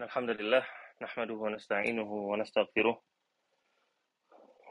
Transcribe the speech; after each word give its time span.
إن 0.00 0.04
الحمد 0.08 0.30
لله 0.30 0.64
نحمده 1.02 1.34
ونستعينه 1.34 2.10
ونستغفره 2.12 3.02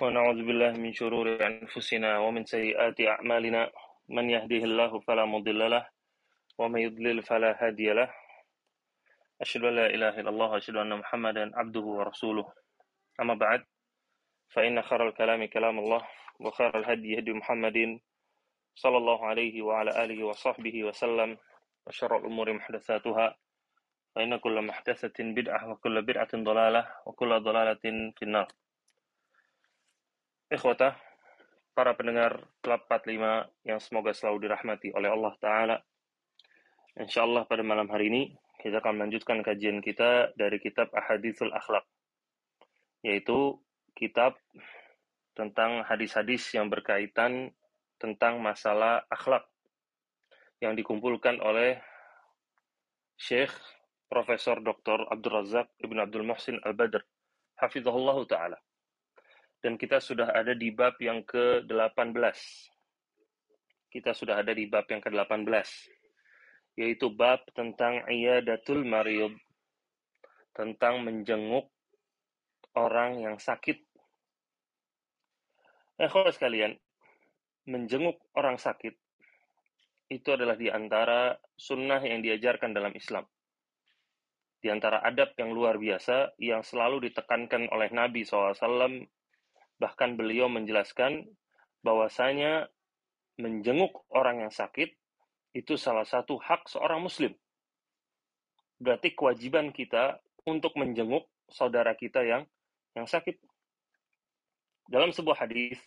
ونعوذ 0.02 0.40
بالله 0.42 0.72
من 0.82 0.90
شرور 0.94 1.46
أنفسنا 1.46 2.18
ومن 2.18 2.46
سيئات 2.50 2.98
أعمالنا. 3.02 3.70
من 4.10 4.30
يهده 4.30 4.62
الله 4.66 5.00
فلا 5.06 5.26
مضل 5.30 5.70
له 5.70 5.86
ومن 6.58 6.82
يضلل 6.82 7.22
فلا 7.22 7.54
هادي 7.62 7.94
له. 7.94 8.10
أشهد 9.42 9.64
أن 9.70 9.76
لا 9.76 9.86
إله 9.86 10.14
إلا 10.20 10.30
الله 10.30 10.48
وأشهد 10.50 10.76
أن 10.76 10.98
محمدا 10.98 11.54
عبده 11.54 11.86
ورسوله. 11.86 12.54
أما 13.22 13.34
بعد 13.34 13.62
فإن 14.50 14.82
خير 14.82 15.08
الكلام 15.08 15.46
كلام 15.46 15.80
الله 15.80 16.08
وخير 16.40 16.74
الهدي 16.74 17.20
هدي 17.20 17.32
محمد 17.38 18.02
صلى 18.76 18.98
الله 18.98 19.20
عليه 19.26 19.62
وعلى 19.62 19.92
آله 20.04 20.24
وصحبه 20.24 20.84
وسلم 20.84 21.38
وشر 21.86 22.18
الأمور 22.18 22.54
محدثاتها. 22.54 23.38
فإن 24.15 24.37
كل 24.39 24.57
محدثة 24.63 25.19
بدعة 25.19 25.61
وكل 25.71 25.97
بدعة 26.03 26.33
ضلالة 26.35 26.83
وكل 27.07 27.31
ضلالة 27.41 27.85
في 28.15 28.23
النار 28.23 28.49
Ikhwata, 30.55 30.95
para 31.75 31.97
pendengar 31.99 32.47
Klub 32.63 32.87
45 32.87 33.67
yang 33.67 33.81
semoga 33.83 34.15
selalu 34.15 34.47
dirahmati 34.47 34.95
oleh 34.95 35.11
Allah 35.11 35.35
Ta'ala. 35.43 35.77
Insya 36.95 37.27
Allah 37.27 37.43
pada 37.43 37.67
malam 37.67 37.91
hari 37.91 38.07
ini, 38.07 38.23
kita 38.63 38.79
akan 38.79 39.03
melanjutkan 39.03 39.43
kajian 39.43 39.83
kita 39.83 40.31
dari 40.39 40.63
kitab 40.63 40.95
Ahadithul 40.95 41.51
Akhlaq, 41.51 41.83
yaitu 43.03 43.59
kitab 43.99 44.39
tentang 45.35 45.83
hadis-hadis 45.83 46.47
yang 46.55 46.71
berkaitan 46.71 47.51
tentang 47.99 48.39
masalah 48.39 49.03
akhlak 49.11 49.49
yang 50.63 50.79
dikumpulkan 50.79 51.43
oleh 51.43 51.83
Syekh 53.19 53.51
Profesor 54.10 54.58
Dr. 54.60 55.06
Abdul 55.08 55.34
Razak 55.38 55.70
Ibn 55.86 55.98
Abdul 56.02 56.26
Muhsin 56.26 56.58
Al-Badr, 56.66 57.06
Hafizahullah 57.62 58.18
Ta'ala 58.26 58.58
dan 59.60 59.76
kita 59.76 60.00
sudah 60.00 60.32
ada 60.32 60.56
di 60.56 60.72
bab 60.72 60.96
yang 61.04 61.24
ke-18. 61.28 62.40
Kita 63.90 64.12
sudah 64.16 64.40
ada 64.40 64.56
di 64.56 64.70
bab 64.70 64.88
yang 64.88 65.04
ke-18, 65.04 65.68
yaitu 66.80 67.12
bab 67.12 67.44
tentang 67.52 68.06
iyadatul 68.08 68.86
marid, 68.88 69.36
tentang 70.56 71.04
menjenguk 71.04 71.68
orang 72.78 73.20
yang 73.20 73.36
sakit. 73.36 73.82
Eh, 76.00 76.08
kalau 76.08 76.32
sekalian, 76.32 76.80
menjenguk 77.68 78.16
orang 78.40 78.56
sakit 78.56 78.96
itu 80.10 80.30
adalah 80.32 80.56
di 80.56 80.72
antara 80.72 81.36
sunnah 81.60 82.00
yang 82.02 82.24
diajarkan 82.24 82.72
dalam 82.72 82.96
Islam. 82.96 83.28
Di 84.60 84.68
antara 84.68 85.00
adab 85.00 85.34
yang 85.40 85.56
luar 85.56 85.80
biasa 85.80 86.36
yang 86.36 86.62
selalu 86.64 87.08
ditekankan 87.08 87.72
oleh 87.72 87.88
Nabi 87.96 88.28
SAW 88.28 89.08
Bahkan 89.80 90.20
beliau 90.20 90.52
menjelaskan 90.52 91.24
bahwasanya 91.80 92.68
menjenguk 93.40 94.04
orang 94.12 94.44
yang 94.44 94.52
sakit 94.52 94.92
itu 95.56 95.80
salah 95.80 96.04
satu 96.04 96.36
hak 96.36 96.68
seorang 96.68 97.00
muslim. 97.00 97.32
Berarti 98.84 99.16
kewajiban 99.16 99.72
kita 99.72 100.20
untuk 100.44 100.76
menjenguk 100.76 101.32
saudara 101.48 101.96
kita 101.96 102.28
yang 102.28 102.44
yang 102.94 103.08
sakit. 103.08 103.40
Dalam 104.92 105.16
sebuah 105.16 105.48
hadis 105.48 105.80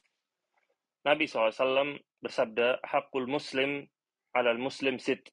Nabi 1.05 1.27
SAW 1.27 1.99
bersabda, 2.23 2.81
Hakul 2.87 3.29
muslim 3.29 3.85
alal 4.33 4.59
muslim 4.59 4.97
sit. 4.97 5.29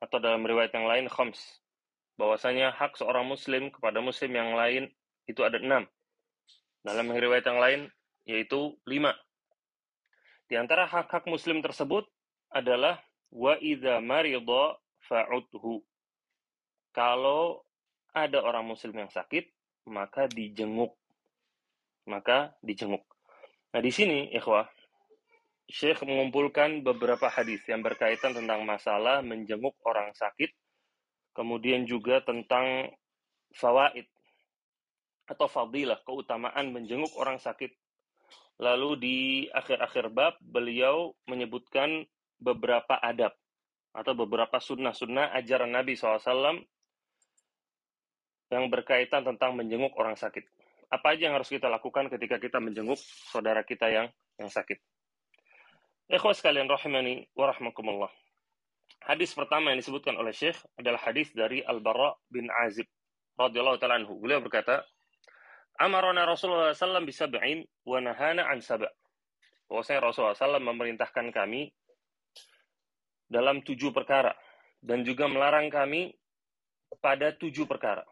Atau 0.00 0.18
dalam 0.18 0.42
riwayat 0.42 0.72
yang 0.72 0.88
lain, 0.88 1.06
khams. 1.06 1.63
Bahwasanya 2.14 2.70
hak 2.74 2.94
seorang 2.94 3.26
muslim 3.26 3.74
kepada 3.74 3.98
muslim 3.98 4.30
yang 4.34 4.54
lain 4.54 4.90
itu 5.26 5.42
ada 5.42 5.58
enam. 5.58 5.88
Dalam 6.84 7.10
riwayat 7.10 7.48
yang 7.48 7.58
lain, 7.58 7.80
yaitu 8.28 8.76
lima. 8.84 9.16
Di 10.46 10.60
antara 10.60 10.84
hak-hak 10.84 11.24
muslim 11.26 11.64
tersebut 11.64 12.04
adalah 12.52 13.00
wa 13.32 13.56
idza 13.58 13.98
marida 14.04 14.78
fa'udhu. 15.08 15.82
Kalau 16.94 17.66
ada 18.14 18.38
orang 18.38 18.62
muslim 18.70 18.94
yang 18.94 19.10
sakit, 19.10 19.50
maka 19.90 20.30
dijenguk. 20.30 20.94
Maka 22.06 22.54
dijenguk. 22.62 23.02
Nah, 23.74 23.82
di 23.82 23.90
sini, 23.90 24.30
ikhwah, 24.30 24.70
Syekh 25.66 26.04
mengumpulkan 26.04 26.84
beberapa 26.84 27.26
hadis 27.26 27.64
yang 27.66 27.80
berkaitan 27.80 28.36
tentang 28.36 28.62
masalah 28.62 29.24
menjenguk 29.24 29.74
orang 29.82 30.12
sakit, 30.14 30.52
kemudian 31.34 31.84
juga 31.84 32.22
tentang 32.22 32.94
fawaid 33.52 34.06
atau 35.24 35.48
fadilah, 35.48 36.00
keutamaan 36.04 36.70
menjenguk 36.70 37.12
orang 37.16 37.40
sakit. 37.40 37.72
Lalu 38.62 38.90
di 39.00 39.18
akhir-akhir 39.50 40.14
bab, 40.14 40.34
beliau 40.38 41.12
menyebutkan 41.26 42.06
beberapa 42.38 42.94
adab 43.02 43.34
atau 43.94 44.12
beberapa 44.14 44.58
sunnah-sunnah 44.58 45.34
ajaran 45.34 45.70
Nabi 45.70 45.98
SAW 45.98 46.62
yang 48.52 48.70
berkaitan 48.70 49.26
tentang 49.26 49.58
menjenguk 49.58 49.94
orang 49.98 50.14
sakit. 50.14 50.46
Apa 50.92 51.18
aja 51.18 51.26
yang 51.26 51.34
harus 51.34 51.50
kita 51.50 51.66
lakukan 51.66 52.06
ketika 52.06 52.38
kita 52.38 52.62
menjenguk 52.62 53.00
saudara 53.32 53.66
kita 53.66 53.90
yang 53.90 54.06
yang 54.38 54.50
sakit. 54.50 54.78
Ikhwas 56.06 56.38
sekalian 56.38 56.68
rahimani 56.68 57.26
wa 57.34 57.50
rahmakumullah. 57.50 58.12
Hadis 59.04 59.36
pertama 59.36 59.68
yang 59.68 59.84
disebutkan 59.84 60.16
oleh 60.16 60.32
Syekh 60.32 60.56
adalah 60.80 60.96
hadis 61.04 61.28
dari 61.36 61.60
Al-Bara 61.60 62.16
bin 62.32 62.48
Azib 62.48 62.88
radhiyallahu 63.36 63.76
taala 63.76 64.00
anhu. 64.00 64.16
Beliau 64.16 64.40
berkata, 64.40 64.80
Amarona 65.76 66.24
Rasulullah 66.24 67.04
bisa 67.04 67.28
berin 67.28 67.68
wa 67.84 68.00
nahana 68.00 68.48
an 68.48 68.64
saba. 68.64 68.88
Bahwasanya 69.68 70.08
Rasulullah 70.08 70.38
SAW 70.38 70.56
memerintahkan 70.56 71.34
kami 71.36 71.68
dalam 73.28 73.60
tujuh 73.60 73.92
perkara 73.92 74.32
dan 74.80 75.04
juga 75.04 75.28
melarang 75.28 75.68
kami 75.68 76.14
pada 77.02 77.36
tujuh 77.36 77.68
perkara. 77.68 78.08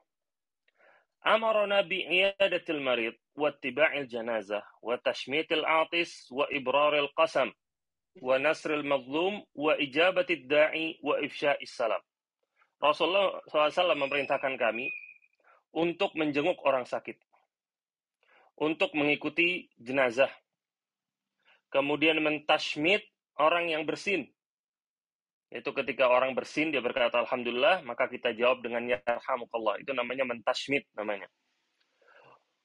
Amarona 1.22 1.86
bi'iyadatil 1.86 2.82
marid 2.82 3.14
wa 3.38 3.48
tiba'il 3.48 4.10
janazah 4.10 4.66
wa 4.82 4.98
tashmitil 5.00 5.62
atis 5.64 6.28
wa 6.28 6.44
ibraril 6.50 7.08
qasam 7.14 7.48
wa 8.21 8.37
nasril 8.37 8.84
mazlum 8.84 9.41
wa 9.56 9.73
ijabatid 9.81 10.50
da'i 10.50 11.00
wa 11.00 11.17
ifsya'is 11.23 11.73
salam. 11.73 12.00
Rasulullah 12.83 13.39
SAW 13.49 13.95
memerintahkan 13.95 14.59
kami 14.59 14.91
untuk 15.73 16.12
menjenguk 16.19 16.59
orang 16.67 16.84
sakit 16.84 17.17
untuk 18.62 18.93
mengikuti 18.95 19.67
jenazah. 19.81 20.31
Kemudian 21.73 22.21
mentashmid 22.21 23.00
orang 23.41 23.73
yang 23.73 23.89
bersin. 23.89 24.29
Itu 25.53 25.73
ketika 25.77 26.09
orang 26.09 26.33
bersin 26.33 26.73
dia 26.73 26.81
berkata 26.81 27.21
alhamdulillah, 27.21 27.84
maka 27.84 28.09
kita 28.09 28.33
jawab 28.37 28.65
dengan 28.65 28.87
yarhamukallah. 28.89 29.81
Itu 29.81 29.93
namanya 29.97 30.25
mentashmid 30.29 30.84
namanya. 30.97 31.29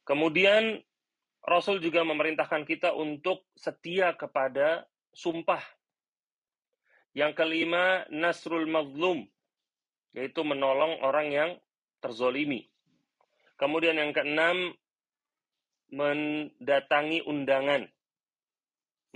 Kemudian 0.07 0.79
Rasul 1.43 1.79
juga 1.83 2.03
memerintahkan 2.03 2.63
kita 2.67 2.95
untuk 2.95 3.43
setia 3.55 4.15
kepada 4.15 4.87
sumpah. 5.17 5.65
Yang 7.17 7.33
kelima, 7.33 8.05
nasrul 8.13 8.69
mazlum, 8.69 9.25
yaitu 10.13 10.45
menolong 10.45 11.01
orang 11.01 11.33
yang 11.33 11.51
terzolimi. 11.97 12.69
Kemudian 13.57 13.97
yang 13.97 14.13
keenam, 14.13 14.77
mendatangi 15.89 17.25
undangan. 17.25 17.89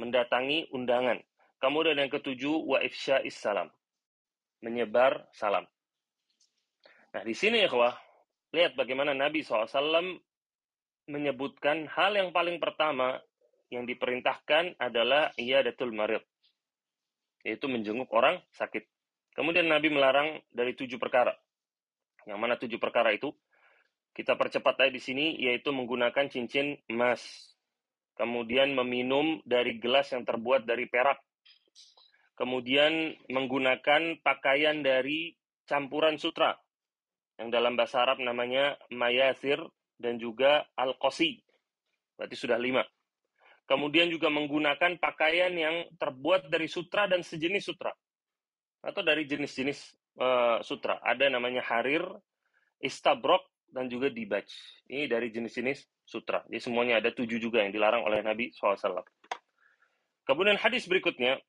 Mendatangi 0.01 0.73
undangan. 0.73 1.21
Kemudian 1.61 2.01
yang 2.01 2.09
ketujuh, 2.09 2.57
wa 2.65 2.81
salam. 3.29 3.69
Menyebar 4.65 5.29
salam. 5.29 5.69
Nah, 7.13 7.21
di 7.21 7.37
sini 7.37 7.61
ya 7.61 7.69
lihat 8.51 8.73
bagaimana 8.73 9.13
Nabi 9.13 9.45
SAW 9.45 10.17
menyebutkan 11.11 11.85
hal 11.91 12.15
yang 12.15 12.31
paling 12.31 12.57
pertama 12.57 13.19
yang 13.71 13.87
diperintahkan 13.87 14.77
adalah 14.77 15.31
iyadatul 15.39 15.95
marid. 15.95 16.21
Yaitu 17.47 17.71
menjenguk 17.71 18.11
orang 18.11 18.37
sakit. 18.53 18.85
Kemudian 19.31 19.71
Nabi 19.71 19.87
melarang 19.87 20.43
dari 20.51 20.75
tujuh 20.75 20.99
perkara. 20.99 21.31
Yang 22.27 22.39
mana 22.39 22.59
tujuh 22.59 22.77
perkara 22.77 23.15
itu? 23.15 23.31
Kita 24.11 24.35
percepat 24.35 24.75
aja 24.85 24.91
di 24.91 24.99
sini, 24.99 25.39
yaitu 25.39 25.71
menggunakan 25.71 26.27
cincin 26.27 26.75
emas. 26.91 27.23
Kemudian 28.19 28.75
meminum 28.75 29.39
dari 29.47 29.79
gelas 29.79 30.11
yang 30.11 30.27
terbuat 30.27 30.67
dari 30.67 30.85
perak. 30.91 31.23
Kemudian 32.35 33.15
menggunakan 33.31 34.19
pakaian 34.19 34.83
dari 34.83 35.31
campuran 35.63 36.19
sutra. 36.19 36.59
Yang 37.39 37.49
dalam 37.55 37.73
bahasa 37.79 38.03
Arab 38.03 38.19
namanya 38.19 38.75
mayasir 38.91 39.63
dan 39.95 40.19
juga 40.19 40.67
al-qosi. 40.75 41.39
Berarti 42.19 42.35
sudah 42.35 42.59
lima. 42.59 42.83
Kemudian 43.71 44.11
juga 44.11 44.27
menggunakan 44.27 44.99
pakaian 44.99 45.55
yang 45.55 45.87
terbuat 45.95 46.51
dari 46.51 46.67
sutra 46.67 47.07
dan 47.07 47.23
sejenis 47.23 47.71
sutra. 47.71 47.95
Atau 48.83 48.99
dari 48.99 49.23
jenis-jenis 49.23 49.95
uh, 50.19 50.59
sutra. 50.59 50.99
Ada 50.99 51.31
namanya 51.31 51.63
harir, 51.63 52.03
istabrok, 52.83 53.47
dan 53.71 53.87
juga 53.87 54.11
dibaj. 54.11 54.43
Ini 54.91 55.07
dari 55.07 55.31
jenis-jenis 55.31 55.87
sutra. 56.03 56.43
Jadi 56.51 56.59
semuanya 56.59 56.99
ada 56.99 57.15
tujuh 57.15 57.39
juga 57.39 57.63
yang 57.63 57.71
dilarang 57.71 58.03
oleh 58.03 58.19
Nabi 58.19 58.51
SAW. 58.51 59.07
Kemudian 60.27 60.59
hadis 60.59 60.83
berikutnya 60.91 61.39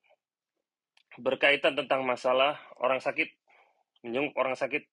berkaitan 1.18 1.74
tentang 1.74 2.06
masalah 2.06 2.54
orang 2.78 3.02
sakit, 3.02 3.34
menjenguk 4.06 4.38
orang 4.38 4.54
sakit. 4.54 4.86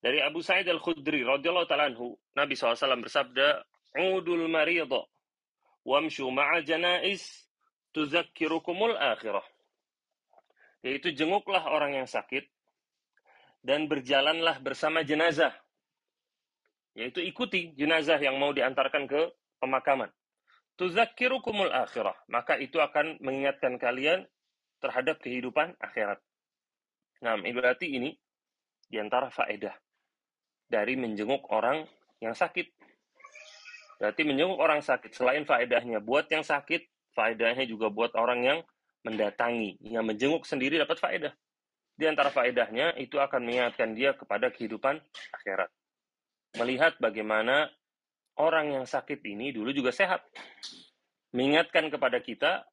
Dari 0.00 0.24
Abu 0.24 0.40
Sa'id 0.40 0.64
Al-Khudri 0.64 1.28
radhiyallahu 1.28 1.68
taala 1.68 1.92
Nabi 2.32 2.56
SAW 2.56 3.04
bersabda, 3.04 3.60
"Udul 4.16 4.48
maridha 4.48 5.04
wamshu 5.82 6.28
ma'a 6.30 6.62
janais 6.62 7.46
tuzakkirukumul 7.94 8.94
akhirah." 8.96 9.44
Yaitu 10.82 11.14
jenguklah 11.14 11.62
orang 11.70 11.94
yang 11.94 12.08
sakit 12.10 12.46
dan 13.62 13.86
berjalanlah 13.86 14.58
bersama 14.58 15.06
jenazah. 15.06 15.54
Yaitu 16.98 17.22
ikuti 17.22 17.72
jenazah 17.78 18.18
yang 18.18 18.36
mau 18.36 18.50
diantarkan 18.50 19.06
ke 19.06 19.30
pemakaman. 19.62 20.10
Tuzakkirukumul 20.74 21.70
akhirah. 21.70 22.18
Maka 22.26 22.58
itu 22.58 22.82
akan 22.82 23.22
mengingatkan 23.22 23.78
kalian 23.78 24.26
terhadap 24.82 25.22
kehidupan 25.22 25.78
akhirat. 25.78 26.18
Nah, 27.22 27.38
berarti 27.38 27.86
ini 27.86 28.10
di 28.90 28.98
antara 28.98 29.30
faedah 29.30 29.72
dari 30.66 30.98
menjenguk 30.98 31.46
orang 31.54 31.86
yang 32.18 32.34
sakit. 32.34 32.81
Berarti 34.02 34.26
menjenguk 34.26 34.58
orang 34.58 34.82
sakit 34.82 35.14
selain 35.14 35.46
faedahnya 35.46 36.02
buat 36.02 36.26
yang 36.26 36.42
sakit, 36.42 37.14
faedahnya 37.14 37.62
juga 37.70 37.86
buat 37.86 38.10
orang 38.18 38.42
yang 38.42 38.58
mendatangi, 39.06 39.78
yang 39.78 40.02
menjenguk 40.02 40.42
sendiri 40.42 40.74
dapat 40.74 40.98
faedah. 40.98 41.30
Di 41.94 42.10
antara 42.10 42.34
faedahnya 42.34 42.98
itu 42.98 43.22
akan 43.22 43.46
mengingatkan 43.46 43.94
dia 43.94 44.10
kepada 44.18 44.50
kehidupan 44.50 44.98
akhirat. 45.38 45.70
Melihat 46.58 46.98
bagaimana 46.98 47.70
orang 48.42 48.74
yang 48.74 48.86
sakit 48.90 49.22
ini 49.22 49.54
dulu 49.54 49.70
juga 49.70 49.94
sehat. 49.94 50.26
Mengingatkan 51.30 51.86
kepada 51.86 52.18
kita, 52.18 52.66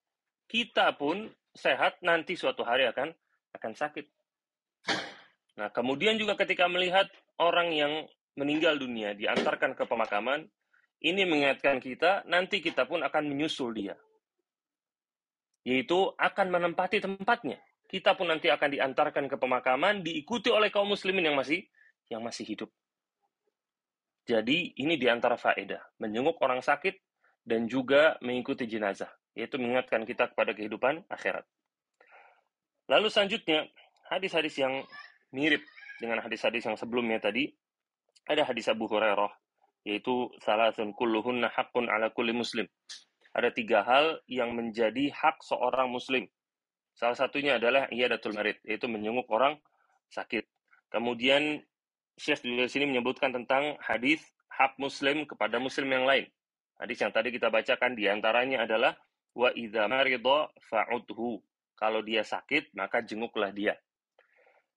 kita 0.50 0.98
pun 0.98 1.30
sehat 1.54 2.02
nanti 2.02 2.34
suatu 2.34 2.66
hari 2.66 2.90
akan 2.90 3.14
akan 3.54 3.74
sakit. 3.78 4.10
Nah, 5.62 5.70
kemudian 5.70 6.18
juga 6.18 6.34
ketika 6.34 6.66
melihat 6.66 7.06
orang 7.38 7.70
yang 7.70 7.94
meninggal 8.34 8.82
dunia 8.82 9.14
diantarkan 9.14 9.78
ke 9.78 9.86
pemakaman, 9.86 10.50
ini 11.00 11.24
mengingatkan 11.24 11.80
kita 11.80 12.28
nanti 12.28 12.60
kita 12.60 12.84
pun 12.84 13.00
akan 13.04 13.24
menyusul 13.32 13.72
dia. 13.72 13.96
Yaitu 15.64 16.12
akan 16.20 16.48
menempati 16.52 17.00
tempatnya. 17.00 17.60
Kita 17.90 18.14
pun 18.14 18.30
nanti 18.30 18.52
akan 18.52 18.70
diantarkan 18.70 19.26
ke 19.32 19.36
pemakaman 19.40 20.06
diikuti 20.06 20.54
oleh 20.54 20.70
kaum 20.70 20.92
muslimin 20.92 21.32
yang 21.32 21.38
masih 21.40 21.66
yang 22.12 22.22
masih 22.22 22.46
hidup. 22.46 22.70
Jadi 24.30 24.78
ini 24.78 24.94
di 24.94 25.10
antara 25.10 25.42
faedah, 25.42 25.82
menjenguk 25.98 26.38
orang 26.46 26.62
sakit 26.62 27.02
dan 27.42 27.66
juga 27.66 28.14
mengikuti 28.22 28.70
jenazah, 28.70 29.10
yaitu 29.34 29.58
mengingatkan 29.58 30.06
kita 30.06 30.30
kepada 30.30 30.54
kehidupan 30.54 31.02
akhirat. 31.10 31.50
Lalu 32.86 33.10
selanjutnya, 33.10 33.66
hadis-hadis 34.14 34.54
yang 34.62 34.86
mirip 35.34 35.66
dengan 35.98 36.22
hadis-hadis 36.22 36.62
yang 36.62 36.78
sebelumnya 36.78 37.18
tadi, 37.18 37.50
ada 38.30 38.46
hadis 38.46 38.70
Abu 38.70 38.86
Hurairah, 38.86 39.34
yaitu 39.88 40.32
salasun 40.44 40.92
kulluhunna 40.96 41.52
haqqun 41.52 41.88
ala 41.88 42.12
kulli 42.12 42.36
muslim. 42.36 42.68
Ada 43.34 43.54
tiga 43.54 43.86
hal 43.86 44.20
yang 44.26 44.58
menjadi 44.58 45.14
hak 45.14 45.40
seorang 45.46 45.90
muslim. 45.94 46.26
Salah 46.98 47.16
satunya 47.16 47.56
adalah 47.62 47.88
iyadatul 47.88 48.36
marid, 48.36 48.60
yaitu 48.68 48.90
menjenguk 48.92 49.30
orang 49.32 49.56
sakit. 50.12 50.44
Kemudian 50.90 51.64
Syekh 52.20 52.44
di 52.44 52.68
sini 52.68 52.90
menyebutkan 52.90 53.32
tentang 53.32 53.80
hadis 53.80 54.20
hak 54.52 54.76
muslim 54.76 55.24
kepada 55.24 55.56
muslim 55.56 55.88
yang 55.88 56.04
lain. 56.04 56.28
Hadis 56.76 57.00
yang 57.00 57.16
tadi 57.16 57.32
kita 57.32 57.48
bacakan 57.48 57.96
di 57.96 58.12
antaranya 58.12 58.68
adalah 58.68 59.00
wa 59.32 59.48
idza 59.56 59.88
marida 59.88 60.52
fa'udhu. 60.68 61.40
Kalau 61.80 62.04
dia 62.04 62.28
sakit, 62.28 62.76
maka 62.76 63.00
jenguklah 63.00 63.56
dia. 63.56 63.80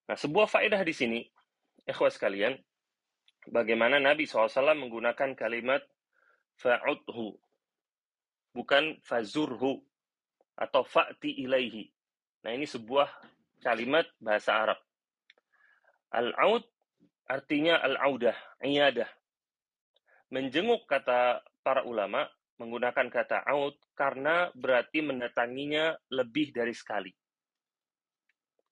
Nah, 0.07 0.15
sebuah 0.15 0.47
faedah 0.47 0.87
di 0.87 0.95
sini, 0.95 1.19
ikhwas 1.83 2.15
sekalian, 2.15 2.55
bagaimana 3.49 3.99
Nabi 3.99 4.29
SAW 4.29 4.77
menggunakan 4.79 5.35
kalimat 5.35 5.83
fa'udhu, 6.61 7.35
bukan 8.55 9.01
fazurhu, 9.03 9.83
atau 10.57 10.85
fa'ti 10.85 11.43
ilaihi. 11.43 11.89
Nah, 12.45 12.53
ini 12.53 12.69
sebuah 12.69 13.09
kalimat 13.65 14.05
bahasa 14.21 14.53
Arab. 14.53 14.79
Al-aud 16.13 16.65
artinya 17.27 17.81
al-audah, 17.81 18.37
iyadah. 18.61 19.09
Menjenguk 20.33 20.85
kata 20.85 21.41
para 21.65 21.85
ulama 21.89 22.29
menggunakan 22.61 23.09
kata 23.09 23.43
aud 23.49 23.75
karena 23.97 24.53
berarti 24.55 25.03
mendatanginya 25.03 25.97
lebih 26.13 26.53
dari 26.53 26.73
sekali. 26.77 27.11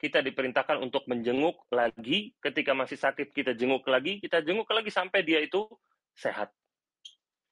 Kita 0.01 0.25
diperintahkan 0.25 0.81
untuk 0.81 1.05
menjenguk 1.13 1.69
lagi 1.69 2.33
ketika 2.41 2.73
masih 2.73 2.97
sakit 2.97 3.37
kita 3.37 3.53
jenguk 3.53 3.85
lagi, 3.85 4.17
kita 4.17 4.41
jenguk 4.41 4.65
lagi 4.73 4.89
sampai 4.89 5.21
dia 5.21 5.45
itu 5.45 5.69
sehat. 6.17 6.49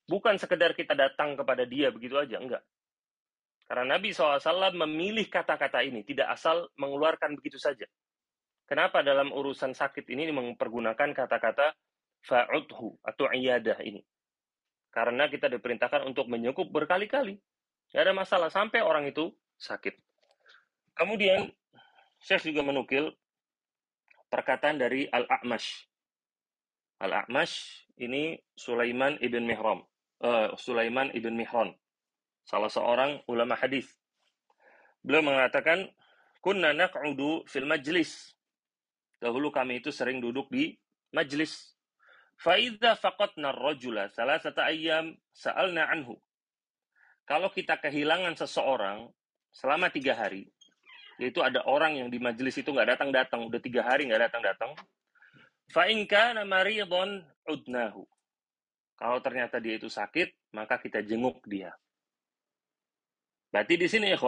Bukan 0.09 0.41
sekedar 0.41 0.73
kita 0.73 0.97
datang 0.97 1.37
kepada 1.37 1.69
dia 1.69 1.93
begitu 1.93 2.17
aja, 2.17 2.41
enggak. 2.41 2.65
Karena 3.69 4.00
Nabi 4.00 4.17
SAW 4.17 4.41
memilih 4.73 5.29
kata-kata 5.29 5.85
ini, 5.85 6.00
tidak 6.00 6.33
asal 6.33 6.73
mengeluarkan 6.81 7.37
begitu 7.37 7.61
saja. 7.61 7.85
Kenapa 8.65 9.05
dalam 9.05 9.29
urusan 9.29 9.77
sakit 9.77 10.09
ini 10.09 10.33
mempergunakan 10.33 11.12
kata-kata 11.12 11.77
fa'udhu 12.25 12.97
atau 13.05 13.29
iyadah 13.29 13.77
ini? 13.85 14.00
Karena 14.89 15.29
kita 15.29 15.53
diperintahkan 15.53 16.09
untuk 16.09 16.33
menyekup 16.33 16.73
berkali-kali. 16.73 17.37
Tidak 17.93 18.00
ada 18.00 18.17
masalah 18.17 18.49
sampai 18.49 18.81
orang 18.81 19.09
itu 19.09 19.33
sakit. 19.61 19.97
Kemudian 20.97 21.53
Syekh 22.19 22.50
juga 22.50 22.67
menukil 22.67 23.15
perkataan 24.29 24.79
dari 24.79 25.06
Al-A'mash. 25.09 25.88
Al-A'mash 26.99 27.87
ini 27.99 28.38
Sulaiman 28.59 29.19
ibn 29.23 29.47
Mihram. 29.47 29.87
Uh, 30.19 30.53
Sulaiman 30.59 31.15
ibn 31.15 31.38
Mihran. 31.38 31.75
Salah 32.43 32.73
seorang 32.73 33.23
ulama 33.31 33.55
hadis. 33.55 33.87
Beliau 35.05 35.23
mengatakan, 35.23 35.87
Kunna 36.38 36.70
naq'udu 36.70 37.47
fil 37.50 37.67
majlis. 37.67 38.35
Dahulu 39.19 39.50
kami 39.50 39.82
itu 39.82 39.91
sering 39.91 40.23
duduk 40.23 40.47
di 40.50 40.79
majlis. 41.11 41.75
Fa'idha 42.38 42.94
faqatna 42.94 43.50
rajula 43.50 44.07
satu 44.14 44.62
ayam 44.62 45.19
sa'alna 45.35 45.90
anhu. 45.90 46.14
Kalau 47.26 47.50
kita 47.50 47.83
kehilangan 47.83 48.38
seseorang 48.38 49.11
selama 49.50 49.90
tiga 49.90 50.14
hari, 50.14 50.47
yaitu 51.18 51.42
ada 51.42 51.66
orang 51.66 51.98
yang 51.98 52.08
di 52.08 52.22
majelis 52.22 52.54
itu 52.56 52.70
nggak 52.70 52.98
datang-datang, 52.98 53.46
udah 53.50 53.60
tiga 53.60 53.82
hari 53.82 54.06
nggak 54.06 54.30
datang-datang, 54.30 54.72
fa'inka 55.75 56.38
maridon 56.46 57.26
udnahu. 57.44 58.06
Kalau 58.98 59.18
ternyata 59.22 59.62
dia 59.62 59.78
itu 59.78 59.87
sakit, 59.87 60.54
maka 60.54 60.78
kita 60.78 61.02
jenguk 61.06 61.42
dia. 61.46 61.70
Berarti 63.50 63.75
di 63.78 63.87
sini 63.87 64.10
ya, 64.10 64.18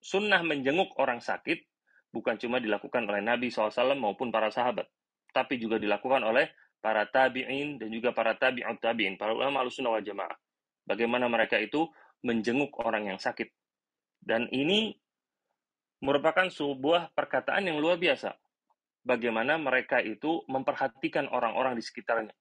sunnah 0.00 0.44
menjenguk 0.44 0.96
orang 1.00 1.20
sakit 1.20 1.64
bukan 2.12 2.40
cuma 2.40 2.60
dilakukan 2.60 3.04
oleh 3.04 3.20
Nabi 3.20 3.52
SAW 3.52 3.96
maupun 3.96 4.32
para 4.32 4.48
sahabat, 4.48 4.88
tapi 5.32 5.60
juga 5.60 5.76
dilakukan 5.76 6.24
oleh 6.24 6.48
para 6.80 7.04
tabi'in 7.08 7.76
dan 7.76 7.88
juga 7.92 8.16
para 8.16 8.32
tabi'ut 8.36 8.80
tabi'in, 8.80 9.20
para 9.20 9.36
ulama 9.36 9.60
al-sunnah 9.64 9.96
wal 9.96 10.04
jamaah. 10.04 10.36
Bagaimana 10.86 11.26
mereka 11.26 11.58
itu 11.58 11.90
menjenguk 12.22 12.72
orang 12.80 13.10
yang 13.12 13.18
sakit. 13.18 13.50
Dan 14.22 14.46
ini 14.54 14.94
merupakan 16.06 16.46
sebuah 16.46 17.10
perkataan 17.18 17.66
yang 17.66 17.82
luar 17.82 17.98
biasa. 17.98 18.38
Bagaimana 19.02 19.58
mereka 19.58 19.98
itu 19.98 20.46
memperhatikan 20.46 21.26
orang-orang 21.30 21.74
di 21.74 21.82
sekitarnya. 21.82 22.34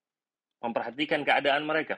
Memperhatikan 0.61 1.25
keadaan 1.25 1.65
mereka. 1.65 1.97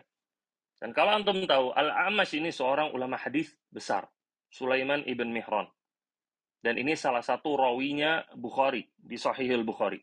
Dan 0.79 0.95
kalau 0.95 1.11
antum 1.11 1.43
tahu, 1.43 1.75
Al-Amash 1.75 2.39
ini 2.39 2.55
seorang 2.55 2.95
ulama 2.95 3.19
hadis 3.19 3.51
besar. 3.67 4.07
Sulaiman 4.47 5.03
ibn 5.03 5.27
Mihran. 5.27 5.67
Dan 6.63 6.79
ini 6.79 6.95
salah 6.95 7.23
satu 7.23 7.59
rawinya 7.59 8.23
Bukhari, 8.35 8.87
di 8.95 9.19
Sahihul 9.19 9.67
Bukhari. 9.67 9.99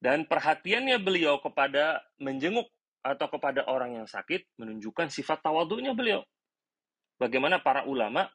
Dan 0.00 0.28
perhatiannya 0.28 1.00
beliau 1.00 1.40
kepada 1.40 2.04
menjenguk 2.20 2.68
atau 3.00 3.28
kepada 3.28 3.64
orang 3.68 4.00
yang 4.00 4.08
sakit 4.08 4.56
menunjukkan 4.60 5.08
sifat 5.12 5.44
tawaduknya 5.44 5.92
beliau. 5.92 6.24
Bagaimana 7.16 7.60
para 7.60 7.84
ulama 7.88 8.28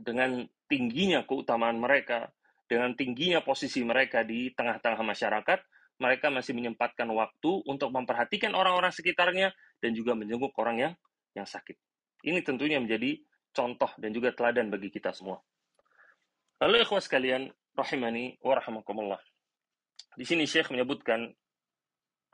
dengan 0.00 0.46
tingginya 0.66 1.22
keutamaan 1.28 1.78
mereka, 1.78 2.32
dengan 2.64 2.96
tingginya 2.96 3.44
posisi 3.44 3.84
mereka 3.84 4.24
di 4.24 4.50
tengah-tengah 4.56 5.02
masyarakat, 5.04 5.58
mereka 6.00 6.26
masih 6.32 6.56
menyempatkan 6.56 7.06
waktu 7.06 7.62
untuk 7.70 7.94
memperhatikan 7.94 8.50
orang-orang 8.56 8.90
sekitarnya 8.90 9.54
dan 9.78 9.90
juga 9.94 10.18
menjenguk 10.18 10.50
orang 10.58 10.76
yang 10.80 10.92
yang 11.38 11.46
sakit. 11.46 11.78
Ini 12.24 12.40
tentunya 12.42 12.80
menjadi 12.80 13.20
contoh 13.54 13.90
dan 14.00 14.10
juga 14.10 14.34
teladan 14.34 14.72
bagi 14.72 14.90
kita 14.90 15.14
semua. 15.14 15.38
Lalu 16.58 16.82
ikhwas 16.82 17.06
sekalian, 17.06 17.52
rahimani 17.76 18.40
wa 18.42 18.58
rahimakumullah. 18.58 19.20
Di 20.14 20.24
sini 20.26 20.46
Syekh 20.46 20.70
menyebutkan 20.70 21.30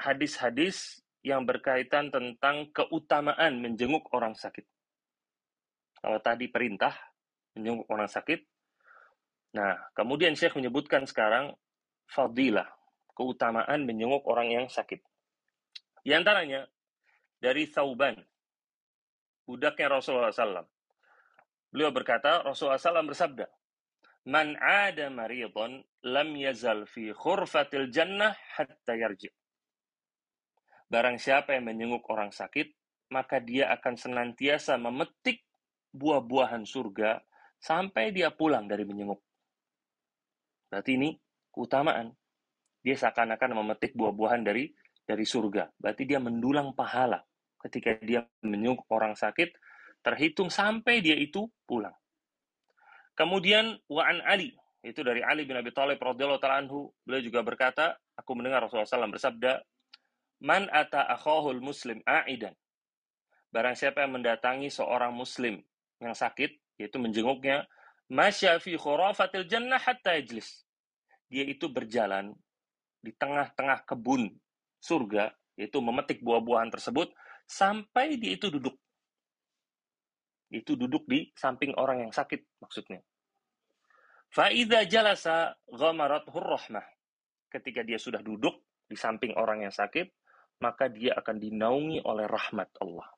hadis-hadis 0.01 1.01
yang 1.21 1.45
berkaitan 1.45 2.09
tentang 2.09 2.73
keutamaan 2.73 3.61
menjenguk 3.61 4.09
orang 4.17 4.33
sakit. 4.33 4.65
Kalau 6.01 6.21
tadi 6.25 6.49
perintah 6.49 6.97
menjenguk 7.57 7.87
orang 7.91 8.07
sakit, 8.07 8.41
nah 9.57 9.77
kemudian 9.95 10.39
Syekh 10.39 10.55
menyebutkan 10.59 11.05
sekarang 11.05 11.55
fadilah, 12.11 12.67
keutamaan 13.15 13.87
menjenguk 13.87 14.27
orang 14.27 14.51
yang 14.51 14.67
sakit. 14.67 15.03
Di 16.01 16.17
antaranya 16.17 16.65
dari 17.39 17.69
Thauban, 17.69 18.17
budaknya 19.45 20.01
Rasulullah 20.01 20.33
SAW. 20.33 20.67
Beliau 21.71 21.95
berkata, 21.95 22.43
Rasulullah 22.43 22.81
SAW 22.81 23.11
bersabda, 23.11 23.47
Man 24.29 24.59
ada 24.61 25.09
maridon 25.09 25.81
lam 26.05 26.29
yazal 26.37 26.85
fi 26.85 27.09
khurfatil 27.15 27.89
jannah 27.89 28.37
hatta 28.59 28.93
yarji. 28.93 29.33
Barang 30.91 31.17
siapa 31.17 31.57
yang 31.57 31.71
menyenguk 31.71 32.05
orang 32.11 32.35
sakit, 32.35 32.75
maka 33.15 33.41
dia 33.41 33.73
akan 33.73 33.95
senantiasa 33.97 34.77
memetik 34.77 35.47
buah-buahan 35.95 36.67
surga 36.67 37.23
sampai 37.61 38.11
dia 38.11 38.33
pulang 38.33 38.65
dari 38.65 38.89
menyenguk. 38.89 39.21
Berarti 40.73 40.97
ini 40.97 41.15
keutamaan. 41.53 42.17
Dia 42.81 42.97
seakan-akan 42.97 43.61
memetik 43.61 43.93
buah-buahan 43.93 44.41
dari 44.41 44.73
dari 45.05 45.29
surga. 45.29 45.69
Berarti 45.77 46.09
dia 46.09 46.17
mendulang 46.17 46.73
pahala 46.73 47.21
ketika 47.61 48.01
dia 48.01 48.25
menyenguk 48.41 48.89
orang 48.89 49.13
sakit, 49.13 49.53
terhitung 50.01 50.49
sampai 50.49 51.05
dia 51.05 51.13
itu 51.19 51.45
pulang. 51.69 51.93
Kemudian 53.13 53.77
wa'an 53.85 54.25
Ali, 54.25 54.57
itu 54.81 55.05
dari 55.05 55.21
Ali 55.21 55.45
bin 55.45 55.61
Abi 55.61 55.77
Thalib 55.77 56.01
radhiyallahu 56.01 56.41
taala 56.41 56.65
anhu, 56.65 56.89
beliau 57.05 57.21
juga 57.21 57.45
berkata, 57.45 58.01
aku 58.17 58.33
mendengar 58.33 58.65
Rasulullah 58.65 58.89
SAW 58.89 59.13
bersabda, 59.13 59.61
"Man 60.41 60.73
ata 60.73 61.05
akhahul 61.05 61.61
muslim 61.61 62.01
a'idan." 62.09 62.57
Barang 63.53 63.77
siapa 63.77 64.09
yang 64.09 64.17
mendatangi 64.17 64.73
seorang 64.73 65.13
muslim 65.13 65.61
yang 66.01 66.17
sakit, 66.17 66.57
yaitu 66.81 66.97
menjenguknya, 66.97 67.69
masya 68.09 68.57
fi 68.57 68.81
khurafatil 68.81 69.45
jannah 69.45 69.77
hatta 69.77 70.17
yajlis. 70.17 70.65
Dia 71.29 71.45
itu 71.45 71.69
berjalan 71.69 72.33
di 73.05 73.13
tengah-tengah 73.13 73.85
kebun 73.85 74.33
surga, 74.81 75.29
yaitu 75.61 75.77
memetik 75.85 76.25
buah-buahan 76.25 76.73
tersebut, 76.73 77.13
sampai 77.45 78.17
dia 78.17 78.33
itu 78.41 78.49
duduk. 78.49 78.81
Itu 80.49 80.75
duduk 80.75 81.05
di 81.05 81.29
samping 81.37 81.77
orang 81.77 82.09
yang 82.09 82.13
sakit, 82.17 82.65
maksudnya. 82.65 83.05
Fa'idha 84.33 84.89
jalasa 84.89 85.53
ghamarat 85.69 86.27
hurrahmah. 86.33 86.87
Ketika 87.51 87.85
dia 87.85 88.01
sudah 88.01 88.25
duduk 88.25 88.57
di 88.89 88.97
samping 88.97 89.37
orang 89.37 89.69
yang 89.69 89.75
sakit, 89.75 90.11
maka 90.65 90.89
dia 90.91 91.15
akan 91.19 91.37
dinaungi 91.39 92.03
oleh 92.03 92.27
rahmat 92.27 92.73
Allah. 92.83 93.11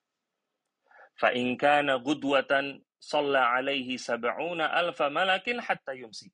Fa'in 1.16 1.56
kana 1.60 2.00
gudwatan 2.00 2.80
salla 3.02 3.58
alaihi 3.58 3.98
sab'una 3.98 4.70
alfa 4.70 5.10
malakin 5.10 5.58
hatta 5.58 5.90
yumsi. 5.98 6.30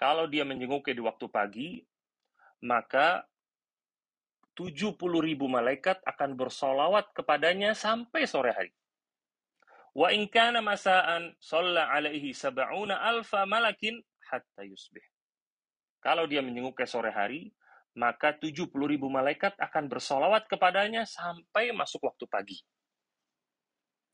Kalau 0.00 0.24
dia 0.24 0.48
menjenguknya 0.48 0.96
di 0.96 1.04
waktu 1.04 1.26
pagi, 1.28 1.68
maka 2.64 3.28
70 4.56 4.96
ribu 5.20 5.44
malaikat 5.52 6.00
akan 6.08 6.40
bersolawat 6.40 7.12
kepadanya 7.12 7.76
sampai 7.76 8.24
sore 8.24 8.56
hari. 8.56 8.72
Wa 9.92 10.08
in 10.16 10.24
kana 10.32 10.64
masaan 10.64 11.36
shalla 11.36 11.92
alaihi 11.92 12.32
sab'una 12.32 12.96
alfa 12.96 13.44
malakin 13.44 14.00
hatta 14.32 14.64
yusbih. 14.64 15.04
Kalau 16.00 16.24
dia 16.24 16.40
menjenguk 16.40 16.80
ke 16.80 16.88
sore 16.88 17.12
hari, 17.12 17.52
maka 17.92 18.32
70 18.32 18.72
ribu 18.72 19.12
malaikat 19.12 19.52
akan 19.60 19.84
bersolawat 19.92 20.48
kepadanya 20.48 21.04
sampai 21.04 21.76
masuk 21.76 22.08
waktu 22.08 22.24
pagi. 22.24 22.58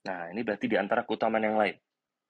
Nah, 0.06 0.30
ini 0.30 0.46
berarti 0.46 0.70
di 0.70 0.78
antara 0.78 1.02
keutamaan 1.02 1.42
yang 1.42 1.58
lain. 1.58 1.74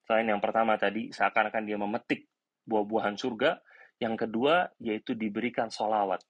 Selain 0.09 0.25
yang 0.25 0.41
pertama 0.41 0.81
tadi, 0.81 1.13
seakan-akan 1.13 1.63
dia 1.69 1.77
memetik 1.77 2.25
buah-buahan 2.65 3.21
surga. 3.21 3.61
Yang 4.01 4.27
kedua, 4.27 4.73
yaitu 4.81 5.13
diberikan 5.13 5.69
solawat. 5.69 6.25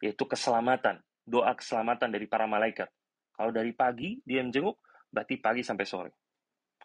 Yaitu 0.00 0.24
keselamatan, 0.24 1.04
doa 1.28 1.52
keselamatan 1.52 2.08
dari 2.08 2.24
para 2.24 2.48
malaikat. 2.48 2.88
Kalau 3.36 3.52
dari 3.52 3.76
pagi 3.76 4.16
dia 4.24 4.40
menjenguk, 4.40 4.80
berarti 5.12 5.36
pagi 5.36 5.60
sampai 5.60 5.86
sore. 5.88 6.10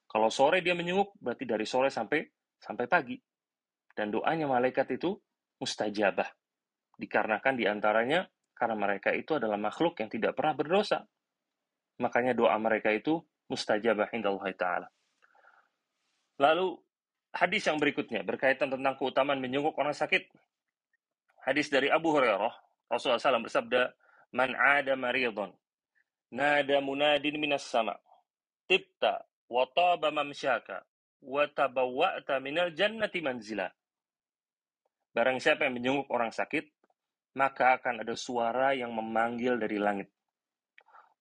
Kalau 0.08 0.28
sore 0.28 0.60
dia 0.60 0.75
menyenguk, 0.75 1.16
berarti 1.20 1.48
dari 1.48 1.64
sore 1.64 1.88
sampai 1.88 2.24
sampai 2.60 2.86
pagi. 2.88 3.16
Dan 3.96 4.12
doanya 4.12 4.48
malaikat 4.48 4.92
itu 4.96 5.16
mustajabah. 5.60 6.28
Dikarenakan 6.96 7.54
di 7.56 7.68
antaranya 7.68 8.28
karena 8.56 8.75
mereka 8.75 9.12
itu 9.12 9.36
adalah 9.36 9.60
makhluk 9.60 10.00
yang 10.00 10.08
tidak 10.12 10.36
pernah 10.36 10.56
berdosa. 10.56 11.04
Makanya 12.00 12.36
doa 12.36 12.56
mereka 12.60 12.92
itu 12.92 13.20
mustajabah 13.52 14.10
Allah 14.10 14.48
Ta'ala. 14.56 14.88
Lalu 16.42 16.75
hadis 17.32 17.64
yang 17.68 17.80
berikutnya 17.80 18.24
berkaitan 18.24 18.72
tentang 18.72 18.96
keutamaan 19.00 19.40
menyenguk 19.40 19.75
orang 19.75 19.96
sakit. 19.96 20.28
Hadis 21.46 21.70
dari 21.70 21.94
Abu 21.94 22.10
Hurairah, 22.10 22.52
Rasulullah 22.90 23.22
SAW 23.22 23.46
bersabda, 23.46 23.94
Man 24.34 24.58
ada 24.58 24.98
maridon, 24.98 25.54
nada 26.34 26.78
munadin 26.82 27.38
minas 27.38 27.64
sama, 27.64 27.96
tibta 28.66 29.24
wa 29.48 29.64
taba 29.70 30.10
mamsyaka 30.10 30.84
wa 31.22 31.46
tabawwa'ta 31.46 32.42
minal 32.42 32.74
jannati 32.74 33.22
manzila. 33.22 33.70
Barang 35.16 35.40
siapa 35.40 35.70
yang 35.70 35.80
menjenguk 35.80 36.12
orang 36.12 36.34
sakit, 36.34 36.68
maka 37.40 37.80
akan 37.80 38.04
ada 38.04 38.16
suara 38.20 38.75
yang 38.75 38.92
memanggil 38.92 39.56
dari 39.56 39.80
langit. 39.80 40.12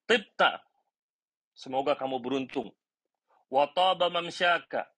Tibta, 0.08 0.58
semoga 1.54 1.94
kamu 1.94 2.20
beruntung. 2.20 2.74
Wa 3.48 3.70
taba 3.70 4.10
mamsyaka, 4.10 4.90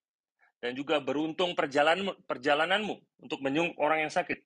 dan 0.59 0.73
juga 0.73 0.99
beruntung 0.99 1.53
perjalanan 1.53 2.17
perjalananmu 2.25 3.23
untuk 3.23 3.45
menjenguk 3.45 3.77
orang 3.77 4.09
yang 4.09 4.13
sakit. 4.13 4.41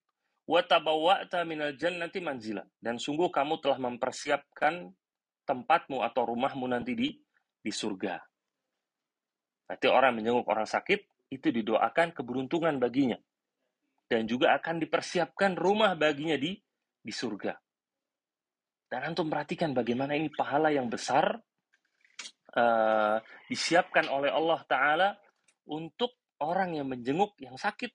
Wa 0.45 0.67
tabawwa'ta 0.67 1.47
minal 1.47 1.79
jannati 1.79 2.19
manzila, 2.19 2.67
dan 2.83 2.99
sungguh 2.99 3.31
kamu 3.31 3.63
telah 3.63 3.79
mempersiapkan 3.79 4.91
tempatmu 5.47 6.03
atau 6.03 6.27
rumahmu 6.27 6.67
nanti 6.67 6.99
di 6.99 7.09
di 7.63 7.73
surga. 7.73 8.19
Berarti 9.71 9.87
orang 9.87 10.19
menjenguk 10.19 10.51
orang 10.51 10.67
sakit 10.67 11.31
itu 11.31 11.49
didoakan 11.55 12.11
keberuntungan 12.11 12.83
baginya. 12.83 13.19
Dan 14.11 14.27
juga 14.27 14.59
akan 14.59 14.83
dipersiapkan 14.83 15.55
rumah 15.55 15.95
baginya 15.95 16.35
di 16.35 16.59
di 16.99 17.13
surga. 17.15 17.55
Dan 18.91 19.07
antum 19.07 19.31
perhatikan 19.31 19.71
bagaimana 19.71 20.19
ini 20.19 20.27
pahala 20.35 20.75
yang 20.75 20.91
besar 20.91 21.39
uh, 22.55 23.17
disiapkan 23.47 24.07
oleh 24.11 24.31
Allah 24.31 24.61
Ta'ala 24.67 25.09
untuk 25.71 26.19
orang 26.43 26.79
yang 26.81 26.89
menjenguk 26.89 27.37
yang 27.39 27.55
sakit. 27.55 27.93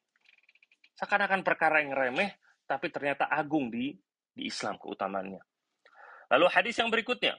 Seakan-akan 0.95 1.43
perkara 1.43 1.83
yang 1.83 1.91
remeh, 1.91 2.39
tapi 2.63 2.87
ternyata 2.87 3.27
agung 3.27 3.67
di, 3.67 3.91
di 4.31 4.47
Islam 4.47 4.79
keutamaannya. 4.79 5.43
Lalu 6.31 6.45
hadis 6.49 6.79
yang 6.79 6.89
berikutnya 6.89 7.35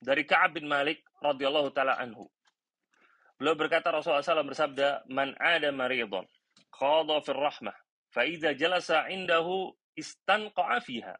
dari 0.00 0.26
Ka'ab 0.26 0.58
bin 0.58 0.66
Malik 0.66 1.06
radhiyallahu 1.22 1.70
taala 1.70 1.96
anhu. 2.00 2.26
Beliau 3.40 3.56
berkata 3.56 3.88
Rasulullah 3.88 4.20
SAW 4.20 4.52
bersabda, 4.52 5.08
Man 5.08 5.32
ada 5.40 5.72
maridon, 5.72 6.28
khadha 6.68 7.24
fil 7.24 7.40
rahmah, 7.40 7.76
fa 8.12 8.28
idza 8.28 8.52
jalasa 8.52 9.08
indahu 9.08 9.72
istanqa'a 9.96 10.84
fiha. 10.84 11.16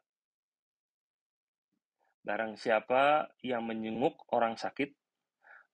Barang 2.21 2.53
siapa 2.53 3.33
yang 3.41 3.65
menyenguk 3.65 4.21
orang 4.29 4.53
sakit, 4.53 4.93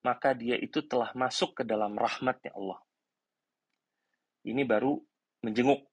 maka 0.08 0.32
dia 0.32 0.56
itu 0.56 0.80
telah 0.88 1.12
masuk 1.12 1.60
ke 1.60 1.64
dalam 1.68 1.92
rahmatnya 2.00 2.56
Allah. 2.56 2.80
Ini 4.48 4.64
baru 4.64 4.96
menjenguk. 5.44 5.84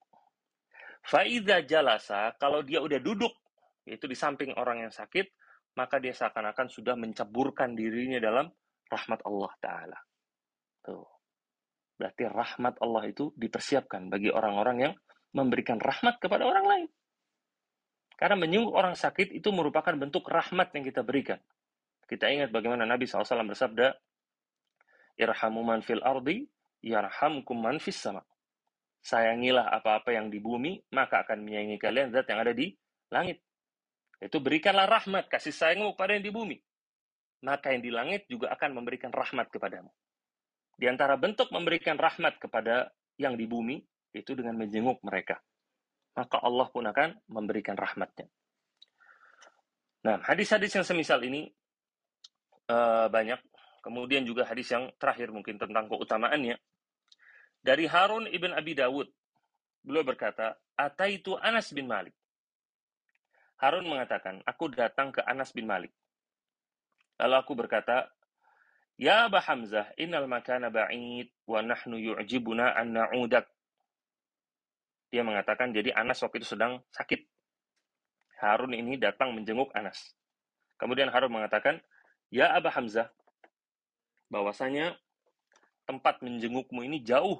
Faiza 1.02 1.66
jalasa, 1.66 2.30
kalau 2.38 2.62
dia 2.62 2.78
udah 2.78 3.02
duduk, 3.02 3.34
yaitu 3.82 4.06
di 4.06 4.14
samping 4.14 4.54
orang 4.54 4.86
yang 4.86 4.94
sakit, 4.94 5.26
maka 5.74 5.98
dia 5.98 6.14
seakan-akan 6.14 6.70
sudah 6.70 6.94
menceburkan 6.94 7.74
dirinya 7.74 8.22
dalam 8.22 8.46
rahmat 8.86 9.20
Allah 9.26 9.52
Ta'ala. 9.58 9.98
Tuh. 10.86 11.10
Berarti 11.98 12.22
rahmat 12.30 12.78
Allah 12.78 13.10
itu 13.10 13.34
dipersiapkan 13.34 14.06
bagi 14.06 14.30
orang-orang 14.30 14.76
yang 14.78 14.94
memberikan 15.34 15.82
rahmat 15.82 16.22
kepada 16.22 16.46
orang 16.46 16.66
lain. 16.66 16.86
Karena 18.14 18.38
menyungguh 18.38 18.70
orang 18.70 18.94
sakit 18.94 19.34
itu 19.34 19.50
merupakan 19.50 19.90
bentuk 19.98 20.30
rahmat 20.30 20.70
yang 20.78 20.86
kita 20.86 21.02
berikan. 21.02 21.42
Kita 22.04 22.28
ingat 22.28 22.52
bagaimana 22.52 22.84
Nabi 22.84 23.08
SAW 23.08 23.48
bersabda, 23.48 23.96
Irhamu 25.14 25.62
man 25.62 25.80
fil 25.80 26.02
ardi, 26.02 26.44
yarhamkum 26.82 27.58
man 27.58 27.78
fis 27.78 27.96
sama. 27.96 28.22
Sayangilah 29.04 29.68
apa-apa 29.68 30.16
yang 30.16 30.32
di 30.32 30.40
bumi, 30.40 30.80
maka 30.96 31.22
akan 31.22 31.44
menyayangi 31.44 31.76
kalian 31.76 32.08
zat 32.10 32.24
yang 32.28 32.40
ada 32.40 32.56
di 32.56 32.72
langit. 33.12 33.40
Itu 34.18 34.40
berikanlah 34.40 34.88
rahmat, 34.88 35.28
kasih 35.28 35.52
sayangmu 35.52 35.92
kepada 35.92 36.16
yang 36.16 36.24
di 36.24 36.32
bumi. 36.32 36.56
Maka 37.44 37.76
yang 37.76 37.84
di 37.84 37.92
langit 37.92 38.24
juga 38.26 38.48
akan 38.56 38.80
memberikan 38.80 39.12
rahmat 39.12 39.52
kepadamu. 39.52 39.92
Di 40.80 40.88
antara 40.88 41.20
bentuk 41.20 41.52
memberikan 41.52 42.00
rahmat 42.00 42.40
kepada 42.40 42.88
yang 43.20 43.36
di 43.36 43.44
bumi, 43.44 43.78
itu 44.16 44.32
dengan 44.32 44.56
menjenguk 44.56 45.04
mereka. 45.04 45.38
maka 46.14 46.38
Allah 46.38 46.70
pun 46.70 46.86
akan 46.86 47.26
memberikan 47.26 47.74
rahmatnya. 47.74 48.30
Nah, 50.06 50.22
hadis-hadis 50.22 50.70
yang 50.78 50.86
semisal 50.86 51.18
ini 51.26 51.50
uh, 52.68 53.06
banyak. 53.10 53.40
Kemudian 53.84 54.24
juga 54.24 54.48
hadis 54.48 54.72
yang 54.72 54.88
terakhir 54.96 55.28
mungkin 55.28 55.60
tentang 55.60 55.88
keutamaannya. 55.92 56.56
Dari 57.60 57.84
Harun 57.88 58.28
ibn 58.28 58.52
Abi 58.52 58.72
Dawud, 58.76 59.08
beliau 59.84 60.04
berkata, 60.04 60.56
Ataitu 60.76 61.36
Anas 61.36 61.72
bin 61.72 61.88
Malik. 61.88 62.16
Harun 63.60 63.88
mengatakan, 63.88 64.40
aku 64.44 64.72
datang 64.72 65.12
ke 65.12 65.20
Anas 65.24 65.52
bin 65.52 65.68
Malik. 65.68 65.92
Lalu 67.20 67.36
aku 67.36 67.52
berkata, 67.56 68.08
Ya 68.94 69.26
Aba 69.26 69.42
Hamzah, 69.42 69.90
innal 69.98 70.30
makana 70.30 70.70
ba'id 70.70 71.32
wa 71.48 71.60
nahnu 71.64 71.98
yu'jibuna 71.98 72.76
an 72.78 72.94
na'udak. 72.94 73.48
Dia 75.12 75.22
mengatakan, 75.22 75.72
jadi 75.72 75.94
Anas 75.94 76.22
waktu 76.22 76.42
itu 76.42 76.56
sedang 76.56 76.82
sakit. 76.90 77.20
Harun 78.42 78.74
ini 78.74 78.98
datang 78.98 79.32
menjenguk 79.32 79.70
Anas. 79.72 80.14
Kemudian 80.76 81.08
Harun 81.08 81.32
mengatakan, 81.32 81.80
Ya 82.34 82.50
Aba 82.50 82.66
Hamzah, 82.74 83.14
bahwasanya 84.26 84.98
tempat 85.86 86.18
menjengukmu 86.18 86.82
ini 86.82 86.98
jauh. 86.98 87.38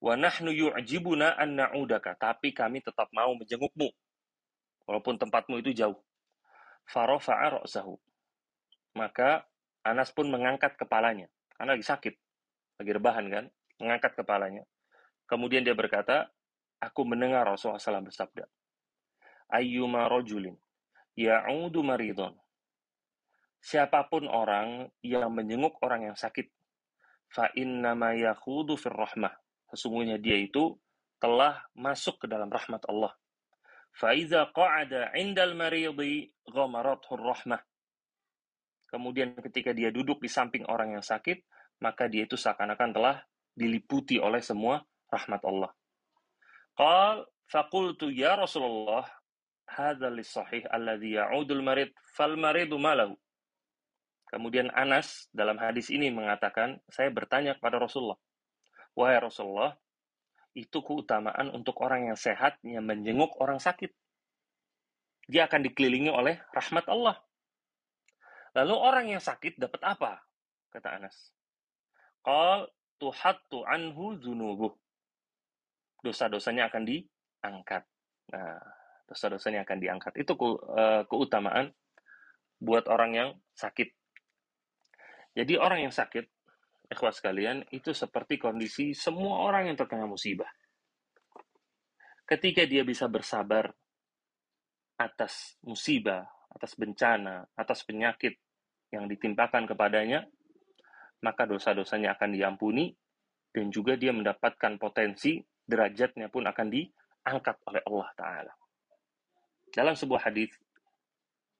Wa 0.00 0.16
nahnu 0.16 0.48
yu'jibuna 0.48 1.36
an 1.36 1.60
na'udaka, 1.60 2.16
tapi 2.16 2.56
kami 2.56 2.80
tetap 2.80 3.12
mau 3.12 3.36
menjengukmu. 3.36 3.92
Walaupun 4.88 5.20
tempatmu 5.20 5.60
itu 5.60 5.76
jauh. 5.76 6.00
Farofa'a 6.88 7.60
ra'sahu. 7.60 8.00
Maka 8.96 9.44
Anas 9.84 10.08
pun 10.16 10.32
mengangkat 10.32 10.74
kepalanya. 10.80 11.28
Karena 11.52 11.76
lagi 11.76 11.84
sakit. 11.84 12.14
Lagi 12.80 12.90
rebahan 12.96 13.26
kan. 13.28 13.44
Mengangkat 13.78 14.16
kepalanya. 14.16 14.64
Kemudian 15.28 15.60
dia 15.60 15.76
berkata, 15.76 16.32
Aku 16.82 17.06
mendengar 17.06 17.46
Rasulullah 17.46 17.78
SAW 17.78 18.10
bersabda, 18.10 18.42
Ayyuma 19.54 20.10
rojulin 20.10 20.58
ya'udu 21.14 21.86
maridon 21.86 22.41
siapa 23.62 24.10
pun 24.10 24.26
orang 24.26 24.90
yang 25.06 25.30
menjenguk 25.30 25.78
orang 25.86 26.10
yang 26.10 26.18
sakit 26.18 26.50
fa 27.30 27.48
innama 27.54 28.12
yakhudu 28.12 28.74
fir 28.74 28.92
rahmah. 28.92 29.32
Sesungguhnya 29.70 30.18
dia 30.18 30.36
itu 30.36 30.76
telah 31.22 31.62
masuk 31.78 32.20
ke 32.20 32.26
dalam 32.26 32.50
rahmat 32.50 32.82
Allah. 32.90 33.14
Fa 33.94 34.12
iza 34.12 34.50
qa'ada 34.50 35.14
'indal 35.14 35.54
maridi 35.54 36.28
ghamarathu 36.50 37.16
rahmah. 37.16 37.62
Kemudian 38.90 39.32
ketika 39.40 39.72
dia 39.72 39.88
duduk 39.88 40.20
di 40.20 40.28
samping 40.28 40.68
orang 40.68 40.98
yang 40.98 41.04
sakit 41.04 41.40
maka 41.80 42.10
dia 42.10 42.28
itu 42.28 42.36
seakan-akan 42.36 42.90
telah 42.92 43.16
diliputi 43.56 44.20
oleh 44.20 44.44
semua 44.44 44.84
rahmat 45.08 45.40
Allah. 45.48 45.70
Qal 46.76 47.24
faqultu 47.48 48.12
ya 48.12 48.36
Rasulullah 48.36 49.08
hadza 49.64 50.12
lis-sahih 50.12 50.68
alladhi 50.68 51.16
ya'udul 51.16 51.64
marid 51.64 51.90
fal 52.12 52.36
maridu 52.36 52.76
malahu 52.76 53.16
Kemudian 54.32 54.72
Anas 54.72 55.28
dalam 55.28 55.60
hadis 55.60 55.92
ini 55.92 56.08
mengatakan, 56.08 56.80
saya 56.88 57.12
bertanya 57.12 57.52
kepada 57.60 57.76
Rasulullah, 57.76 58.16
Wahai 58.96 59.20
Rasulullah, 59.20 59.76
itu 60.56 60.80
keutamaan 60.80 61.52
untuk 61.52 61.80
orang 61.84 62.12
yang 62.12 62.16
sehat 62.16 62.56
yang 62.64 62.84
menjenguk 62.84 63.32
orang 63.40 63.60
sakit. 63.60 63.92
Dia 65.28 65.48
akan 65.48 65.64
dikelilingi 65.68 66.08
oleh 66.12 66.40
rahmat 66.52 66.88
Allah. 66.88 67.16
Lalu 68.52 68.74
orang 68.76 69.06
yang 69.16 69.22
sakit 69.22 69.56
dapat 69.56 69.80
apa? 69.80 70.20
Kata 70.68 71.00
Anas. 71.00 71.32
Qal 72.20 72.68
tuhattu 73.00 73.64
anhu 73.64 74.20
zunubuh. 74.20 74.76
Dosa-dosanya 76.04 76.68
akan 76.68 76.84
diangkat. 76.84 77.84
Nah, 78.32 78.60
dosa-dosanya 79.08 79.64
akan 79.64 79.78
diangkat. 79.80 80.12
Itu 80.20 80.36
ke, 80.36 80.48
uh, 80.68 81.02
keutamaan 81.08 81.72
buat 82.60 82.84
orang 82.92 83.12
yang 83.16 83.30
sakit. 83.56 84.01
Jadi 85.32 85.56
orang 85.56 85.88
yang 85.88 85.94
sakit, 85.94 86.28
ikhwas 86.92 87.24
sekalian, 87.24 87.64
itu 87.72 87.96
seperti 87.96 88.36
kondisi 88.36 88.92
semua 88.92 89.48
orang 89.48 89.72
yang 89.72 89.76
terkena 89.80 90.04
musibah. 90.04 90.48
Ketika 92.28 92.68
dia 92.68 92.84
bisa 92.84 93.08
bersabar 93.08 93.72
atas 95.00 95.56
musibah, 95.64 96.28
atas 96.52 96.76
bencana, 96.76 97.48
atas 97.56 97.82
penyakit 97.88 98.36
yang 98.92 99.08
ditimpakan 99.08 99.64
kepadanya, 99.64 100.28
maka 101.24 101.48
dosa-dosanya 101.48 102.14
akan 102.18 102.36
diampuni 102.36 102.92
dan 103.52 103.72
juga 103.72 103.96
dia 103.96 104.12
mendapatkan 104.12 104.76
potensi 104.76 105.40
derajatnya 105.64 106.28
pun 106.28 106.44
akan 106.44 106.68
diangkat 106.68 107.56
oleh 107.68 107.82
Allah 107.88 108.08
Ta'ala. 108.16 108.52
Dalam 109.72 109.96
sebuah 109.96 110.28
hadis 110.28 110.52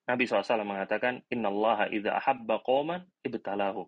Nabi 0.03 0.27
SAW 0.27 0.67
mengatakan, 0.67 1.23
Inna 1.31 1.47
Allah 1.49 1.87
idha 1.95 2.19
ahabba 2.19 2.59
qawman 2.67 3.07
ibtalahu. 3.23 3.87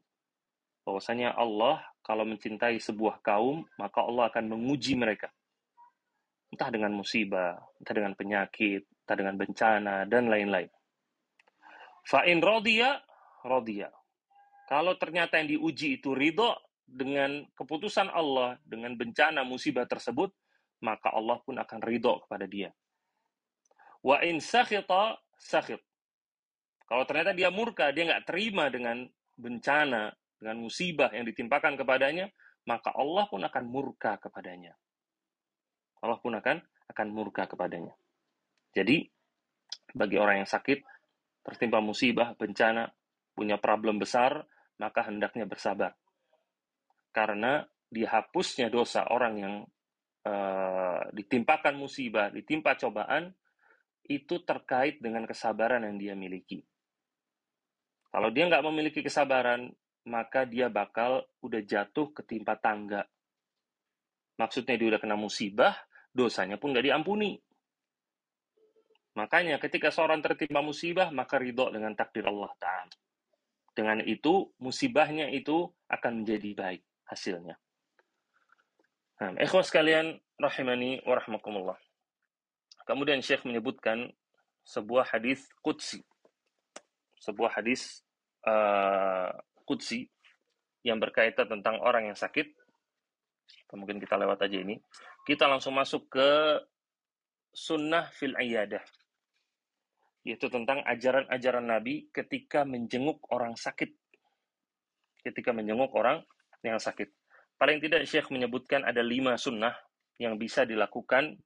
Bahwasanya 0.87 1.35
Allah 1.35 1.83
kalau 2.05 2.29
mencintai 2.29 2.77
sebuah 2.79 3.25
kaum, 3.25 3.65
maka 3.81 4.05
Allah 4.05 4.29
akan 4.29 4.53
menguji 4.53 4.95
mereka. 4.95 5.33
Entah 6.53 6.71
dengan 6.71 6.95
musibah, 6.95 7.57
entah 7.81 7.95
dengan 7.97 8.15
penyakit, 8.15 8.85
entah 9.03 9.17
dengan 9.17 9.35
bencana, 9.35 10.05
dan 10.07 10.31
lain-lain. 10.31 10.71
Fa'in 12.05 12.39
rodiya, 12.39 13.01
rodiya. 13.43 13.89
Kalau 14.69 14.95
ternyata 15.01 15.41
yang 15.41 15.49
diuji 15.57 15.99
itu 15.99 16.13
ridho 16.13 16.53
dengan 16.85 17.43
keputusan 17.57 18.13
Allah, 18.13 18.61
dengan 18.63 18.95
bencana 18.95 19.43
musibah 19.43 19.89
tersebut, 19.89 20.31
maka 20.85 21.11
Allah 21.17 21.41
pun 21.43 21.57
akan 21.57 21.81
ridho 21.81 22.21
kepada 22.29 22.45
dia. 22.45 22.71
Wa 24.05 24.21
in 24.21 24.39
sakhita, 24.39 25.17
sakhit. 25.41 25.81
Kalau 26.85 27.05
ternyata 27.09 27.33
dia 27.33 27.49
murka, 27.49 27.91
dia 27.91 28.05
nggak 28.05 28.29
terima 28.29 28.69
dengan 28.69 29.09
bencana, 29.35 30.13
dengan 30.37 30.57
musibah 30.61 31.09
yang 31.11 31.25
ditimpakan 31.25 31.81
kepadanya, 31.81 32.29
maka 32.69 32.93
Allah 32.93 33.25
pun 33.29 33.41
akan 33.41 33.65
murka 33.65 34.21
kepadanya. 34.21 34.77
Allah 36.05 36.21
pun 36.21 36.37
akan 36.37 36.61
akan 36.93 37.07
murka 37.09 37.49
kepadanya. 37.49 37.97
Jadi, 38.77 39.09
bagi 39.97 40.21
orang 40.21 40.45
yang 40.45 40.51
sakit, 40.51 40.85
tertimpa 41.41 41.81
musibah, 41.81 42.37
bencana, 42.37 42.93
punya 43.33 43.57
problem 43.57 43.97
besar, 43.97 44.45
maka 44.77 45.09
hendaknya 45.09 45.49
bersabar. 45.49 45.97
Karena 47.15 47.65
dihapusnya 47.89 48.69
dosa 48.69 49.07
orang 49.09 49.35
yang 49.39 49.55
uh, 50.27 51.01
ditimpakan 51.15 51.79
musibah, 51.79 52.29
ditimpa 52.29 52.75
cobaan, 52.77 53.33
itu 54.05 54.45
terkait 54.45 55.01
dengan 55.01 55.25
kesabaran 55.25 55.81
yang 55.89 55.97
dia 55.97 56.15
miliki. 56.19 56.61
Kalau 58.15 58.31
dia 58.31 58.47
nggak 58.47 58.63
memiliki 58.71 59.03
kesabaran, 59.03 59.75
maka 60.07 60.47
dia 60.47 60.71
bakal 60.71 61.27
udah 61.43 61.59
jatuh 61.67 62.15
ketimpa 62.15 62.55
tangga. 62.55 63.03
Maksudnya 64.39 64.79
dia 64.79 64.95
udah 64.95 65.03
kena 65.03 65.19
musibah, 65.19 65.75
dosanya 66.15 66.55
pun 66.55 66.71
nggak 66.71 66.95
diampuni. 66.95 67.35
Makanya 69.19 69.59
ketika 69.59 69.91
seorang 69.91 70.23
tertimpa 70.23 70.63
musibah, 70.63 71.11
maka 71.11 71.43
ridho 71.43 71.75
dengan 71.75 71.91
takdir 71.99 72.23
Allah 72.31 72.55
Ta'ala. 72.55 72.95
Dengan 73.75 73.99
itu, 74.07 74.47
musibahnya 74.63 75.27
itu 75.35 75.67
akan 75.91 76.23
menjadi 76.23 76.51
baik 76.55 76.83
hasilnya. 77.11 77.59
Nah, 79.19 79.35
ikhwas 79.43 79.75
sekalian, 79.75 80.23
rahimani 80.39 81.03
wa 81.03 81.19
rahmakumullah. 81.19 81.79
Kemudian 82.87 83.19
Syekh 83.27 83.43
menyebutkan 83.43 84.15
sebuah 84.63 85.11
hadis 85.11 85.51
qudsi. 85.67 86.07
Sebuah 87.25 87.57
hadis 87.57 88.05
uh, 88.45 89.33
Qudsi 89.65 90.05
yang 90.85 91.01
berkaitan 91.01 91.49
tentang 91.49 91.81
orang 91.81 92.13
yang 92.13 92.19
sakit. 92.19 92.53
Mungkin 93.73 93.99
kita 93.99 94.21
lewat 94.21 94.45
aja 94.45 94.61
ini. 94.61 94.77
Kita 95.25 95.49
langsung 95.49 95.75
masuk 95.75 96.13
ke 96.13 96.61
sunnah 97.51 98.13
fil 98.13 98.37
iyadah. 98.37 98.85
Yaitu 100.23 100.53
tentang 100.53 100.85
ajaran-ajaran 100.85 101.65
Nabi 101.65 102.13
ketika 102.13 102.69
menjenguk 102.69 103.25
orang 103.33 103.57
sakit. 103.57 103.91
Ketika 105.25 105.57
menjenguk 105.57 105.91
orang 105.97 106.21
yang 106.61 106.77
sakit. 106.77 107.09
Paling 107.57 107.81
tidak 107.81 108.05
Syekh 108.05 108.29
menyebutkan 108.29 108.85
ada 108.85 109.01
lima 109.01 109.41
sunnah 109.41 109.73
yang 110.21 110.37
bisa 110.37 110.69
dilakukan 110.69 111.41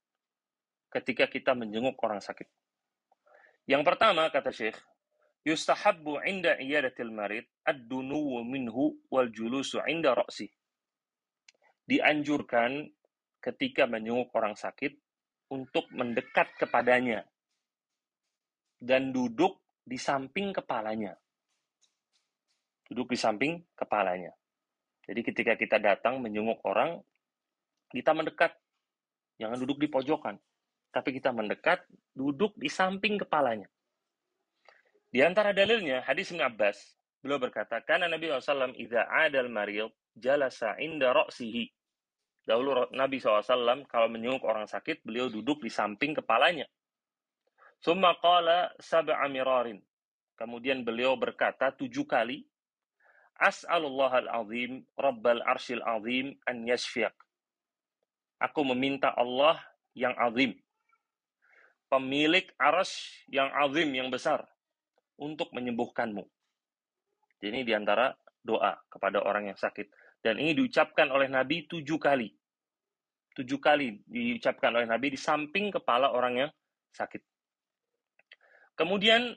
ketika 0.93 1.29
kita 1.31 1.55
menjenguk 1.55 1.97
orang 2.03 2.19
sakit. 2.19 2.49
Yang 3.69 3.83
pertama, 3.85 4.33
kata 4.33 4.49
Syekh, 4.49 4.77
yustahabbu 5.49 6.21
inda 6.29 6.61
iyadatil 6.61 7.09
marid 7.09 7.49
ad-dunuwu 7.65 8.45
minhu 8.45 9.01
wal 9.09 9.33
julusu 9.33 9.81
inda 9.89 10.13
ra'si. 10.13 10.53
Dianjurkan 11.89 12.85
ketika 13.41 13.89
menjenguk 13.89 14.29
orang 14.37 14.53
sakit 14.53 14.93
untuk 15.49 15.89
mendekat 15.97 16.53
kepadanya 16.61 17.25
dan 18.77 19.09
duduk 19.09 19.65
di 19.89 19.97
samping 19.97 20.53
kepalanya. 20.53 21.17
Duduk 22.85 23.09
di 23.09 23.19
samping 23.19 23.65
kepalanya. 23.73 24.37
Jadi 25.09 25.21
ketika 25.25 25.57
kita 25.57 25.81
datang 25.81 26.21
menjenguk 26.21 26.61
orang, 26.69 27.01
kita 27.89 28.13
mendekat 28.13 28.53
Jangan 29.39 29.57
duduk 29.63 29.79
di 29.79 29.89
pojokan. 29.89 30.35
Tapi 30.91 31.15
kita 31.15 31.31
mendekat, 31.31 31.87
duduk 32.11 32.59
di 32.59 32.67
samping 32.67 33.23
kepalanya. 33.23 33.71
Di 35.09 35.25
antara 35.25 35.57
dalilnya, 35.57 36.05
hadis 36.05 36.29
Ibn 36.37 36.45
Abbas, 36.45 36.77
beliau 37.25 37.41
berkata, 37.41 37.81
karena 37.81 38.13
Nabi 38.13 38.29
SAW 38.29 38.77
idha 38.77 39.09
adal 39.09 39.49
maril 39.49 39.89
jalasa 40.13 40.77
inda 40.77 41.17
ro'sihi. 41.17 41.73
Dahulu 42.45 42.93
Nabi 42.93 43.17
SAW 43.17 43.89
kalau 43.89 44.09
menyenguk 44.13 44.45
orang 44.45 44.69
sakit, 44.69 45.05
beliau 45.05 45.33
duduk 45.33 45.65
di 45.65 45.73
samping 45.73 46.13
kepalanya. 46.17 46.69
Summa 47.81 48.17
qala 48.21 48.73
sab'a 48.81 49.25
mirarin. 49.33 49.81
Kemudian 50.37 50.85
beliau 50.85 51.17
berkata 51.17 51.73
tujuh 51.73 52.05
kali, 52.05 52.45
As'alullah 53.39 54.29
al-azim, 54.29 54.83
Rabbal 54.99 55.41
arshil 55.47 55.81
azim, 55.83 56.35
an 56.45 56.67
yashfiq. 56.67 57.15
Aku 58.39 58.67
meminta 58.67 59.15
Allah 59.15 59.59
yang 59.95 60.15
azim, 60.15 60.55
pemilik 61.91 62.47
aras 62.59 62.95
yang 63.27 63.51
azim, 63.51 63.91
yang 63.91 64.11
besar, 64.11 64.47
untuk 65.19 65.51
menyembuhkanmu. 65.55 66.25
Jadi 67.39 67.47
ini 67.51 67.63
di 67.63 67.75
antara 67.75 68.15
doa 68.43 68.75
kepada 68.91 69.23
orang 69.23 69.53
yang 69.53 69.59
sakit. 69.59 69.91
Dan 70.19 70.43
ini 70.43 70.55
diucapkan 70.55 71.11
oleh 71.11 71.31
Nabi 71.31 71.67
tujuh 71.71 71.99
kali. 71.99 72.31
Tujuh 73.39 73.59
kali 73.63 74.03
diucapkan 74.07 74.75
oleh 74.75 74.87
Nabi 74.87 75.15
di 75.15 75.19
samping 75.19 75.71
kepala 75.71 76.11
orang 76.11 76.47
yang 76.47 76.51
sakit. 76.91 77.23
Kemudian 78.75 79.31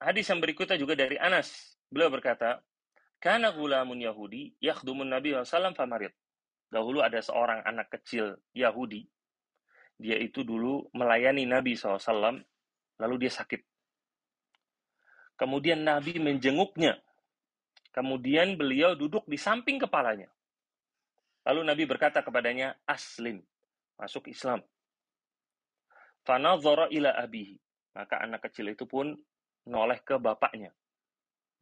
hadis 0.00 0.28
yang 0.28 0.40
berikutnya 0.40 0.76
juga 0.76 0.92
dari 0.92 1.16
Anas. 1.16 1.76
Beliau 1.88 2.12
berkata, 2.12 2.60
Karena 3.16 3.56
gulamun 3.56 3.96
Yahudi, 3.96 4.52
yakhdumun 4.60 5.08
Nabi 5.08 5.32
SAW 5.32 5.72
famarid. 5.72 6.12
Dahulu 6.68 7.00
ada 7.00 7.24
seorang 7.24 7.64
anak 7.64 7.88
kecil 7.88 8.36
Yahudi 8.52 9.08
dia 9.98 10.18
itu 10.18 10.42
dulu 10.42 10.90
melayani 10.94 11.46
Nabi 11.46 11.78
SAW, 11.78 12.42
lalu 12.98 13.14
dia 13.26 13.32
sakit. 13.32 13.62
Kemudian 15.34 15.82
Nabi 15.82 16.16
menjenguknya. 16.22 16.98
Kemudian 17.94 18.58
beliau 18.58 18.98
duduk 18.98 19.22
di 19.26 19.38
samping 19.38 19.78
kepalanya. 19.78 20.30
Lalu 21.46 21.60
Nabi 21.62 21.84
berkata 21.86 22.24
kepadanya, 22.24 22.74
Aslim, 22.88 23.42
masuk 24.00 24.30
Islam. 24.30 24.64
Fanadhara 26.24 26.90
ila 26.90 27.14
abihi. 27.14 27.60
Maka 27.94 28.24
anak 28.24 28.50
kecil 28.50 28.74
itu 28.74 28.88
pun 28.88 29.14
noleh 29.68 30.02
ke 30.02 30.18
bapaknya. 30.18 30.74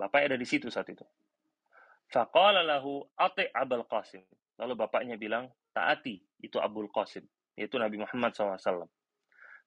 Bapaknya 0.00 0.32
ada 0.32 0.38
di 0.40 0.48
situ 0.48 0.72
saat 0.72 0.88
itu. 0.88 1.04
Faqala 2.08 2.64
lahu 2.64 3.04
ati 3.18 3.50
Abul 3.52 3.85
Qasim. 3.85 4.24
Lalu 4.56 4.72
bapaknya 4.78 5.20
bilang, 5.20 5.52
taati, 5.74 6.20
itu 6.40 6.56
Abul 6.56 6.88
Qasim 6.88 7.24
yaitu 7.56 7.76
Nabi 7.76 8.00
Muhammad 8.00 8.32
SAW. 8.32 8.88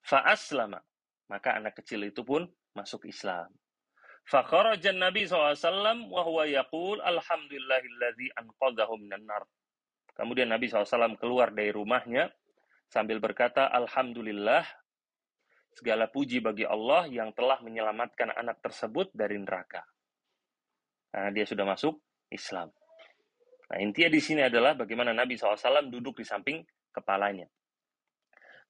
Fa'aslama. 0.06 0.82
Maka 1.26 1.58
anak 1.58 1.82
kecil 1.82 2.06
itu 2.06 2.22
pun 2.22 2.46
masuk 2.78 3.10
Islam. 3.10 3.50
Fakharajan 4.26 4.98
Nabi 4.98 5.30
SAW 5.30 6.10
wa 6.10 6.22
huwa 6.26 6.50
yaqul 6.50 6.98
alhamdulillahilladzi 6.98 8.34
anqadhahu 8.34 8.98
minan 8.98 9.22
nar. 9.30 9.46
Kemudian 10.18 10.50
Nabi 10.50 10.66
SAW 10.66 11.20
keluar 11.22 11.54
dari 11.54 11.70
rumahnya 11.70 12.34
sambil 12.90 13.22
berkata, 13.22 13.70
Alhamdulillah, 13.70 14.66
segala 15.76 16.10
puji 16.10 16.42
bagi 16.42 16.66
Allah 16.66 17.06
yang 17.06 17.36
telah 17.36 17.62
menyelamatkan 17.62 18.34
anak 18.34 18.64
tersebut 18.66 19.12
dari 19.14 19.38
neraka. 19.38 19.84
Nah, 21.14 21.30
dia 21.30 21.46
sudah 21.46 21.68
masuk 21.68 22.00
Islam. 22.32 22.72
Nah, 23.70 23.78
intinya 23.84 24.10
di 24.10 24.22
sini 24.24 24.42
adalah 24.42 24.74
bagaimana 24.74 25.12
Nabi 25.12 25.38
SAW 25.38 25.92
duduk 25.92 26.18
di 26.18 26.26
samping 26.26 26.64
kepalanya. 26.96 27.46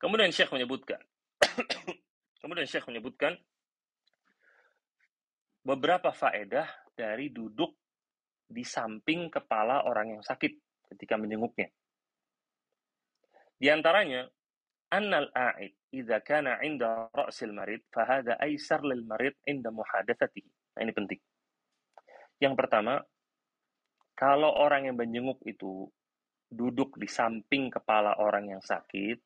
Kemudian 0.01 0.33
Syekh 0.33 0.51
menyebutkan, 0.51 0.99
kemudian 2.43 2.67
Syekh 2.67 2.89
menyebutkan 2.89 3.39
beberapa 5.65 6.13
faedah 6.13 6.93
dari 6.93 7.33
duduk 7.33 7.73
di 8.45 8.61
samping 8.61 9.33
kepala 9.33 9.89
orang 9.89 10.15
yang 10.15 10.23
sakit 10.23 10.53
ketika 10.93 11.17
menjenguknya. 11.17 11.73
Di 13.57 13.73
antaranya, 13.73 14.29
annal 14.93 15.33
a'id 15.33 15.73
idza 15.89 16.21
kana 16.21 16.61
'inda 16.61 17.09
ra'sil 17.09 17.49
marid 17.49 17.81
fahada 17.89 18.37
aisar 18.37 18.85
lil 18.85 19.01
marid 19.01 19.33
'inda 19.49 19.73
muhadatsatihi. 19.73 20.77
Nah, 20.77 20.81
ini 20.85 20.93
penting. 20.93 21.19
Yang 22.37 22.53
pertama, 22.61 23.01
kalau 24.13 24.53
orang 24.53 24.91
yang 24.91 24.99
menjenguk 24.99 25.41
itu 25.49 25.89
duduk 26.51 26.99
di 27.01 27.09
samping 27.09 27.73
kepala 27.73 28.21
orang 28.21 28.53
yang 28.53 28.61
sakit, 28.61 29.17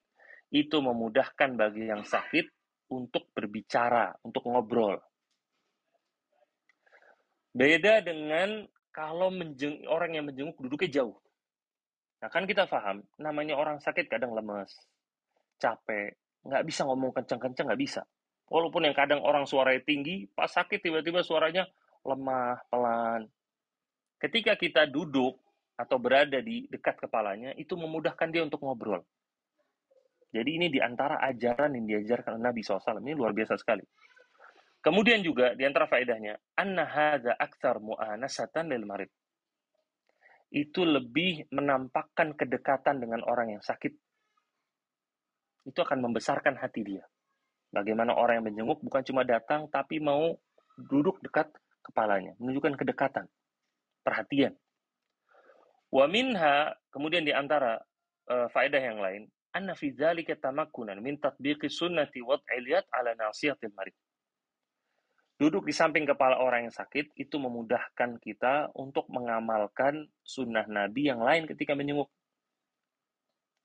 itu 0.55 0.77
memudahkan 0.79 1.57
bagi 1.59 1.89
yang 1.89 2.07
sakit 2.07 2.47
untuk 2.89 3.29
berbicara, 3.35 4.13
untuk 4.23 4.47
ngobrol. 4.49 5.08
Beda 7.59 7.99
dengan 7.99 8.63
kalau 8.95 9.27
menjeng, 9.27 9.83
orang 9.91 10.15
yang 10.15 10.23
menjenguk 10.31 10.55
duduknya 10.63 11.03
jauh. 11.03 11.19
Nah 12.23 12.31
kan 12.31 12.47
kita 12.47 12.71
paham, 12.71 13.03
namanya 13.19 13.59
orang 13.59 13.83
sakit 13.83 14.07
kadang 14.07 14.31
lemes, 14.31 14.71
capek, 15.59 16.15
nggak 16.47 16.63
bisa 16.63 16.87
ngomong 16.87 17.11
kencang-kencang, 17.11 17.67
nggak 17.67 17.81
bisa. 17.83 18.07
Walaupun 18.47 18.87
yang 18.87 18.95
kadang 18.95 19.19
orang 19.27 19.43
suaranya 19.43 19.83
tinggi, 19.83 20.23
pas 20.31 20.47
sakit 20.47 20.79
tiba-tiba 20.79 21.19
suaranya 21.19 21.67
lemah, 22.07 22.63
pelan. 22.71 23.27
Ketika 24.23 24.55
kita 24.55 24.87
duduk 24.87 25.35
atau 25.75 25.99
berada 25.99 26.39
di 26.39 26.63
dekat 26.71 26.95
kepalanya, 26.95 27.51
itu 27.59 27.75
memudahkan 27.75 28.31
dia 28.31 28.43
untuk 28.43 28.63
ngobrol. 28.63 29.03
Jadi 30.31 30.63
ini 30.63 30.67
di 30.71 30.79
antara 30.79 31.19
ajaran 31.27 31.75
yang 31.75 31.91
diajarkan 31.91 32.39
Nabi 32.39 32.63
SAW. 32.63 33.03
Ini 33.03 33.19
luar 33.19 33.35
biasa 33.35 33.59
sekali. 33.59 33.83
Kemudian 34.79 35.19
juga 35.19 35.51
di 35.59 35.67
antara 35.67 35.91
faedahnya, 35.91 36.39
anna 36.55 36.87
hadza 36.87 37.35
aktsar 37.35 37.83
mu'anasatan 37.83 38.71
lil 38.71 38.87
marid. 38.87 39.11
Itu 40.49 40.87
lebih 40.87 41.51
menampakkan 41.51 42.33
kedekatan 42.33 43.03
dengan 43.03 43.21
orang 43.27 43.59
yang 43.59 43.63
sakit. 43.63 43.91
Itu 45.67 45.79
akan 45.83 45.99
membesarkan 46.09 46.55
hati 46.57 46.81
dia. 46.87 47.03
Bagaimana 47.69 48.17
orang 48.17 48.41
yang 48.41 48.47
menjenguk 48.49 48.81
bukan 48.81 49.03
cuma 49.05 49.21
datang 49.21 49.69
tapi 49.69 50.01
mau 50.01 50.33
duduk 50.79 51.21
dekat 51.21 51.51
kepalanya, 51.85 52.33
menunjukkan 52.39 52.79
kedekatan, 52.79 53.25
perhatian. 54.01 54.55
Wa 55.91 56.07
minha, 56.07 56.73
kemudian 56.89 57.27
di 57.27 57.35
antara 57.35 57.77
uh, 58.31 58.47
faedah 58.49 58.81
yang 58.81 58.97
lain, 59.03 59.27
anna 59.53 59.75
fi 59.75 59.91
dzalika 59.91 60.39
tamakkunan 60.39 60.97
min 61.03 61.19
tatbiqi 61.19 61.67
sunnati 61.67 62.23
wad'il 62.23 62.65
yad 62.65 62.85
ala 62.89 63.13
nasihatil 63.13 63.75
marid. 63.75 63.93
Duduk 65.39 65.63
di 65.63 65.71
samping 65.71 66.03
kepala 66.03 66.35
orang 66.35 66.67
yang 66.67 66.75
sakit 66.75 67.15
itu 67.15 67.39
memudahkan 67.39 68.19
kita 68.19 68.75
untuk 68.75 69.07
mengamalkan 69.07 70.11
sunnah 70.19 70.67
Nabi 70.67 71.07
yang 71.07 71.23
lain 71.23 71.47
ketika 71.47 71.79
menyenguk. 71.79 72.11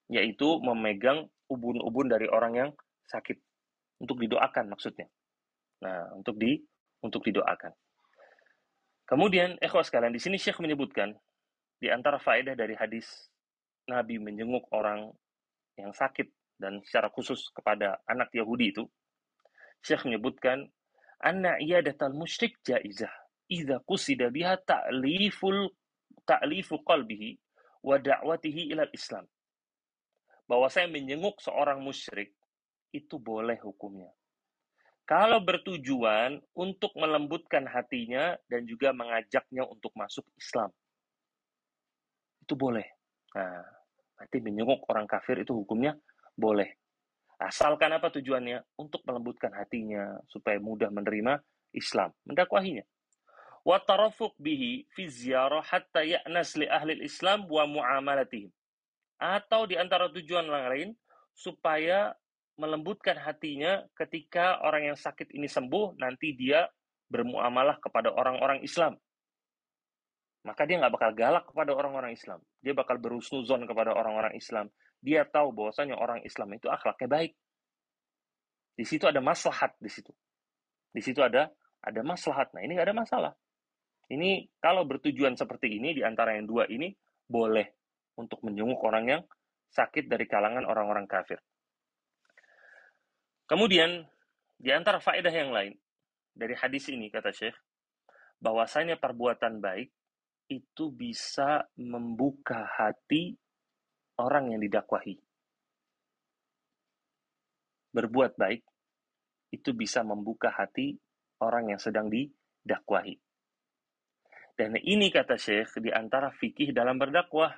Yaitu 0.06 0.62
memegang 0.62 1.26
ubun-ubun 1.50 2.06
dari 2.06 2.30
orang 2.30 2.52
yang 2.54 2.70
sakit. 3.10 3.42
Untuk 3.98 4.22
didoakan 4.22 4.70
maksudnya. 4.70 5.10
Nah, 5.82 6.14
untuk 6.14 6.38
di 6.38 6.62
untuk 7.02 7.26
didoakan. 7.26 7.74
Kemudian, 9.04 9.58
ikhwas 9.60 9.90
sekalian, 9.90 10.14
di 10.14 10.22
sini 10.22 10.38
Syekh 10.38 10.62
menyebutkan 10.62 11.12
di 11.76 11.92
antara 11.92 12.16
faedah 12.16 12.56
dari 12.56 12.72
hadis 12.72 13.28
Nabi 13.90 14.16
menjenguk 14.16 14.64
orang 14.72 15.12
yang 15.76 15.92
sakit 15.92 16.30
dan 16.56 16.80
secara 16.86 17.10
khusus 17.12 17.50
kepada 17.52 18.00
anak 18.08 18.32
Yahudi 18.32 18.72
itu, 18.72 18.86
Syekh 19.84 20.08
menyebutkan 20.08 20.70
anna 21.20 21.58
iyadatal 21.60 22.14
musyrik 22.16 22.58
jaizah 22.64 23.10
idza 23.50 23.82
qusida 23.84 24.32
biha 24.32 24.58
ta'liful 24.64 25.68
ta'lifu 26.24 26.80
qalbihi 26.82 27.36
wa 27.84 28.00
da'watihi 28.00 28.72
ila 28.72 28.88
Islam. 28.90 29.28
Bahwa 30.44 30.68
saya 30.68 30.88
menjenguk 30.88 31.40
seorang 31.40 31.80
musyrik 31.80 32.32
itu 32.92 33.16
boleh 33.20 33.56
hukumnya. 33.60 34.12
Kalau 35.04 35.44
bertujuan 35.44 36.40
untuk 36.56 36.96
melembutkan 36.96 37.68
hatinya 37.68 38.36
dan 38.48 38.64
juga 38.64 38.96
mengajaknya 38.96 39.68
untuk 39.68 39.92
masuk 39.92 40.24
Islam. 40.40 40.72
Itu 42.40 42.56
boleh. 42.56 42.88
Nah, 43.36 43.84
Berarti 44.14 44.38
menyenguk 44.40 44.86
orang 44.88 45.04
kafir 45.04 45.42
itu 45.42 45.52
hukumnya 45.52 45.92
boleh. 46.32 46.80
Asalkan 47.44 47.92
apa 47.92 48.08
tujuannya? 48.08 48.64
Untuk 48.80 49.04
melembutkan 49.04 49.52
hatinya 49.52 50.16
supaya 50.32 50.56
mudah 50.56 50.88
menerima 50.88 51.40
Islam, 51.76 52.10
mendakwahinya. 52.24 52.84
Wa 53.64 53.80
tarafuq 53.80 54.36
bihi 54.40 54.88
fi 54.92 55.08
ziyarah 55.08 55.64
hatta 55.64 56.04
ya'nas 56.04 56.56
li 56.56 56.68
ahli 56.68 57.00
Islam 57.04 57.44
wa 57.48 57.68
muamalatihim. 57.68 58.48
Atau 59.20 59.68
di 59.68 59.76
antara 59.76 60.08
tujuan 60.12 60.48
lain 60.48 60.96
supaya 61.32 62.12
melembutkan 62.56 63.18
hatinya 63.18 63.82
ketika 63.98 64.62
orang 64.62 64.94
yang 64.94 64.98
sakit 64.98 65.32
ini 65.32 65.48
sembuh, 65.48 65.98
nanti 66.00 66.36
dia 66.36 66.68
bermuamalah 67.08 67.80
kepada 67.82 68.14
orang-orang 68.14 68.64
Islam 68.64 68.96
maka 70.44 70.68
dia 70.68 70.76
nggak 70.76 70.92
bakal 70.92 71.10
galak 71.16 71.44
kepada 71.48 71.72
orang-orang 71.72 72.12
Islam. 72.12 72.38
Dia 72.60 72.76
bakal 72.76 73.00
berusnuzon 73.00 73.64
kepada 73.64 73.96
orang-orang 73.96 74.36
Islam. 74.36 74.68
Dia 75.04 75.28
tahu 75.28 75.52
bahwasanya 75.52 76.00
orang 76.00 76.24
Islam 76.24 76.56
itu 76.56 76.72
akhlaknya 76.72 77.08
baik. 77.12 77.32
Di 78.74 78.84
situ 78.88 79.04
ada 79.04 79.20
maslahat 79.20 79.76
di 79.76 79.92
situ. 79.92 80.10
Di 80.88 81.04
situ 81.04 81.20
ada 81.20 81.52
ada 81.84 82.00
maslahat. 82.00 82.56
Nah, 82.56 82.64
ini 82.64 82.72
nggak 82.72 82.88
ada 82.88 82.96
masalah. 82.96 83.32
Ini 84.08 84.48
kalau 84.56 84.88
bertujuan 84.88 85.36
seperti 85.36 85.76
ini 85.76 85.92
di 85.92 86.00
antara 86.00 86.32
yang 86.32 86.48
dua 86.48 86.64
ini 86.72 86.88
boleh 87.28 87.68
untuk 88.16 88.40
menjenguk 88.44 88.80
orang 88.80 89.04
yang 89.04 89.22
sakit 89.68 90.08
dari 90.08 90.24
kalangan 90.24 90.64
orang-orang 90.64 91.04
kafir. 91.04 91.36
Kemudian 93.44 94.08
di 94.56 94.70
antara 94.72 95.04
faedah 95.04 95.34
yang 95.34 95.52
lain 95.52 95.76
dari 96.32 96.56
hadis 96.56 96.88
ini 96.88 97.12
kata 97.12 97.28
Syekh 97.28 97.56
bahwasanya 98.40 98.96
perbuatan 98.96 99.60
baik 99.60 99.92
itu 100.48 100.92
bisa 100.92 101.64
membuka 101.80 102.64
hati 102.64 103.36
orang 104.20 104.54
yang 104.54 104.60
didakwahi. 104.62 105.16
Berbuat 107.94 108.34
baik 108.34 108.62
itu 109.54 109.70
bisa 109.70 110.02
membuka 110.02 110.50
hati 110.50 110.98
orang 111.38 111.74
yang 111.74 111.80
sedang 111.80 112.10
didakwahi. 112.10 113.14
Dan 114.54 114.78
ini 114.78 115.10
kata 115.10 115.34
Syekh 115.34 115.82
di 115.82 115.90
antara 115.90 116.30
fikih 116.30 116.70
dalam 116.70 116.98
berdakwah. 116.98 117.54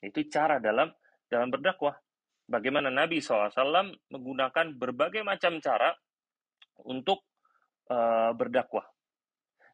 Itu 0.00 0.24
cara 0.32 0.56
dalam 0.56 0.88
dalam 1.28 1.52
berdakwah. 1.52 1.96
Bagaimana 2.50 2.88
Nabi 2.88 3.20
SAW 3.20 3.52
menggunakan 4.10 4.74
berbagai 4.74 5.22
macam 5.22 5.60
cara 5.60 5.92
untuk 6.88 7.22
uh, 7.92 8.32
berdakwah. 8.32 8.88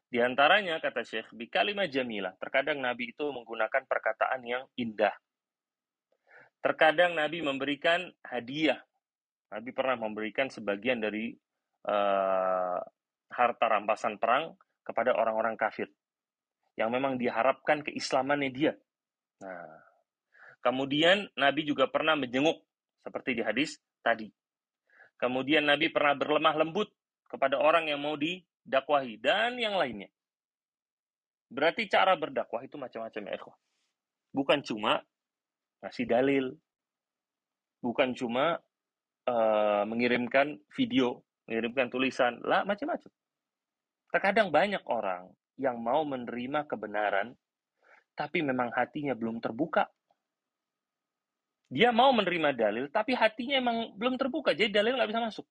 Di 0.07 0.23
antaranya, 0.23 0.79
kata 0.79 1.03
Syekh, 1.03 1.35
di 1.35 1.51
kalimat 1.51 1.91
jamilah. 1.91 2.31
Terkadang 2.39 2.79
Nabi 2.79 3.11
itu 3.11 3.27
menggunakan 3.27 3.83
perkataan 3.83 4.39
yang 4.47 4.63
indah. 4.79 5.11
Terkadang 6.61 7.15
Nabi 7.15 7.45
memberikan 7.45 8.09
hadiah. 8.25 8.81
Nabi 9.53 9.69
pernah 9.71 9.95
memberikan 9.95 10.51
sebagian 10.51 10.99
dari 10.99 11.31
uh, 11.87 12.79
harta 13.31 13.65
rampasan 13.69 14.19
perang 14.19 14.57
kepada 14.83 15.15
orang-orang 15.15 15.55
kafir. 15.55 15.87
Yang 16.75 16.89
memang 16.93 17.13
diharapkan 17.15 17.81
keislamannya 17.81 18.51
dia. 18.51 18.73
Nah, 19.41 19.81
kemudian 20.61 21.29
Nabi 21.37 21.65
juga 21.65 21.87
pernah 21.87 22.13
menjenguk 22.17 22.59
seperti 23.01 23.39
di 23.39 23.43
hadis 23.45 23.79
tadi. 24.03 24.27
Kemudian 25.17 25.65
Nabi 25.65 25.89
pernah 25.89 26.13
berlemah 26.13 26.53
lembut 26.61 26.93
kepada 27.25 27.57
orang 27.57 27.89
yang 27.89 28.03
mau 28.03 28.13
didakwahi 28.13 29.17
dan 29.17 29.57
yang 29.57 29.79
lainnya. 29.79 30.11
Berarti 31.47 31.87
cara 31.87 32.13
berdakwah 32.19 32.61
itu 32.61 32.75
macam-macam 32.75 33.23
ya. 33.23 33.39
Bukan 34.35 34.59
cuma 34.67 34.99
ngasih 35.83 36.05
dalil, 36.09 36.45
bukan 37.81 38.13
cuma 38.17 38.57
uh, 39.29 39.83
mengirimkan 39.85 40.57
video, 40.73 41.21
mengirimkan 41.45 41.87
tulisan, 41.93 42.41
lah 42.41 42.65
macam-macam. 42.65 43.11
Terkadang 44.09 44.49
banyak 44.49 44.83
orang 44.87 45.29
yang 45.59 45.77
mau 45.81 46.01
menerima 46.07 46.65
kebenaran, 46.65 47.35
tapi 48.17 48.41
memang 48.41 48.73
hatinya 48.73 49.13
belum 49.13 49.37
terbuka. 49.43 49.85
Dia 51.67 51.91
mau 51.91 52.15
menerima 52.15 52.55
dalil, 52.55 52.85
tapi 52.87 53.11
hatinya 53.11 53.59
emang 53.59 53.91
belum 53.99 54.15
terbuka, 54.15 54.55
jadi 54.55 54.71
dalil 54.71 54.95
nggak 54.95 55.11
bisa 55.11 55.21
masuk. 55.21 55.45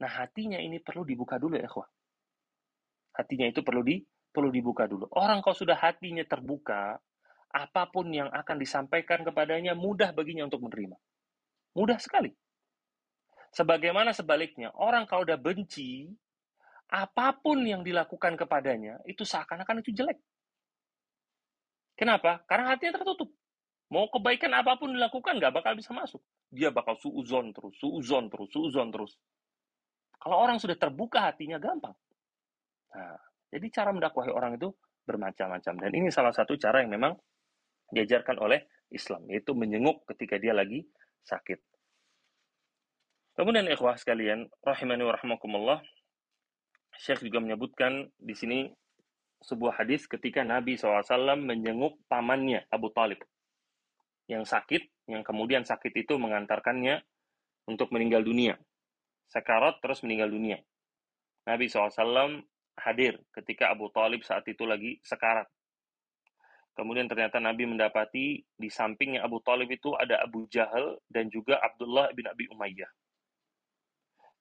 Nah, 0.00 0.10
hatinya 0.10 0.58
ini 0.58 0.80
perlu 0.80 1.04
dibuka 1.06 1.38
dulu 1.38 1.60
ya, 1.60 1.68
ikhwah. 1.68 1.86
Hatinya 3.14 3.46
itu 3.46 3.62
perlu 3.62 3.84
di 3.86 4.02
perlu 4.34 4.50
dibuka 4.50 4.90
dulu. 4.90 5.06
Orang 5.14 5.38
kalau 5.44 5.54
sudah 5.54 5.78
hatinya 5.78 6.26
terbuka, 6.26 6.98
apa 7.54 7.86
pun 7.86 8.10
yang 8.10 8.26
akan 8.34 8.58
disampaikan 8.58 9.22
kepadanya 9.22 9.78
mudah 9.78 10.10
baginya 10.10 10.50
untuk 10.50 10.66
menerima. 10.66 10.98
Mudah 11.78 12.02
sekali. 12.02 12.34
Sebagaimana 13.54 14.10
sebaliknya, 14.10 14.74
orang 14.74 15.06
kalau 15.06 15.22
udah 15.22 15.38
benci, 15.38 16.10
apa 16.90 17.38
pun 17.38 17.62
yang 17.62 17.86
dilakukan 17.86 18.34
kepadanya, 18.34 18.98
itu 19.06 19.22
seakan-akan 19.22 19.86
itu 19.86 19.94
jelek. 19.94 20.18
Kenapa? 21.94 22.42
Karena 22.50 22.74
hatinya 22.74 22.98
tertutup. 22.98 23.30
Mau 23.94 24.10
kebaikan 24.10 24.50
apa 24.58 24.74
pun 24.74 24.90
dilakukan, 24.90 25.38
nggak 25.38 25.54
bakal 25.54 25.78
bisa 25.78 25.94
masuk. 25.94 26.18
Dia 26.50 26.74
bakal 26.74 26.98
suuzon 26.98 27.54
terus, 27.54 27.78
suuzon 27.78 28.26
terus, 28.26 28.50
suuzon 28.50 28.90
terus. 28.90 29.14
Kalau 30.18 30.42
orang 30.42 30.58
sudah 30.58 30.74
terbuka 30.74 31.30
hatinya, 31.30 31.62
gampang. 31.62 31.94
Nah, 32.98 33.18
jadi 33.54 33.66
cara 33.70 33.94
mendakwahi 33.94 34.34
orang 34.34 34.58
itu 34.58 34.74
bermacam-macam. 35.06 35.74
Dan 35.78 35.90
ini 35.94 36.10
salah 36.10 36.34
satu 36.34 36.58
cara 36.58 36.82
yang 36.82 36.90
memang 36.90 37.14
diajarkan 37.92 38.40
oleh 38.40 38.64
Islam, 38.92 39.26
yaitu 39.28 39.52
menjenguk 39.52 40.06
ketika 40.14 40.38
dia 40.38 40.54
lagi 40.54 40.86
sakit. 41.26 41.58
Kemudian 43.34 43.66
ikhwah 43.66 43.98
sekalian, 43.98 44.46
rahimani 44.62 45.02
wa 45.02 45.12
rahmakumullah, 45.18 45.78
Syekh 46.94 47.26
juga 47.26 47.42
menyebutkan 47.42 48.06
di 48.14 48.34
sini 48.38 48.58
sebuah 49.42 49.82
hadis 49.82 50.06
ketika 50.06 50.46
Nabi 50.46 50.78
SAW 50.78 51.36
menjenguk 51.36 51.98
pamannya 52.06 52.64
Abu 52.70 52.94
Talib 52.94 53.18
yang 54.30 54.46
sakit, 54.46 55.10
yang 55.10 55.26
kemudian 55.26 55.66
sakit 55.66 55.92
itu 55.92 56.16
mengantarkannya 56.16 57.02
untuk 57.68 57.92
meninggal 57.92 58.24
dunia. 58.24 58.56
Sekarat 59.28 59.82
terus 59.82 60.00
meninggal 60.06 60.32
dunia. 60.32 60.62
Nabi 61.44 61.68
SAW 61.68 62.40
hadir 62.80 63.20
ketika 63.36 63.68
Abu 63.68 63.92
Talib 63.92 64.24
saat 64.24 64.48
itu 64.48 64.64
lagi 64.64 65.02
sekarat. 65.04 65.50
Kemudian 66.74 67.06
ternyata 67.06 67.38
Nabi 67.38 67.70
mendapati 67.70 68.42
di 68.42 68.68
sampingnya 68.68 69.22
Abu 69.22 69.38
Talib 69.46 69.70
itu 69.70 69.94
ada 69.94 70.18
Abu 70.18 70.50
Jahal 70.50 70.98
dan 71.06 71.30
juga 71.30 71.62
Abdullah 71.62 72.10
bin 72.10 72.26
Abi 72.26 72.50
Umayyah. 72.50 72.90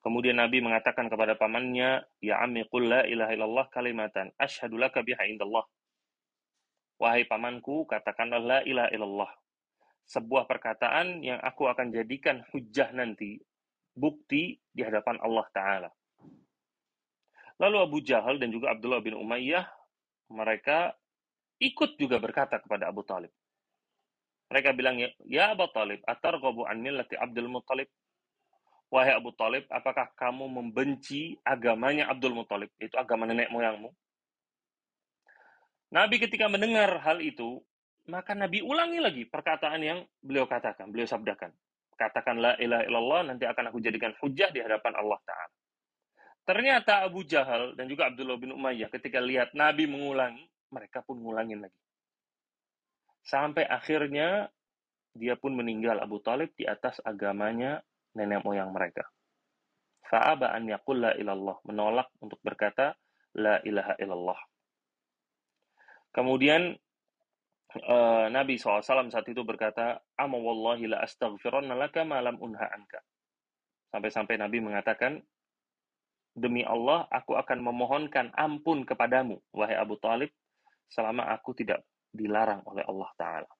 Kemudian 0.03 0.41
Nabi 0.41 0.59
mengatakan 0.59 1.07
kepada 1.07 1.37
pamannya, 1.37 2.03
Ya 2.19 2.41
ammi 2.41 2.65
qul 2.67 2.89
la 2.89 3.07
ilaha 3.07 3.31
illallah 3.31 3.65
kalimatan, 3.69 4.33
ashadu 4.35 4.75
laka 4.75 4.99
indallah. 5.29 5.63
Wahai 6.99 7.23
pamanku, 7.29 7.85
katakanlah 7.87 8.41
la 8.41 8.59
ilaha 8.65 8.89
illallah. 8.91 9.31
Sebuah 10.03 10.49
perkataan 10.49 11.23
yang 11.23 11.39
aku 11.39 11.71
akan 11.71 11.93
jadikan 11.95 12.43
hujah 12.51 12.91
nanti, 12.91 13.39
bukti 13.95 14.59
di 14.73 14.81
hadapan 14.83 15.21
Allah 15.23 15.47
Ta'ala. 15.55 15.89
Lalu 17.61 17.77
Abu 17.79 17.97
Jahal 18.03 18.41
dan 18.41 18.51
juga 18.51 18.75
Abdullah 18.75 18.99
bin 18.99 19.15
Umayyah, 19.15 19.63
mereka 20.33 20.97
ikut 21.61 21.97
juga 21.97 22.17
berkata 22.21 22.57
kepada 22.61 22.89
Abu 22.89 23.05
Talib. 23.05 23.29
Mereka 24.53 24.69
bilang, 24.77 25.01
Ya 25.25 25.49
Abu 25.49 25.65
Talib, 25.73 26.05
atar 26.05 26.37
qabu 26.37 26.69
an 26.69 26.77
millati 26.77 27.17
Abdul 27.17 27.49
Muttalib. 27.49 27.89
Wahai 28.93 29.17
Abu 29.17 29.33
Talib, 29.33 29.65
apakah 29.73 30.13
kamu 30.13 30.45
membenci 30.45 31.41
agamanya 31.41 32.13
Abdul 32.13 32.37
Muttalib? 32.37 32.69
Itu 32.77 32.93
agama 33.01 33.25
nenek 33.25 33.49
moyangmu. 33.49 33.89
Nabi 35.89 36.21
ketika 36.21 36.45
mendengar 36.45 37.01
hal 37.01 37.17
itu, 37.17 37.65
maka 38.05 38.37
Nabi 38.37 38.61
ulangi 38.61 39.01
lagi 39.01 39.23
perkataan 39.25 39.81
yang 39.81 39.99
beliau 40.21 40.45
katakan, 40.45 40.93
beliau 40.93 41.09
sabdakan. 41.09 41.49
Katakanlah 41.97 42.61
ilah 42.61 42.85
ilallah, 42.85 43.33
nanti 43.33 43.49
akan 43.49 43.73
aku 43.73 43.81
jadikan 43.81 44.13
hujah 44.21 44.53
di 44.53 44.61
hadapan 44.61 44.93
Allah 44.93 45.17
Ta'ala. 45.25 45.53
Ternyata 46.43 47.01
Abu 47.07 47.25
Jahal 47.25 47.73
dan 47.73 47.89
juga 47.89 48.13
Abdullah 48.13 48.37
bin 48.37 48.53
Umayyah 48.53 48.93
ketika 48.93 49.17
lihat 49.17 49.57
Nabi 49.57 49.89
mengulangi, 49.89 50.45
mereka 50.73 51.05
pun 51.05 51.21
ngulangin 51.21 51.62
lagi. 51.62 51.77
Sampai 53.23 53.63
akhirnya 53.63 54.49
dia 55.13 55.38
pun 55.38 55.53
meninggal 55.53 56.01
Abu 56.01 56.19
Talib 56.19 56.51
di 56.57 56.65
atas 56.65 56.97
agamanya 57.05 57.79
nenek 58.17 58.41
moyang 58.41 58.73
mereka. 58.73 59.05
Fa'aba 60.09 60.51
an 60.51 60.67
yaqulla 60.67 61.15
ilallah. 61.15 61.62
Menolak 61.63 62.09
untuk 62.19 62.41
berkata, 62.41 62.97
la 63.38 63.62
ilaha 63.63 63.93
illallah. 63.97 64.39
Kemudian 66.13 66.77
uh, 67.89 68.27
Nabi 68.29 68.62
SAW 68.62 69.09
saat 69.09 69.25
itu 69.25 69.41
berkata, 69.41 70.01
Ama 70.17 70.38
wallahi 70.38 70.86
la 70.86 71.01
astaghfiranna 71.01 71.73
laka 71.73 72.05
ma 72.05 72.21
lam 72.21 72.38
unha 72.38 72.69
anka. 72.69 73.01
Sampai-sampai 73.89 74.38
Nabi 74.38 74.62
mengatakan, 74.62 75.21
Demi 76.33 76.65
Allah, 76.65 77.05
aku 77.13 77.38
akan 77.38 77.62
memohonkan 77.62 78.33
ampun 78.33 78.89
kepadamu, 78.89 79.38
wahai 79.53 79.77
Abu 79.77 80.01
Talib, 80.01 80.33
selama 80.89 81.29
aku 81.33 81.55
tidak 81.57 81.83
dilarang 82.13 82.61
oleh 82.67 82.85
Allah 82.85 83.09
Ta'ala. 83.17 83.51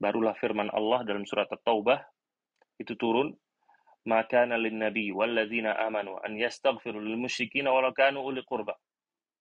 Barulah 0.00 0.34
firman 0.36 0.68
Allah 0.74 1.06
dalam 1.06 1.22
surat 1.24 1.46
At-Taubah, 1.48 2.02
itu 2.82 2.98
turun, 2.98 3.30
maka 4.04 4.44
nalin 4.44 4.82
nabi 4.82 5.14
walladzina 5.14 5.78
amanu 5.80 6.18
an 6.20 6.34
yastaghfiru 6.34 6.98
lil 6.98 7.16
musyrikin 7.16 7.70
walau 7.70 7.94
kanu 7.94 8.20
uli 8.20 8.42
qurba. 8.42 8.74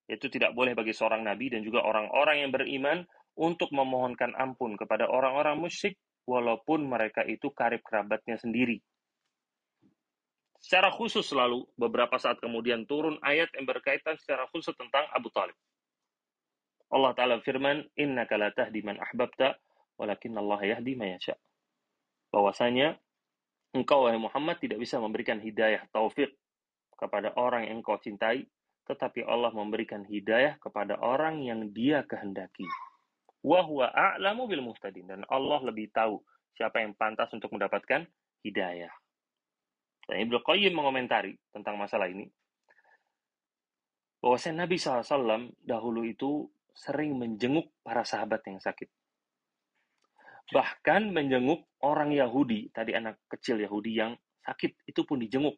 Itu 0.07 0.29
tidak 0.29 0.53
boleh 0.53 0.77
bagi 0.77 0.93
seorang 0.93 1.25
nabi 1.25 1.51
dan 1.51 1.65
juga 1.65 1.81
orang-orang 1.83 2.45
yang 2.45 2.51
beriman 2.53 2.97
untuk 3.33 3.73
memohonkan 3.73 4.37
ampun 4.37 4.77
kepada 4.77 5.09
orang-orang 5.09 5.57
musyrik 5.57 5.97
walaupun 6.29 6.85
mereka 6.85 7.25
itu 7.25 7.49
karib 7.51 7.81
kerabatnya 7.81 8.37
sendiri 8.37 8.79
secara 10.63 10.95
khusus 10.95 11.27
selalu 11.27 11.67
beberapa 11.75 12.15
saat 12.15 12.39
kemudian 12.39 12.87
turun 12.87 13.19
ayat 13.19 13.51
yang 13.51 13.67
berkaitan 13.67 14.15
secara 14.15 14.47
khusus 14.55 14.71
tentang 14.79 15.03
Abu 15.11 15.27
Talib. 15.35 15.53
Allah 16.93 17.11
Ta'ala 17.17 17.41
firman, 17.41 17.81
Inna 17.97 18.29
la 18.29 18.53
tahdi 18.53 18.85
man 18.85 19.01
ahbabta, 19.01 19.57
walakin 19.97 20.37
Allah 20.37 20.77
yahdi 20.77 20.93
man 20.93 21.17
yasha. 21.17 21.33
bahwasanya 22.33 22.97
engkau 23.77 24.05
wahai 24.05 24.17
Muhammad 24.17 24.57
tidak 24.57 24.81
bisa 24.81 24.97
memberikan 24.97 25.37
hidayah 25.37 25.85
taufik 25.93 26.33
kepada 26.97 27.33
orang 27.37 27.69
yang 27.69 27.81
engkau 27.81 27.97
cintai, 28.01 28.45
tetapi 28.89 29.25
Allah 29.25 29.53
memberikan 29.53 30.01
hidayah 30.05 30.57
kepada 30.57 30.97
orang 31.01 31.41
yang 31.45 31.69
Dia 31.73 32.05
kehendaki. 32.05 32.65
Wa 33.41 33.65
huwa 33.65 33.89
a'lamu 33.91 34.49
bil 34.49 34.65
muhtadin 34.65 35.09
dan 35.09 35.21
Allah 35.29 35.61
lebih 35.61 35.93
tahu 35.93 36.21
siapa 36.57 36.81
yang 36.81 36.97
pantas 36.97 37.29
untuk 37.33 37.53
mendapatkan 37.53 38.05
hidayah. 38.45 38.93
Dan 40.09 40.25
Ibnu 40.29 40.41
Qayyim 40.41 40.73
mengomentari 40.73 41.37
tentang 41.53 41.77
masalah 41.77 42.09
ini 42.09 42.29
bahwasanya 44.23 44.63
Nabi 44.63 44.79
SAW 44.79 45.51
dahulu 45.59 46.07
itu 46.07 46.47
sering 46.73 47.15
menjenguk 47.15 47.69
para 47.85 48.01
sahabat 48.01 48.41
yang 48.49 48.57
sakit. 48.57 48.89
Bahkan 50.51 51.13
menjenguk 51.13 51.63
orang 51.85 52.11
Yahudi, 52.11 52.73
tadi 52.75 52.91
anak 52.97 53.21
kecil 53.31 53.61
Yahudi 53.63 53.95
yang 53.95 54.13
sakit, 54.43 54.75
itu 54.89 55.01
pun 55.07 55.21
dijenguk. 55.21 55.55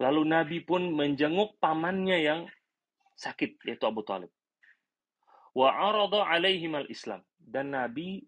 Lalu 0.00 0.22
Nabi 0.24 0.58
pun 0.64 0.94
menjenguk 0.94 1.58
pamannya 1.58 2.18
yang 2.24 2.40
sakit, 3.18 3.60
yaitu 3.66 3.84
Abu 3.84 4.00
Talib. 4.06 4.30
Wa 5.52 5.74
arada 5.74 6.24
alaihim 6.24 6.78
al-Islam. 6.78 7.20
Dan 7.36 7.74
Nabi 7.74 8.22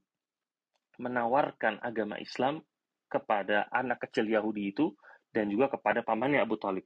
menawarkan 1.00 1.80
agama 1.80 2.18
Islam 2.20 2.60
kepada 3.08 3.68
anak 3.72 4.08
kecil 4.08 4.28
Yahudi 4.28 4.72
itu 4.72 4.92
dan 5.32 5.48
juga 5.48 5.72
kepada 5.72 6.04
pamannya 6.04 6.44
Abu 6.44 6.60
Talib. 6.60 6.84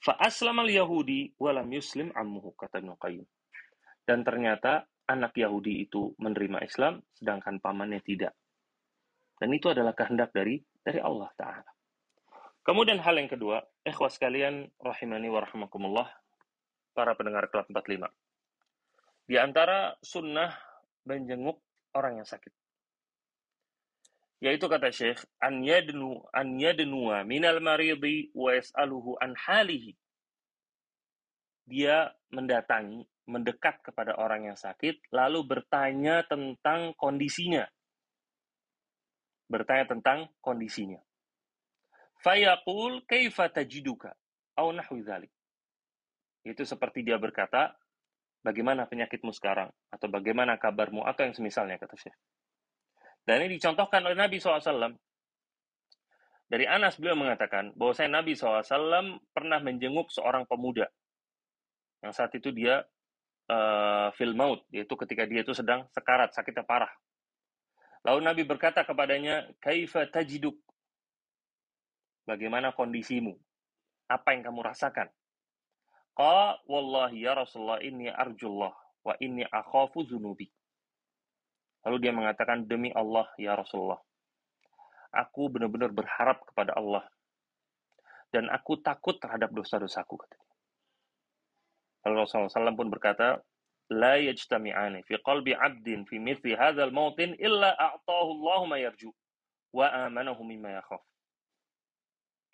Fa 0.00 0.16
aslamal 0.20 0.68
Yahudi 0.68 1.36
walam 1.38 1.68
yuslim 1.70 2.10
ammuhu 2.14 2.54
kata 2.56 2.80
Ibnu. 2.80 2.96
Dan 4.04 4.20
ternyata 4.24 4.84
anak 5.08 5.36
Yahudi 5.36 5.84
itu 5.84 6.12
menerima 6.20 6.64
Islam, 6.64 7.00
sedangkan 7.16 7.60
pamannya 7.60 8.00
tidak. 8.04 8.32
Dan 9.36 9.52
itu 9.52 9.68
adalah 9.68 9.92
kehendak 9.92 10.32
dari 10.32 10.60
dari 10.80 11.00
Allah 11.00 11.28
Ta'ala. 11.36 11.70
Kemudian 12.64 13.00
hal 13.04 13.20
yang 13.20 13.28
kedua, 13.28 13.60
ikhwas 13.84 14.16
sekalian, 14.16 14.64
rahimani 14.80 15.28
wa 15.28 15.44
para 16.96 17.12
pendengar 17.12 17.52
kelas 17.52 17.68
45. 17.68 18.08
Di 19.28 19.36
antara 19.36 19.92
sunnah 20.00 20.52
menjenguk 21.04 21.60
orang 21.92 22.24
yang 22.24 22.28
sakit. 22.28 22.63
Yaitu 24.44 24.68
kata 24.68 24.92
Syekh, 24.92 25.24
an 25.40 25.64
yadnu 25.64 26.20
an 26.28 26.60
yadnuwa 26.60 27.24
minal 27.24 27.64
maridi 27.64 28.28
wa 28.36 28.52
yas'aluhu 28.52 29.16
an 29.16 29.32
halihi. 29.32 29.96
Dia 31.64 32.12
mendatangi 32.28 33.08
mendekat 33.24 33.80
kepada 33.80 34.20
orang 34.20 34.52
yang 34.52 34.58
sakit, 34.60 35.00
lalu 35.16 35.48
bertanya 35.48 36.28
tentang 36.28 36.92
kondisinya. 37.00 37.64
Bertanya 39.48 39.88
tentang 39.96 40.28
kondisinya. 40.44 41.00
Fayaqul 42.20 43.08
kaifa 43.08 43.48
tajiduka? 43.48 44.12
Au 44.60 44.68
nahwi 44.76 45.00
dhalik. 45.00 45.32
Itu 46.44 46.68
seperti 46.68 47.00
dia 47.00 47.16
berkata, 47.16 47.72
bagaimana 48.44 48.84
penyakitmu 48.84 49.32
sekarang? 49.32 49.72
Atau 49.88 50.12
bagaimana 50.12 50.60
kabarmu? 50.60 51.00
Atau 51.08 51.24
yang 51.24 51.32
semisalnya, 51.32 51.80
kata 51.80 51.96
Syekh. 51.96 52.16
Dan 53.24 53.44
ini 53.44 53.56
dicontohkan 53.56 54.04
oleh 54.04 54.16
Nabi 54.16 54.36
SAW. 54.36 54.92
Dari 56.44 56.68
Anas 56.68 57.00
beliau 57.00 57.16
mengatakan 57.16 57.72
bahwa 57.72 57.96
saya 57.96 58.12
Nabi 58.12 58.36
SAW 58.36 59.18
pernah 59.32 59.58
menjenguk 59.64 60.12
seorang 60.12 60.44
pemuda 60.44 60.86
yang 62.04 62.12
saat 62.12 62.36
itu 62.36 62.52
dia 62.52 62.84
uh, 63.48 64.12
fil 64.12 64.36
maut, 64.36 64.60
yaitu 64.68 64.92
ketika 64.92 65.24
dia 65.24 65.40
itu 65.40 65.56
sedang 65.56 65.88
sekarat, 65.96 66.36
sakitnya 66.36 66.68
parah. 66.68 66.92
Lalu 68.04 68.20
Nabi 68.20 68.42
berkata 68.44 68.84
kepadanya, 68.84 69.48
"Kaifa 69.56 70.04
tajiduk?" 70.12 70.60
Bagaimana 72.28 72.76
kondisimu? 72.76 73.32
Apa 74.12 74.36
yang 74.36 74.44
kamu 74.52 74.60
rasakan? 74.68 75.08
Qa 76.12 76.60
wallahi 76.68 77.24
ya 77.24 77.32
Rasulullah 77.34 77.80
inni 77.80 78.06
arjullah 78.12 78.70
wa 79.00 79.14
inni 79.18 79.48
akhafu 79.48 80.04
zunubi. 80.04 80.52
Lalu 81.84 81.96
dia 82.00 82.12
mengatakan, 82.16 82.64
demi 82.64 82.88
Allah 82.92 83.28
ya 83.36 83.54
Rasulullah, 83.54 84.00
aku 85.12 85.52
benar-benar 85.52 85.92
berharap 85.92 86.42
kepada 86.48 86.74
Allah 86.74 87.04
dan 88.34 88.50
aku 88.50 88.82
takut 88.82 89.20
terhadap 89.20 89.54
dosa-dosaku. 89.54 90.18
Lalu 92.04 92.14
Rasulullah 92.24 92.50
SAW 92.50 92.74
pun 92.76 92.90
berkata, 92.90 93.38
yajtami'ani 93.92 95.04
fi 95.04 95.14
qalbi 95.20 95.52
abdin 95.52 96.08
fi 96.08 96.16
mithli 96.18 96.56
hadzal 96.56 96.90
mautin 96.90 97.36
illa 97.36 97.76
a'tahu 97.76 98.28
Allah 98.40 98.60
ma 98.64 98.76
yarju 98.80 99.12
wa 99.76 99.86
amanahu 100.08 100.40
mimma 100.42 100.80
yakhaf. 100.80 101.04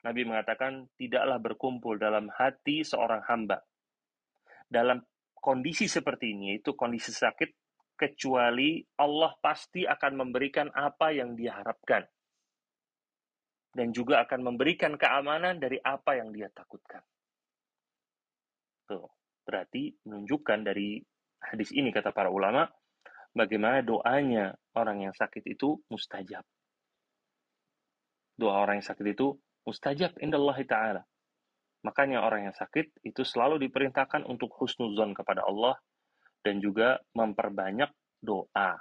Nabi 0.01 0.25
mengatakan 0.25 0.89
tidaklah 0.97 1.37
berkumpul 1.39 2.01
dalam 2.01 2.33
hati 2.33 2.81
seorang 2.81 3.21
hamba 3.29 3.61
dalam 4.71 5.05
kondisi 5.37 5.91
seperti 5.91 6.33
ini 6.33 6.57
yaitu 6.57 6.73
kondisi 6.73 7.13
sakit 7.13 7.53
kecuali 8.01 8.81
Allah 8.97 9.37
pasti 9.45 9.85
akan 9.85 10.25
memberikan 10.25 10.73
apa 10.73 11.13
yang 11.13 11.37
diharapkan 11.37 12.09
dan 13.77 13.93
juga 13.93 14.25
akan 14.25 14.41
memberikan 14.41 14.97
keamanan 14.97 15.61
dari 15.61 15.77
apa 15.85 16.17
yang 16.17 16.33
dia 16.33 16.49
takutkan. 16.49 17.05
Tuh 18.89 19.05
berarti 19.45 19.93
menunjukkan 20.09 20.59
dari 20.65 20.97
hadis 21.45 21.77
ini 21.77 21.93
kata 21.93 22.17
para 22.17 22.33
ulama 22.33 22.65
bagaimana 23.37 23.85
doanya 23.85 24.57
orang 24.75 25.05
yang 25.05 25.15
sakit 25.15 25.45
itu 25.45 25.77
mustajab. 25.93 26.43
Doa 28.41 28.65
orang 28.65 28.81
yang 28.81 28.89
sakit 28.89 29.07
itu 29.13 29.37
mustajab 29.69 30.17
indallahi 30.25 30.65
taala. 30.65 31.05
Makanya 31.85 32.25
orang 32.25 32.49
yang 32.49 32.57
sakit 32.57 33.05
itu 33.05 33.23
selalu 33.25 33.61
diperintahkan 33.69 34.25
untuk 34.25 34.53
husnuzon 34.57 35.13
kepada 35.13 35.45
Allah 35.45 35.77
dan 36.41 36.59
juga 36.61 37.01
memperbanyak 37.17 37.91
doa. 38.21 38.77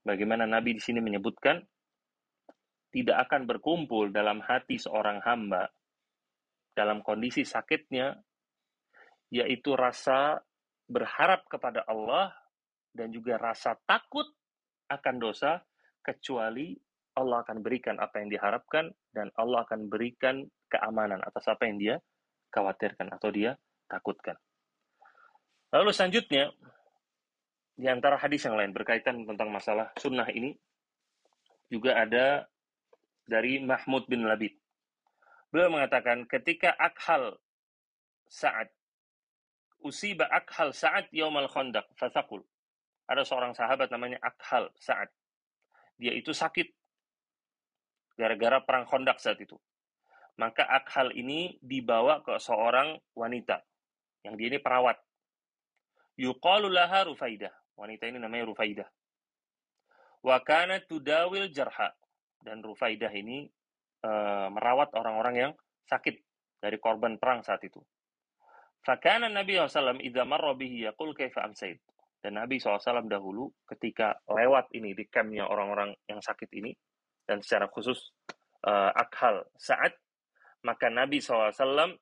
Bagaimana 0.00 0.48
Nabi 0.48 0.78
di 0.78 0.82
sini 0.82 0.98
menyebutkan 0.98 1.60
tidak 2.90 3.30
akan 3.30 3.46
berkumpul 3.46 4.10
dalam 4.10 4.42
hati 4.42 4.80
seorang 4.80 5.22
hamba 5.22 5.70
dalam 6.74 7.02
kondisi 7.02 7.46
sakitnya 7.46 8.18
yaitu 9.30 9.78
rasa 9.78 10.42
berharap 10.90 11.46
kepada 11.46 11.86
Allah 11.86 12.34
dan 12.90 13.14
juga 13.14 13.38
rasa 13.38 13.78
takut 13.86 14.26
akan 14.90 15.16
dosa 15.22 15.62
kecuali 16.02 16.74
Allah 17.14 17.46
akan 17.46 17.62
berikan 17.62 17.98
apa 18.02 18.22
yang 18.22 18.30
diharapkan 18.30 18.90
dan 19.14 19.30
Allah 19.38 19.62
akan 19.66 19.86
berikan 19.86 20.42
keamanan 20.66 21.22
atas 21.22 21.46
apa 21.46 21.66
yang 21.70 21.78
dia 21.78 21.96
khawatirkan 22.50 23.06
atau 23.14 23.30
dia 23.30 23.54
takutkan. 23.86 24.34
Lalu 25.70 25.90
selanjutnya 25.94 26.50
di 27.78 27.86
antara 27.86 28.18
hadis 28.18 28.44
yang 28.44 28.58
lain 28.58 28.74
berkaitan 28.74 29.24
tentang 29.24 29.48
masalah 29.48 29.88
sunnah 29.96 30.26
ini 30.28 30.52
juga 31.70 31.96
ada 31.96 32.44
dari 33.24 33.62
Mahmud 33.62 34.10
bin 34.10 34.26
Labid. 34.26 34.58
Beliau 35.54 35.70
mengatakan 35.70 36.26
ketika 36.26 36.74
Akhal 36.74 37.38
saat 38.26 38.70
usiba 39.82 40.26
Akhal 40.26 40.74
Sa'ad 40.74 41.10
yaumal 41.14 41.46
khandaq 41.46 41.86
fasakul. 41.94 42.42
Ada 43.10 43.26
seorang 43.26 43.54
sahabat 43.54 43.90
namanya 43.90 44.18
Akhal 44.22 44.70
Sa'ad. 44.78 45.10
Dia 45.98 46.14
itu 46.14 46.30
sakit 46.32 46.70
gara-gara 48.20 48.60
perang 48.60 48.84
Khandaq 48.84 49.16
saat 49.16 49.40
itu. 49.40 49.56
Maka 50.36 50.64
Akhal 50.64 51.12
ini 51.16 51.56
dibawa 51.60 52.20
ke 52.20 52.36
seorang 52.40 52.96
wanita 53.16 53.60
yang 54.24 54.36
dia 54.36 54.52
ini 54.52 54.60
perawat. 54.60 54.96
Yuqalu 56.20 56.68
laha 56.68 57.08
Rufaidah. 57.08 57.52
Wanita 57.80 58.04
ini 58.04 58.20
namanya 58.20 58.52
Rufaidah. 58.52 58.88
Wa 60.20 60.36
kana 60.44 60.84
tudawil 60.84 61.48
jarha. 61.48 61.96
Dan 62.40 62.60
Rufaidah 62.60 63.08
ini 63.16 63.48
uh, 64.04 64.52
merawat 64.52 64.92
orang-orang 64.92 65.34
yang 65.36 65.52
sakit 65.88 66.20
dari 66.60 66.76
korban 66.76 67.16
perang 67.16 67.40
saat 67.40 67.64
itu. 67.64 67.80
Fakana 68.80 69.28
Nabi 69.28 69.60
SAW 69.60 70.00
idza 70.00 70.24
marra 70.24 70.56
bihi 70.56 70.88
yaqul 70.88 71.12
kaifa 71.12 71.44
amsait. 71.44 71.80
Dan 72.20 72.36
Nabi 72.36 72.60
SAW 72.60 73.08
dahulu 73.08 73.48
ketika 73.64 74.20
lewat 74.28 74.72
ini 74.76 74.92
di 74.92 75.08
campnya 75.08 75.48
orang-orang 75.48 75.96
yang 76.04 76.20
sakit 76.20 76.48
ini 76.52 76.72
dan 77.24 77.40
secara 77.40 77.68
khusus 77.72 78.12
uh, 78.68 78.92
akhal 78.92 79.44
saat 79.56 79.96
maka 80.60 80.92
Nabi 80.92 81.24
SAW 81.24 81.96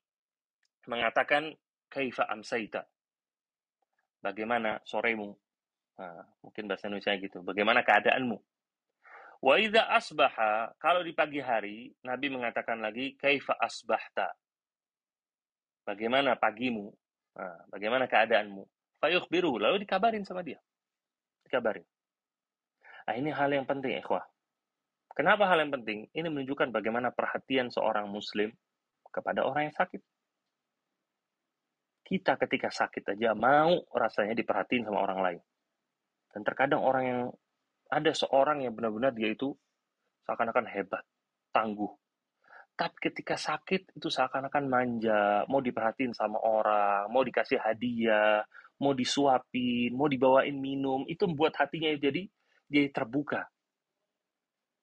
mengatakan 0.91 1.55
kaifa 1.87 2.27
amsaita. 2.27 2.83
Bagaimana 4.19 4.83
soremu? 4.83 5.35
Nah, 5.99 6.23
mungkin 6.43 6.71
bahasa 6.71 6.87
Indonesia 6.87 7.15
gitu. 7.19 7.43
Bagaimana 7.43 7.83
keadaanmu? 7.83 8.39
Wa 9.39 9.55
idza 9.59 9.87
asbaha, 9.87 10.75
kalau 10.83 11.07
di 11.07 11.15
pagi 11.15 11.39
hari 11.39 11.95
Nabi 12.03 12.27
mengatakan 12.31 12.83
lagi 12.83 13.15
kaifa 13.15 13.55
asbahta. 13.59 14.35
Bagaimana 15.87 16.35
pagimu? 16.35 16.91
Nah, 17.39 17.59
bagaimana 17.71 18.11
keadaanmu? 18.11 18.67
biru 19.31 19.63
lalu 19.63 19.87
dikabarin 19.87 20.27
sama 20.27 20.43
dia. 20.43 20.59
Dikabarin. 21.47 21.87
Nah, 23.07 23.15
ini 23.15 23.31
hal 23.31 23.49
yang 23.55 23.65
penting, 23.65 23.95
ikhwah. 24.03 24.27
Kenapa 25.15 25.47
hal 25.47 25.63
yang 25.63 25.73
penting? 25.75 26.11
Ini 26.15 26.29
menunjukkan 26.31 26.71
bagaimana 26.75 27.15
perhatian 27.15 27.71
seorang 27.71 28.11
muslim 28.11 28.51
kepada 29.11 29.47
orang 29.47 29.71
yang 29.71 29.77
sakit. 29.79 30.03
Kita 32.09 32.41
ketika 32.41 32.73
sakit 32.73 33.05
aja 33.13 33.37
mau 33.37 33.85
rasanya 33.93 34.33
diperhatiin 34.33 34.89
sama 34.89 35.05
orang 35.05 35.21
lain. 35.21 35.41
Dan 36.33 36.41
terkadang 36.41 36.81
orang 36.81 37.05
yang 37.05 37.23
ada 37.93 38.13
seorang 38.17 38.65
yang 38.65 38.73
benar-benar 38.73 39.13
dia 39.13 39.29
itu 39.29 39.53
seakan-akan 40.25 40.65
hebat, 40.73 41.05
tangguh. 41.53 41.93
Tapi 42.73 42.97
ketika 43.13 43.37
sakit 43.37 43.93
itu 43.93 44.09
seakan-akan 44.09 44.65
manja, 44.73 45.45
mau 45.53 45.61
diperhatiin 45.61 46.17
sama 46.17 46.41
orang, 46.41 47.13
mau 47.13 47.21
dikasih 47.21 47.61
hadiah, 47.61 48.41
mau 48.81 48.97
disuapin, 48.97 49.93
mau 49.93 50.09
dibawain 50.09 50.57
minum, 50.57 51.05
itu 51.05 51.29
membuat 51.29 51.61
hatinya 51.61 51.93
jadi 51.93 52.25
jadi 52.73 52.89
terbuka. 52.89 53.45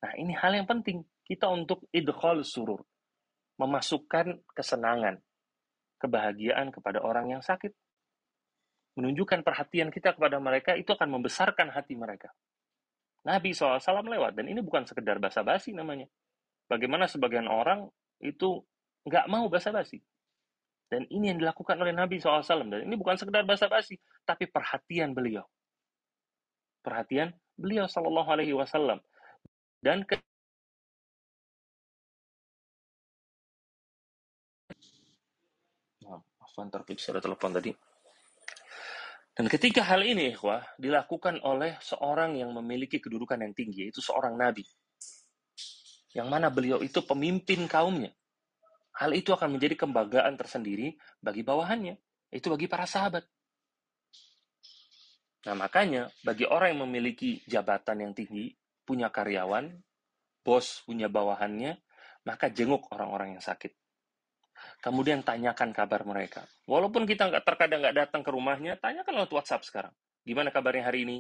Nah, 0.06 0.14
ini 0.22 0.38
hal 0.38 0.54
yang 0.54 0.70
penting. 0.70 1.02
Kita 1.26 1.50
untuk 1.50 1.90
idkhal 1.90 2.46
surur. 2.46 2.86
Memasukkan 3.58 4.46
kesenangan, 4.54 5.18
kebahagiaan 6.06 6.70
kepada 6.70 7.02
orang 7.02 7.34
yang 7.34 7.42
sakit. 7.42 7.74
Menunjukkan 8.96 9.42
perhatian 9.42 9.90
kita 9.90 10.14
kepada 10.14 10.38
mereka, 10.38 10.78
itu 10.78 10.94
akan 10.94 11.20
membesarkan 11.20 11.74
hati 11.74 11.98
mereka. 11.98 12.30
Nabi 13.26 13.58
SAW 13.58 13.82
lewat, 14.06 14.38
dan 14.38 14.46
ini 14.46 14.62
bukan 14.62 14.86
sekedar 14.86 15.18
basa-basi 15.18 15.74
namanya. 15.74 16.06
Bagaimana 16.70 17.10
sebagian 17.10 17.50
orang 17.50 17.90
itu 18.22 18.62
nggak 19.04 19.26
mau 19.28 19.50
basa-basi. 19.50 20.00
Dan 20.86 21.10
ini 21.10 21.34
yang 21.34 21.42
dilakukan 21.42 21.76
oleh 21.82 21.92
Nabi 21.92 22.22
SAW. 22.22 22.46
Dan 22.70 22.86
ini 22.86 22.96
bukan 22.96 23.18
sekedar 23.18 23.42
basa-basi, 23.44 23.98
tapi 24.22 24.46
perhatian 24.46 25.18
beliau. 25.18 25.44
Perhatian 26.86 27.34
beliau 27.58 27.90
Sallallahu 27.90 28.30
Alaihi 28.30 28.54
Wasallam. 28.54 29.02
Afwan 36.56 36.72
terklik 36.72 37.04
suara 37.04 37.20
telepon 37.20 37.52
tadi. 37.52 37.76
Dan 39.36 39.52
ketika 39.52 39.84
hal 39.84 40.08
ini, 40.08 40.32
ikhwah, 40.32 40.64
dilakukan 40.80 41.44
oleh 41.44 41.76
seorang 41.84 42.40
yang 42.40 42.56
memiliki 42.56 43.04
kedudukan 43.04 43.44
yang 43.44 43.52
tinggi, 43.52 43.84
yaitu 43.84 44.00
seorang 44.00 44.40
nabi. 44.40 44.64
Yang 46.16 46.28
mana 46.32 46.48
beliau 46.48 46.80
itu 46.80 47.04
pemimpin 47.04 47.68
kaumnya. 47.68 48.16
Hal 48.96 49.12
itu 49.12 49.36
akan 49.36 49.60
menjadi 49.60 49.84
kebanggaan 49.84 50.40
tersendiri 50.40 50.96
bagi 51.20 51.44
bawahannya, 51.44 52.00
itu 52.32 52.48
bagi 52.48 52.72
para 52.72 52.88
sahabat. 52.88 53.28
Nah, 55.52 55.60
makanya 55.60 56.08
bagi 56.24 56.48
orang 56.48 56.72
yang 56.72 56.88
memiliki 56.88 57.44
jabatan 57.52 58.00
yang 58.00 58.14
tinggi, 58.16 58.56
punya 58.88 59.12
karyawan, 59.12 59.76
bos 60.40 60.88
punya 60.88 61.12
bawahannya, 61.12 61.76
maka 62.24 62.48
jenguk 62.48 62.88
orang-orang 62.96 63.36
yang 63.36 63.44
sakit. 63.44 63.76
Kemudian 64.82 65.26
tanyakan 65.26 65.74
kabar 65.74 66.06
mereka. 66.06 66.46
Walaupun 66.70 67.06
kita 67.10 67.30
nggak 67.30 67.44
terkadang 67.44 67.80
nggak 67.82 67.96
datang 67.96 68.22
ke 68.22 68.30
rumahnya, 68.30 68.78
tanyakan 68.78 69.24
lewat 69.24 69.32
WhatsApp 69.34 69.66
sekarang. 69.66 69.94
Gimana 70.26 70.50
kabarnya 70.50 70.90
hari 70.90 71.06
ini? 71.06 71.18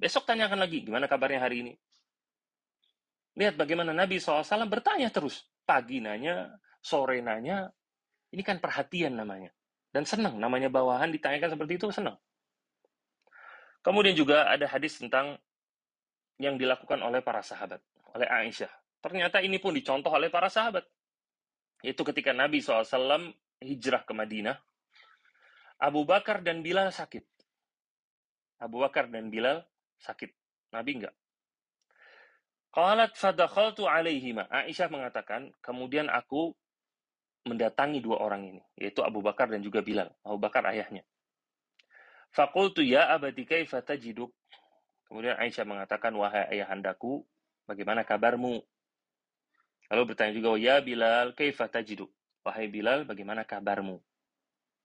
Besok 0.00 0.24
tanyakan 0.24 0.64
lagi, 0.64 0.82
gimana 0.82 1.06
kabarnya 1.06 1.40
hari 1.44 1.56
ini? 1.66 1.72
Lihat 3.36 3.54
bagaimana 3.54 3.94
Nabi 3.94 4.18
SAW 4.18 4.42
bertanya 4.66 5.12
terus. 5.12 5.46
Pagi 5.62 6.02
nanya, 6.02 6.50
sore 6.82 7.22
nanya. 7.22 7.70
Ini 8.30 8.42
kan 8.42 8.58
perhatian 8.58 9.14
namanya. 9.14 9.52
Dan 9.90 10.06
senang, 10.06 10.38
namanya 10.38 10.70
bawahan 10.70 11.10
ditanyakan 11.10 11.58
seperti 11.58 11.72
itu, 11.78 11.86
senang. 11.90 12.18
Kemudian 13.80 14.14
juga 14.14 14.46
ada 14.46 14.68
hadis 14.68 15.00
tentang 15.00 15.40
yang 16.40 16.56
dilakukan 16.56 17.00
oleh 17.00 17.20
para 17.20 17.40
sahabat, 17.44 17.80
oleh 18.16 18.28
Aisyah. 18.28 18.70
Ternyata 19.00 19.40
ini 19.40 19.56
pun 19.56 19.72
dicontoh 19.72 20.12
oleh 20.12 20.28
para 20.28 20.52
sahabat. 20.52 20.84
Itu 21.80 22.04
ketika 22.04 22.36
Nabi 22.36 22.60
SAW 22.60 23.32
hijrah 23.60 24.04
ke 24.04 24.12
Madinah, 24.12 24.56
Abu 25.80 26.04
Bakar 26.04 26.44
dan 26.44 26.60
Bilal 26.60 26.92
sakit. 26.92 27.24
Abu 28.60 28.84
Bakar 28.84 29.08
dan 29.08 29.32
Bilal 29.32 29.64
sakit. 29.96 30.28
Nabi 30.76 31.00
enggak. 31.00 31.16
Qalat 32.70 33.16
fadakhaltu 33.16 33.88
alaihima. 33.88 34.46
Aisyah 34.46 34.92
mengatakan, 34.92 35.50
kemudian 35.64 36.06
aku 36.06 36.54
mendatangi 37.48 38.04
dua 38.04 38.20
orang 38.20 38.46
ini, 38.46 38.62
yaitu 38.76 39.00
Abu 39.00 39.24
Bakar 39.24 39.48
dan 39.48 39.64
juga 39.64 39.80
Bilal. 39.80 40.12
Abu 40.22 40.38
Bakar 40.38 40.68
ayahnya. 40.70 41.02
Fakultu 42.30 42.84
ya 42.84 43.10
abadi 43.10 43.42
kaifa 43.42 43.82
tajiduk. 43.82 44.30
Kemudian 45.10 45.34
Aisyah 45.34 45.66
mengatakan, 45.66 46.14
wahai 46.14 46.46
ayahandaku, 46.54 47.26
bagaimana 47.66 48.06
kabarmu? 48.06 48.62
Lalu 49.90 50.14
bertanya 50.14 50.32
juga, 50.32 50.54
ya 50.54 50.78
Bilal, 50.78 51.34
kaifa 51.34 51.66
tajidu? 51.66 52.06
Wahai 52.46 52.70
Bilal, 52.70 53.04
bagaimana 53.04 53.42
kabarmu? 53.42 53.98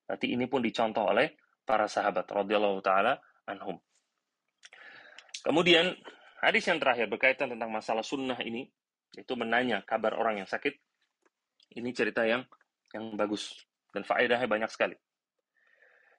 Berarti 0.05 0.33
ini 0.33 0.45
pun 0.49 0.61
dicontoh 0.61 1.05
oleh 1.05 1.37
para 1.65 1.89
sahabat 1.89 2.29
radhiyallahu 2.29 2.81
taala 2.81 3.17
anhum. 3.49 3.77
Kemudian 5.41 5.93
hadis 6.41 6.65
yang 6.65 6.81
terakhir 6.81 7.09
berkaitan 7.09 7.53
tentang 7.53 7.69
masalah 7.69 8.01
sunnah 8.01 8.37
ini, 8.41 8.65
itu 9.13 9.33
menanya 9.37 9.81
kabar 9.85 10.17
orang 10.17 10.41
yang 10.41 10.49
sakit. 10.49 10.73
Ini 11.75 11.89
cerita 11.93 12.25
yang 12.25 12.45
yang 12.93 13.17
bagus 13.17 13.53
dan 13.93 14.05
faedahnya 14.05 14.45
banyak 14.49 14.69
sekali. 14.69 14.95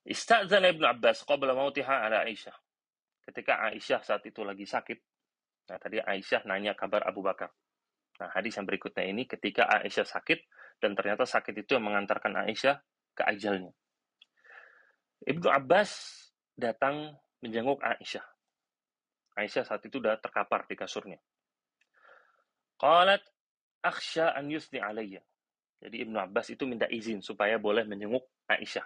Istazan 0.06 0.62
Ibnu 0.62 0.86
Abbas 0.86 1.26
qabla 1.26 1.54
mautiha 1.54 2.06
ala 2.06 2.22
Aisyah. 2.22 2.54
Ketika 3.26 3.66
Aisyah 3.66 4.00
saat 4.06 4.22
itu 4.22 4.46
lagi 4.46 4.62
sakit, 4.62 4.98
nah 5.66 5.78
tadi 5.82 5.98
Aisyah 5.98 6.46
nanya 6.46 6.78
kabar 6.78 7.02
Abu 7.02 7.26
Bakar. 7.26 7.50
Nah, 8.16 8.28
hadis 8.32 8.56
yang 8.56 8.64
berikutnya 8.64 9.04
ini 9.04 9.28
ketika 9.28 9.68
Aisyah 9.68 10.08
sakit 10.08 10.38
dan 10.80 10.96
ternyata 10.96 11.28
sakit 11.28 11.52
itu 11.52 11.76
yang 11.76 11.84
mengantarkan 11.84 12.32
Aisyah 12.48 12.80
ke 13.12 13.22
ajalnya. 13.24 13.72
Ibnu 15.24 15.48
Abbas 15.48 15.90
datang 16.56 17.16
menjenguk 17.44 17.80
Aisyah. 17.84 18.24
Aisyah 19.36 19.64
saat 19.68 19.84
itu 19.84 20.00
sudah 20.00 20.16
terkapar 20.16 20.64
di 20.64 20.76
kasurnya. 20.76 21.20
Qalat 22.80 23.20
akhsha 23.84 24.32
an 24.32 24.48
yusni 24.48 24.80
alayya. 24.80 25.20
Jadi 25.80 26.08
Ibnu 26.08 26.16
Abbas 26.16 26.48
itu 26.52 26.64
minta 26.64 26.88
izin 26.88 27.20
supaya 27.20 27.60
boleh 27.60 27.84
menjenguk 27.84 28.24
Aisyah. 28.48 28.84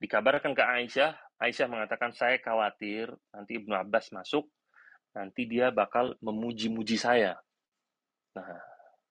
Dikabarkan 0.00 0.52
ke 0.56 0.64
Aisyah, 0.64 1.12
Aisyah 1.40 1.68
mengatakan 1.68 2.12
saya 2.16 2.40
khawatir 2.40 3.12
nanti 3.32 3.60
Ibnu 3.60 3.72
Abbas 3.76 4.12
masuk, 4.12 4.48
nanti 5.12 5.48
dia 5.48 5.72
bakal 5.72 6.16
memuji-muji 6.24 7.00
saya. 7.00 7.36
Nah, 8.36 8.60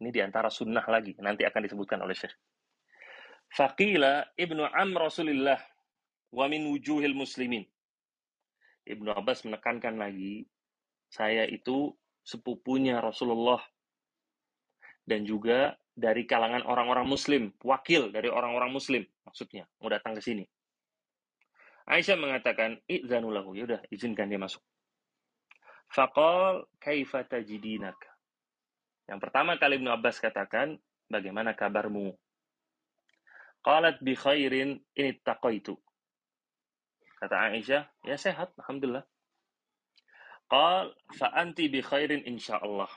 ini 0.01 0.09
di 0.13 0.21
antara 0.21 0.53
sunnah 0.53 0.85
lagi. 0.85 1.17
Nanti 1.17 1.41
akan 1.41 1.61
disebutkan 1.65 1.99
oleh 2.05 2.13
Syekh. 2.13 2.37
Faqila 3.49 4.35
ibnu 4.37 4.61
am 4.61 4.93
Rasulillah 4.93 5.57
wa 6.33 6.45
min 6.45 6.69
wujuhil 6.69 7.17
muslimin. 7.17 7.65
Ibnu 8.85 9.09
Abbas 9.09 9.41
menekankan 9.49 9.97
lagi, 9.97 10.45
saya 11.09 11.49
itu 11.49 11.89
sepupunya 12.21 13.01
Rasulullah 13.01 13.61
dan 15.05 15.25
juga 15.25 15.77
dari 15.95 16.25
kalangan 16.29 16.65
orang-orang 16.65 17.07
muslim, 17.07 17.53
wakil 17.65 18.13
dari 18.13 18.29
orang-orang 18.29 18.69
muslim 18.69 19.01
maksudnya, 19.25 19.65
mau 19.81 19.89
datang 19.89 20.13
ke 20.17 20.21
sini. 20.21 20.45
Aisyah 21.85 22.17
mengatakan, 22.17 22.81
"Idzanu 22.89 23.29
ya 23.53 23.63
udah 23.65 23.81
izinkan 23.93 24.29
dia 24.29 24.41
masuk." 24.41 24.61
Faqal 25.93 26.65
kaifa 26.81 27.21
tajidinaka? 27.29 28.14
Yang 29.05 29.19
pertama 29.21 29.53
kali 29.61 29.77
Ibnu 29.77 29.89
Abbas 29.93 30.17
katakan, 30.17 30.81
bagaimana 31.05 31.53
kabarmu? 31.53 32.17
Qalat 33.61 34.01
bi 34.01 34.17
khairin 34.17 34.81
ini 34.97 35.11
taqaitu. 35.21 35.77
Kata 37.21 37.53
Aisyah, 37.53 37.85
ya 38.05 38.17
sehat, 38.17 38.53
Alhamdulillah. 38.57 39.05
Qal 40.45 40.93
fa 41.17 41.33
anti 41.33 41.69
bi 41.69 41.81
khairin 41.81 42.25
insyaallah. 42.25 42.89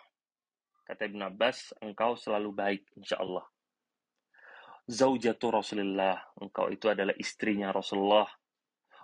Kata 0.88 1.08
Ibnu 1.08 1.28
Abbas, 1.28 1.76
engkau 1.84 2.16
selalu 2.16 2.50
baik 2.56 2.82
insyaallah. 2.96 3.44
Zaujatu 4.88 5.52
Rasulullah, 5.52 6.16
engkau 6.40 6.72
itu 6.72 6.88
adalah 6.88 7.12
istrinya 7.20 7.68
Rasulullah. 7.68 8.28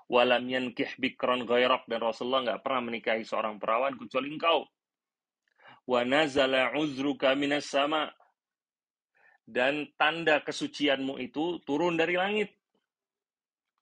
Walam 0.09 0.49
yankih 0.49 0.97
bikran 0.97 1.45
ghairak 1.45 1.85
dan 1.89 2.01
Rasulullah 2.01 2.45
nggak 2.45 2.61
pernah 2.65 2.83
menikahi 2.89 3.25
seorang 3.25 3.57
perawan 3.57 3.97
kecuali 3.97 4.33
engkau 4.33 4.69
wa 5.85 6.01
nazala 6.05 6.73
uzruka 6.77 7.37
minas 7.37 7.69
sama 7.69 8.09
dan 9.45 9.85
tanda 10.01 10.41
kesucianmu 10.41 11.21
itu 11.21 11.61
turun 11.69 12.01
dari 12.01 12.17
langit. 12.17 12.53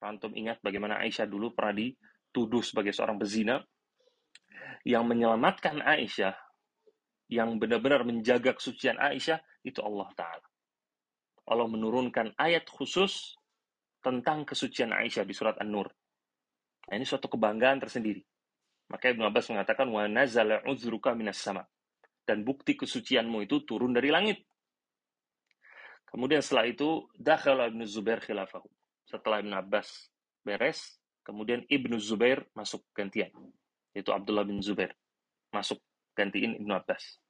Antum 0.03 0.35
ingat 0.35 0.59
bagaimana 0.59 0.99
Aisyah 0.99 1.31
dulu 1.31 1.55
pernah 1.55 1.79
dituduh 1.79 2.63
sebagai 2.67 2.91
seorang 2.91 3.23
bezina 3.23 3.63
yang 4.83 5.07
menyelamatkan 5.07 5.79
Aisyah, 5.79 6.35
yang 7.31 7.55
benar-benar 7.63 8.03
menjaga 8.03 8.59
kesucian 8.59 8.99
Aisyah 8.99 9.39
itu 9.63 9.79
Allah 9.79 10.11
Ta'ala. 10.19 10.47
Allah 11.47 11.67
menurunkan 11.71 12.35
ayat 12.35 12.67
khusus 12.67 13.39
tentang 14.03 14.43
kesucian 14.43 14.91
Aisyah 14.91 15.23
di 15.23 15.35
surat 15.35 15.55
An-Nur. 15.63 15.87
Nah, 16.91 16.95
ini 16.99 17.07
suatu 17.07 17.31
kebanggaan 17.31 17.79
tersendiri. 17.79 18.27
Maka 18.91 19.15
Ibnu 19.15 19.23
Abbas 19.23 19.47
mengatakan 19.55 19.87
wa 19.87 20.03
nazala 20.11 20.67
uzruka 20.67 21.15
minas 21.15 21.39
sama. 21.39 21.63
Dan 22.23 22.47
bukti 22.47 22.79
kesucianmu 22.79 23.45
itu 23.45 23.67
turun 23.67 23.93
dari 23.93 24.09
langit. 24.11 24.43
Kemudian 26.07 26.45
setelah 26.45 26.69
itu 26.69 27.09
dakhala 27.17 27.73
Ibnu 27.73 27.89
Zubair 27.89 28.21
khilafahu. 28.21 28.69
Setelah 29.09 29.41
Ibnu 29.43 29.55
Abbas 29.57 30.13
beres, 30.45 31.01
kemudian 31.25 31.65
Ibnu 31.67 31.97
Zubair 31.99 32.45
masuk 32.53 32.85
gantian. 32.93 33.33
Yaitu 33.97 34.13
Abdullah 34.13 34.47
bin 34.47 34.61
Zubair 34.61 34.93
masuk 35.53 35.81
gantiin 36.17 36.57
Ibnu 36.61 36.73
Abbas. 36.73 37.21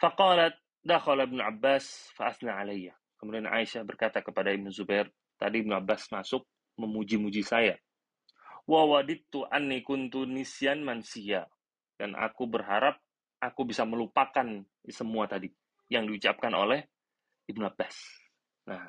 Faqalat 0.00 0.56
dakhala 0.84 1.24
Ibnu 1.28 1.40
Abbas 1.40 2.12
fa'athna 2.16 2.60
alayya. 2.60 2.96
Kemudian 3.20 3.48
Aisyah 3.48 3.84
berkata 3.84 4.24
kepada 4.24 4.52
Ibnu 4.52 4.72
Zubair, 4.72 5.08
tadi 5.36 5.60
Ibnu 5.60 5.76
Abbas 5.76 6.08
masuk 6.08 6.48
memuji-muji 6.80 7.44
saya 7.44 7.76
wa 8.70 8.86
wadittu 8.86 9.42
anni 9.50 9.82
kuntu 9.82 10.22
nisyan 10.30 10.86
mansia 10.86 11.50
dan 11.98 12.14
aku 12.14 12.46
berharap 12.46 13.02
aku 13.40 13.64
bisa 13.64 13.88
melupakan 13.88 14.44
semua 14.92 15.24
tadi 15.24 15.48
yang 15.88 16.04
diucapkan 16.06 16.52
oleh 16.52 16.84
Ibnu 17.48 17.64
Abbas. 17.66 17.96
Nah, 18.68 18.86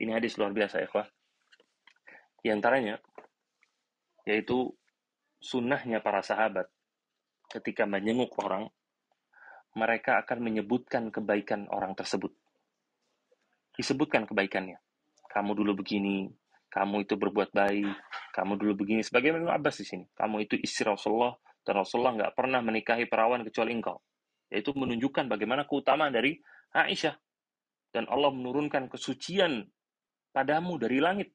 ini 0.00 0.10
hadis 0.16 0.34
luar 0.40 0.50
biasa 0.50 0.82
ya, 0.82 0.88
Di 2.42 2.48
antaranya 2.50 2.98
yaitu 4.26 4.74
sunnahnya 5.42 6.02
para 6.02 6.22
sahabat 6.22 6.66
ketika 7.50 7.84
menyenguk 7.84 8.32
orang, 8.40 8.70
mereka 9.76 10.22
akan 10.22 10.38
menyebutkan 10.40 11.10
kebaikan 11.12 11.68
orang 11.68 11.92
tersebut. 11.92 12.32
Disebutkan 13.76 14.24
kebaikannya. 14.28 14.78
Kamu 15.32 15.56
dulu 15.56 15.80
begini, 15.80 16.28
kamu 16.72 17.04
itu 17.08 17.16
berbuat 17.16 17.52
baik, 17.52 17.96
kamu 18.36 18.56
dulu 18.60 18.84
begini. 18.84 19.00
Sebagai 19.04 19.32
Ibnu 19.32 19.48
Abbas 19.48 19.80
di 19.80 19.86
sini, 19.88 20.04
kamu 20.12 20.44
itu 20.44 20.54
istri 20.60 20.88
Rasulullah, 20.88 21.36
dan 21.62 21.74
Rasulullah 21.78 22.14
nggak 22.18 22.34
pernah 22.34 22.60
menikahi 22.60 23.06
perawan 23.06 23.46
kecuali 23.46 23.72
engkau. 23.74 23.98
Yaitu 24.50 24.74
menunjukkan 24.74 25.30
bagaimana 25.30 25.64
keutamaan 25.64 26.12
dari 26.12 26.36
Aisyah. 26.74 27.14
Dan 27.92 28.08
Allah 28.10 28.32
menurunkan 28.34 28.90
kesucian 28.90 29.62
padamu 30.32 30.76
dari 30.80 30.98
langit. 30.98 31.30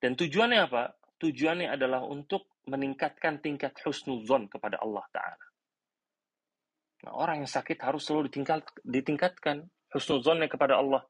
Dan 0.00 0.18
tujuannya 0.18 0.60
apa? 0.66 0.96
Tujuannya 1.18 1.70
adalah 1.70 2.02
untuk 2.02 2.58
meningkatkan 2.66 3.38
tingkat 3.42 3.74
husnuzon 3.82 4.50
kepada 4.50 4.78
Allah 4.82 5.06
Ta'ala. 5.14 5.46
Nah, 7.02 7.12
orang 7.18 7.42
yang 7.42 7.50
sakit 7.50 7.78
harus 7.82 8.06
selalu 8.06 8.30
ditingkat, 8.30 8.62
ditingkatkan 8.86 9.66
husnuzonnya 9.90 10.46
kepada 10.46 10.78
Allah. 10.78 11.02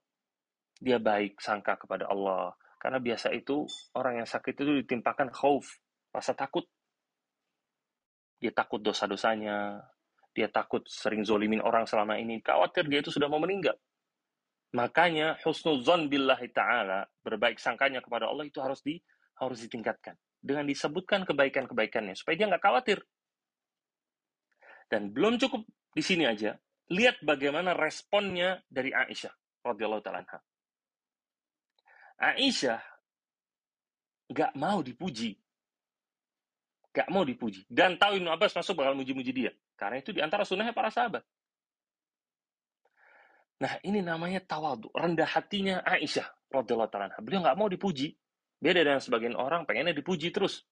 Dia 0.81 0.97
baik 0.97 1.41
sangka 1.41 1.77
kepada 1.77 2.09
Allah. 2.09 2.57
Karena 2.81 2.99
biasa 2.99 3.31
itu 3.37 3.69
orang 3.95 4.25
yang 4.25 4.29
sakit 4.29 4.59
itu 4.59 4.73
ditimpakan 4.83 5.31
khauf, 5.31 5.79
rasa 6.11 6.33
takut. 6.33 6.65
Dia 8.43 8.51
takut 8.51 8.83
dosa-dosanya, 8.83 9.79
dia 10.35 10.51
takut 10.51 10.83
sering 10.91 11.23
zolimin 11.23 11.63
orang 11.63 11.87
selama 11.87 12.19
ini, 12.19 12.43
khawatir 12.43 12.91
dia 12.91 12.99
itu 12.99 13.15
sudah 13.15 13.31
mau 13.31 13.39
meninggal. 13.39 13.79
Makanya 14.75 15.39
husnuzon 15.45 16.11
billahi 16.11 16.49
ta'ala, 16.51 17.05
berbaik 17.23 17.61
sangkanya 17.61 18.03
kepada 18.03 18.27
Allah 18.27 18.49
itu 18.49 18.59
harus 18.59 18.81
di 18.83 18.99
harus 19.39 19.61
ditingkatkan. 19.63 20.17
Dengan 20.43 20.67
disebutkan 20.67 21.23
kebaikan-kebaikannya, 21.23 22.19
supaya 22.19 22.35
dia 22.35 22.51
nggak 22.51 22.65
khawatir. 22.65 22.99
Dan 24.91 25.15
belum 25.15 25.39
cukup 25.39 25.63
di 25.93 26.03
sini 26.03 26.27
aja, 26.27 26.57
lihat 26.91 27.21
bagaimana 27.23 27.77
responnya 27.77 28.59
dari 28.67 28.91
Aisyah 28.91 29.33
radhiyallahu 29.63 30.03
taala 30.03 30.25
Aisyah 32.19 32.81
nggak 34.33 34.53
mau 34.57 34.81
dipuji. 34.81 35.42
Nggak 36.93 37.09
mau 37.09 37.25
dipuji. 37.25 37.65
Dan 37.67 37.97
tahu 37.97 38.21
Ibnu 38.21 38.29
Abbas 38.29 38.53
masuk 38.53 38.77
bakal 38.77 38.93
muji-muji 38.93 39.33
dia. 39.33 39.53
Karena 39.77 39.99
itu 39.99 40.13
di 40.13 40.21
antara 40.21 40.45
sunnahnya 40.45 40.77
para 40.77 40.93
sahabat. 40.93 41.25
Nah, 43.63 43.79
ini 43.87 44.03
namanya 44.03 44.43
tawadu, 44.43 44.91
rendah 44.93 45.27
hatinya 45.27 45.81
Aisyah 45.87 46.27
radhiyallahu. 46.51 47.23
Beliau 47.23 47.41
nggak 47.41 47.57
mau 47.57 47.71
dipuji. 47.71 48.13
Beda 48.63 48.83
dengan 48.83 49.03
sebagian 49.03 49.35
orang 49.35 49.67
pengennya 49.67 49.95
dipuji 49.95 50.31
terus. 50.31 50.63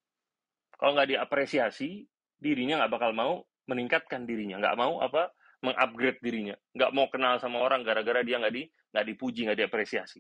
Kalau 0.74 0.94
nggak 0.94 1.16
diapresiasi, 1.16 2.06
dirinya 2.38 2.82
nggak 2.82 2.92
bakal 2.92 3.10
mau 3.12 3.42
meningkatkan 3.66 4.24
dirinya, 4.26 4.58
nggak 4.58 4.76
mau 4.78 4.98
apa 5.02 5.30
mengupgrade 5.60 6.18
dirinya, 6.24 6.56
nggak 6.72 6.90
mau 6.96 7.06
kenal 7.12 7.36
sama 7.38 7.60
orang 7.60 7.84
gara-gara 7.84 8.24
dia 8.24 8.40
nggak 8.40 8.54
di 8.54 8.62
nggak 8.66 9.06
dipuji, 9.06 9.40
nggak 9.46 9.58
diapresiasi. 9.66 10.18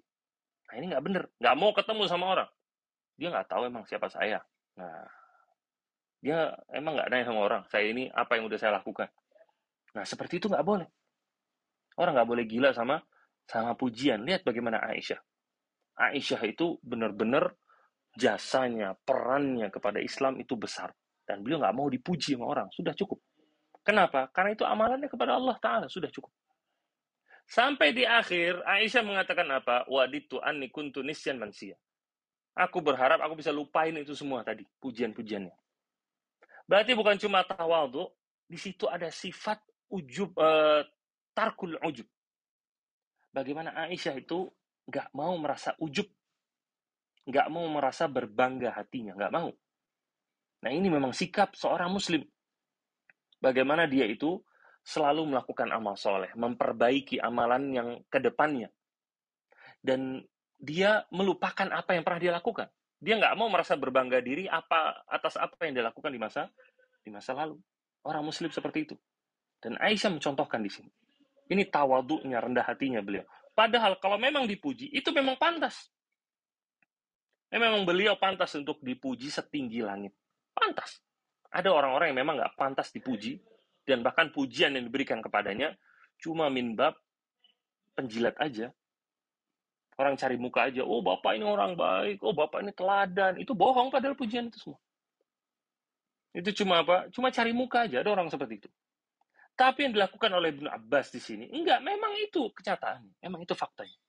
Nah 0.70 0.74
ini 0.78 0.86
nggak 0.94 1.02
bener, 1.02 1.22
nggak 1.40 1.56
mau 1.58 1.70
ketemu 1.74 2.02
sama 2.06 2.26
orang. 2.30 2.48
Dia 3.18 3.28
nggak 3.34 3.48
tahu 3.50 3.62
emang 3.66 3.84
siapa 3.88 4.06
saya. 4.12 4.38
Nah, 4.78 5.06
dia 6.20 6.52
emang 6.76 7.00
nggak 7.00 7.08
nanya 7.08 7.24
sama 7.32 7.40
orang, 7.40 7.62
saya 7.72 7.88
ini 7.88 8.12
apa 8.12 8.36
yang 8.36 8.44
udah 8.46 8.58
saya 8.60 8.76
lakukan. 8.76 9.08
Nah 9.96 10.04
seperti 10.04 10.36
itu 10.36 10.46
nggak 10.52 10.64
boleh. 10.64 10.88
Orang 11.96 12.12
nggak 12.16 12.28
boleh 12.28 12.44
gila 12.44 12.70
sama 12.76 13.00
sama 13.48 13.74
pujian. 13.74 14.22
Lihat 14.22 14.44
bagaimana 14.44 14.84
Aisyah. 14.84 15.18
Aisyah 15.96 16.40
itu 16.46 16.78
benar-benar 16.84 17.56
jasanya, 18.14 18.94
perannya 19.00 19.72
kepada 19.72 19.98
Islam 19.98 20.38
itu 20.38 20.54
besar. 20.54 20.92
Dan 21.24 21.40
beliau 21.40 21.60
nggak 21.60 21.76
mau 21.76 21.88
dipuji 21.88 22.36
sama 22.36 22.46
orang. 22.52 22.68
Sudah 22.70 22.94
cukup. 22.94 23.18
Kenapa? 23.80 24.28
Karena 24.30 24.52
itu 24.52 24.64
amalannya 24.68 25.08
kepada 25.08 25.40
Allah 25.40 25.56
Ta'ala. 25.56 25.86
Sudah 25.88 26.12
cukup. 26.12 26.30
Sampai 27.50 27.90
di 27.90 28.06
akhir, 28.06 28.62
Aisyah 28.62 29.02
mengatakan 29.02 29.48
apa? 29.50 29.82
Waditu 29.90 30.38
anni 30.38 30.70
kuntu 30.70 31.02
nisyan 31.02 31.40
mansia. 31.40 31.74
Aku 32.54 32.78
berharap 32.78 33.18
aku 33.22 33.40
bisa 33.40 33.50
lupain 33.50 33.94
itu 33.98 34.14
semua 34.14 34.46
tadi, 34.46 34.62
pujian-pujiannya. 34.78 35.54
Berarti 36.70 36.94
bukan 36.94 37.18
cuma 37.18 37.42
tawadu, 37.42 38.06
di 38.46 38.54
situ 38.54 38.86
ada 38.86 39.10
sifat 39.10 39.58
ujub, 39.90 40.38
uh, 40.38 40.86
tarkul 41.34 41.74
ujub. 41.82 42.06
Bagaimana 43.34 43.74
Aisyah 43.74 44.14
itu 44.14 44.46
nggak 44.86 45.10
mau 45.18 45.34
merasa 45.34 45.74
ujub, 45.82 46.06
nggak 47.26 47.46
mau 47.50 47.66
merasa 47.66 48.06
berbangga 48.06 48.70
hatinya, 48.70 49.18
nggak 49.18 49.34
mau. 49.34 49.50
Nah 50.62 50.70
ini 50.70 50.86
memang 50.86 51.10
sikap 51.10 51.58
seorang 51.58 51.90
muslim. 51.90 52.22
Bagaimana 53.42 53.90
dia 53.90 54.06
itu 54.06 54.38
selalu 54.86 55.26
melakukan 55.26 55.74
amal 55.74 55.98
soleh, 55.98 56.30
memperbaiki 56.38 57.18
amalan 57.18 57.62
yang 57.74 57.88
ke 58.06 58.22
depannya. 58.22 58.70
Dan 59.82 60.22
dia 60.54 61.02
melupakan 61.10 61.66
apa 61.66 61.98
yang 61.98 62.06
pernah 62.06 62.20
dia 62.22 62.30
lakukan. 62.30 62.70
Dia 63.00 63.16
nggak 63.16 63.34
mau 63.40 63.48
merasa 63.48 63.74
berbangga 63.80 64.20
diri 64.20 64.44
apa 64.44 65.02
atas 65.08 65.40
apa 65.40 65.56
yang 65.64 65.80
dia 65.80 65.84
lakukan 65.88 66.12
di 66.12 66.20
masa 66.20 66.52
di 67.00 67.08
masa 67.08 67.32
lalu. 67.32 67.56
Orang 68.04 68.28
Muslim 68.28 68.52
seperti 68.52 68.88
itu. 68.88 68.96
Dan 69.60 69.76
Aisyah 69.76 70.12
mencontohkan 70.12 70.60
di 70.60 70.72
sini. 70.72 70.88
Ini 71.50 71.68
tawaduknya, 71.68 72.40
rendah 72.40 72.64
hatinya 72.64 73.02
beliau. 73.02 73.26
Padahal 73.52 73.98
kalau 74.00 74.16
memang 74.16 74.48
dipuji, 74.48 74.88
itu 74.88 75.10
memang 75.12 75.36
pantas. 75.36 75.90
Memang 77.50 77.82
beliau 77.82 78.14
pantas 78.16 78.54
untuk 78.56 78.78
dipuji 78.80 79.28
setinggi 79.28 79.82
langit. 79.82 80.14
Pantas. 80.54 81.02
Ada 81.50 81.68
orang-orang 81.74 82.14
yang 82.14 82.24
memang 82.24 82.38
nggak 82.38 82.54
pantas 82.54 82.94
dipuji, 82.94 83.42
dan 83.82 84.06
bahkan 84.06 84.30
pujian 84.30 84.78
yang 84.78 84.86
diberikan 84.86 85.18
kepadanya 85.18 85.74
cuma 86.22 86.46
minbab 86.46 86.94
penjilat 87.98 88.38
aja. 88.38 88.70
Orang 90.00 90.16
cari 90.16 90.40
muka 90.40 90.72
aja, 90.72 90.80
oh 90.80 91.04
bapak 91.04 91.36
ini 91.36 91.44
orang 91.44 91.76
baik, 91.76 92.24
oh 92.24 92.32
bapak 92.32 92.64
ini 92.64 92.72
teladan. 92.72 93.36
Itu 93.36 93.52
bohong 93.52 93.92
padahal 93.92 94.16
pujian 94.16 94.48
itu 94.48 94.56
semua. 94.56 94.80
Itu 96.32 96.56
cuma 96.64 96.80
apa? 96.80 97.12
Cuma 97.12 97.28
cari 97.28 97.52
muka 97.52 97.84
aja, 97.84 98.00
ada 98.00 98.08
orang 98.08 98.32
seperti 98.32 98.64
itu. 98.64 98.68
Tapi 99.52 99.84
yang 99.84 99.92
dilakukan 99.92 100.32
oleh 100.32 100.56
Ibnu 100.56 100.72
Abbas 100.72 101.12
di 101.12 101.20
sini, 101.20 101.52
enggak, 101.52 101.84
memang 101.84 102.16
itu 102.16 102.48
kenyataan, 102.48 103.04
memang 103.20 103.44
itu 103.44 103.52
faktanya. 103.52 104.00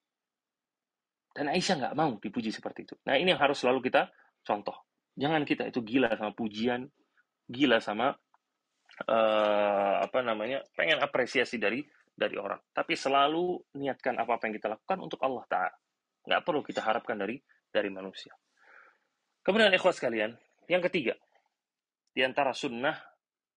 Dan 1.35 1.51
Aisyah 1.51 1.75
nggak 1.75 1.95
mau 1.99 2.15
dipuji 2.15 2.55
seperti 2.55 2.87
itu. 2.87 2.95
Nah 3.03 3.19
ini 3.19 3.35
yang 3.35 3.41
harus 3.43 3.59
selalu 3.59 3.83
kita 3.91 4.07
contoh. 4.47 4.87
Jangan 5.19 5.43
kita 5.43 5.67
itu 5.67 5.83
gila 5.83 6.07
sama 6.15 6.31
pujian, 6.31 6.87
gila 7.51 7.83
sama 7.83 8.15
uh, 9.07 9.95
apa 10.03 10.19
namanya 10.23 10.63
pengen 10.75 11.03
apresiasi 11.03 11.59
dari 11.59 11.83
dari 12.21 12.37
orang. 12.37 12.61
Tapi 12.69 12.93
selalu 12.93 13.73
niatkan 13.81 14.21
apa 14.21 14.37
apa 14.37 14.45
yang 14.45 14.55
kita 14.61 14.69
lakukan 14.69 14.97
untuk 15.01 15.17
Allah 15.25 15.41
taala. 15.49 15.73
Nggak 16.21 16.41
perlu 16.45 16.61
kita 16.61 16.85
harapkan 16.85 17.17
dari 17.17 17.41
dari 17.73 17.89
manusia. 17.89 18.37
Kemudian 19.41 19.73
ikhwas 19.73 19.97
kalian 19.97 20.37
yang 20.69 20.85
ketiga 20.85 21.17
di 22.13 22.21
antara 22.21 22.53
sunnah 22.53 22.93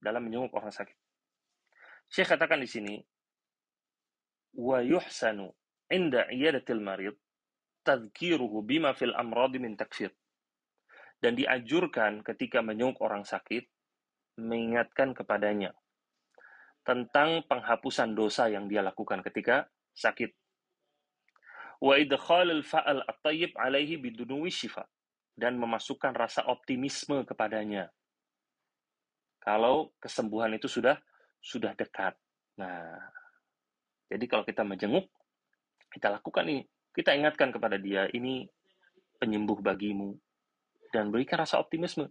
dalam 0.01 0.25
menyunguk 0.25 0.57
orang 0.57 0.73
sakit. 0.73 0.97
Syekh 2.09 2.33
katakan 2.33 2.65
di 2.65 2.69
sini 2.69 2.95
wa 4.57 4.81
yuhsanu 4.81 5.53
inda 5.93 6.25
iyadatil 6.33 6.81
marid 6.81 7.17
tadhkiruhu 7.85 8.65
bima 8.65 8.97
fil 8.97 9.13
amradi 9.13 9.61
min 9.61 9.77
takfir 9.77 10.09
dan 11.21 11.37
dianjurkan 11.37 12.25
ketika 12.25 12.65
menyunguk 12.65 13.03
orang 13.05 13.27
sakit 13.29 13.69
mengingatkan 14.41 15.13
kepadanya 15.13 15.77
tentang 16.85 17.43
penghapusan 17.49 18.13
dosa 18.13 18.47
yang 18.53 18.69
dia 18.69 18.85
lakukan 18.85 19.25
ketika 19.25 19.67
sakit. 19.97 20.31
Wa 21.81 21.97
idkhalil 21.99 22.63
fa'al 22.65 23.03
at-tayyib 23.09 23.57
alaihi 23.57 23.99
bidunuwi 23.99 24.53
syifa 24.53 24.85
dan 25.35 25.59
memasukkan 25.59 26.15
rasa 26.15 26.47
optimisme 26.47 27.27
kepadanya 27.27 27.91
kalau 29.45 29.93
kesembuhan 30.01 30.57
itu 30.57 30.65
sudah 30.73 30.97
sudah 31.45 31.77
dekat. 31.77 32.17
Nah, 32.57 32.97
jadi 34.09 34.25
kalau 34.25 34.49
kita 34.49 34.65
menjenguk, 34.65 35.05
kita 35.93 36.09
lakukan 36.09 36.49
ini. 36.49 36.65
Kita 36.97 37.13
ingatkan 37.13 37.53
kepada 37.53 37.77
dia, 37.77 38.09
ini 38.17 38.49
penyembuh 39.21 39.61
bagimu. 39.61 40.17
Dan 40.89 41.13
berikan 41.13 41.45
rasa 41.45 41.61
optimisme. 41.61 42.09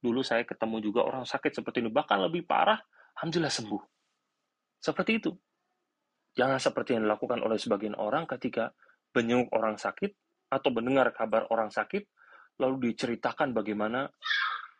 Dulu 0.00 0.24
saya 0.24 0.48
ketemu 0.48 0.80
juga 0.80 1.04
orang 1.04 1.28
sakit 1.28 1.60
seperti 1.60 1.84
ini, 1.84 1.92
bahkan 1.92 2.16
lebih 2.24 2.48
parah, 2.48 2.80
Alhamdulillah 3.20 3.52
sembuh. 3.52 3.82
Seperti 4.82 5.22
itu. 5.22 5.30
Jangan 6.34 6.58
seperti 6.58 6.98
yang 6.98 7.06
dilakukan 7.06 7.38
oleh 7.38 7.54
sebagian 7.54 7.94
orang 7.94 8.26
ketika 8.26 8.74
menjenguk 9.14 9.52
orang 9.54 9.78
sakit 9.78 10.10
atau 10.50 10.68
mendengar 10.74 11.14
kabar 11.14 11.46
orang 11.54 11.70
sakit, 11.70 12.02
lalu 12.58 12.90
diceritakan 12.90 13.54
bagaimana 13.54 14.10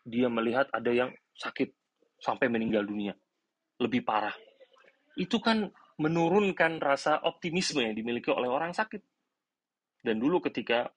dia 0.03 0.27
melihat 0.27 0.67
ada 0.75 0.91
yang 0.91 1.15
sakit 1.39 1.71
sampai 2.19 2.51
meninggal 2.51 2.83
dunia. 2.83 3.15
Lebih 3.79 4.03
parah. 4.03 4.35
Itu 5.15 5.39
kan 5.39 5.71
menurunkan 6.01 6.83
rasa 6.83 7.23
optimisme 7.23 7.85
yang 7.85 7.95
dimiliki 7.95 8.33
oleh 8.33 8.51
orang 8.51 8.75
sakit. 8.75 9.03
Dan 10.03 10.19
dulu 10.19 10.43
ketika 10.43 10.91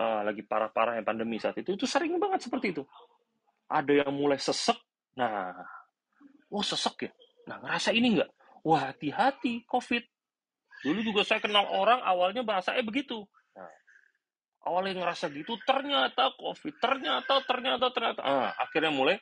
uh, 0.00 0.22
lagi 0.24 0.40
parah-parahnya 0.46 1.04
pandemi 1.04 1.36
saat 1.36 1.58
itu, 1.60 1.76
itu 1.76 1.84
sering 1.84 2.16
banget 2.16 2.48
seperti 2.48 2.72
itu. 2.72 2.82
Ada 3.68 4.06
yang 4.06 4.16
mulai 4.16 4.40
sesek, 4.40 4.78
nah, 5.20 5.52
oh 6.48 6.64
sesek 6.64 7.04
ya, 7.04 7.12
nah 7.44 7.60
ngerasa 7.60 7.92
ini 7.92 8.16
enggak? 8.16 8.32
Wah 8.68 8.92
hati-hati 8.92 9.64
COVID. 9.64 10.04
Dulu 10.84 11.00
juga 11.00 11.24
saya 11.24 11.40
kenal 11.40 11.64
orang 11.72 12.04
awalnya 12.04 12.44
bahasanya 12.44 12.84
begitu. 12.84 13.24
Nah, 13.56 13.72
awalnya 14.68 15.00
ngerasa 15.00 15.32
gitu, 15.32 15.56
ternyata 15.64 16.36
COVID, 16.36 16.76
ternyata, 16.76 17.40
ternyata, 17.48 17.86
ternyata. 17.88 18.20
Ah, 18.20 18.52
akhirnya 18.60 18.92
mulai 18.92 19.16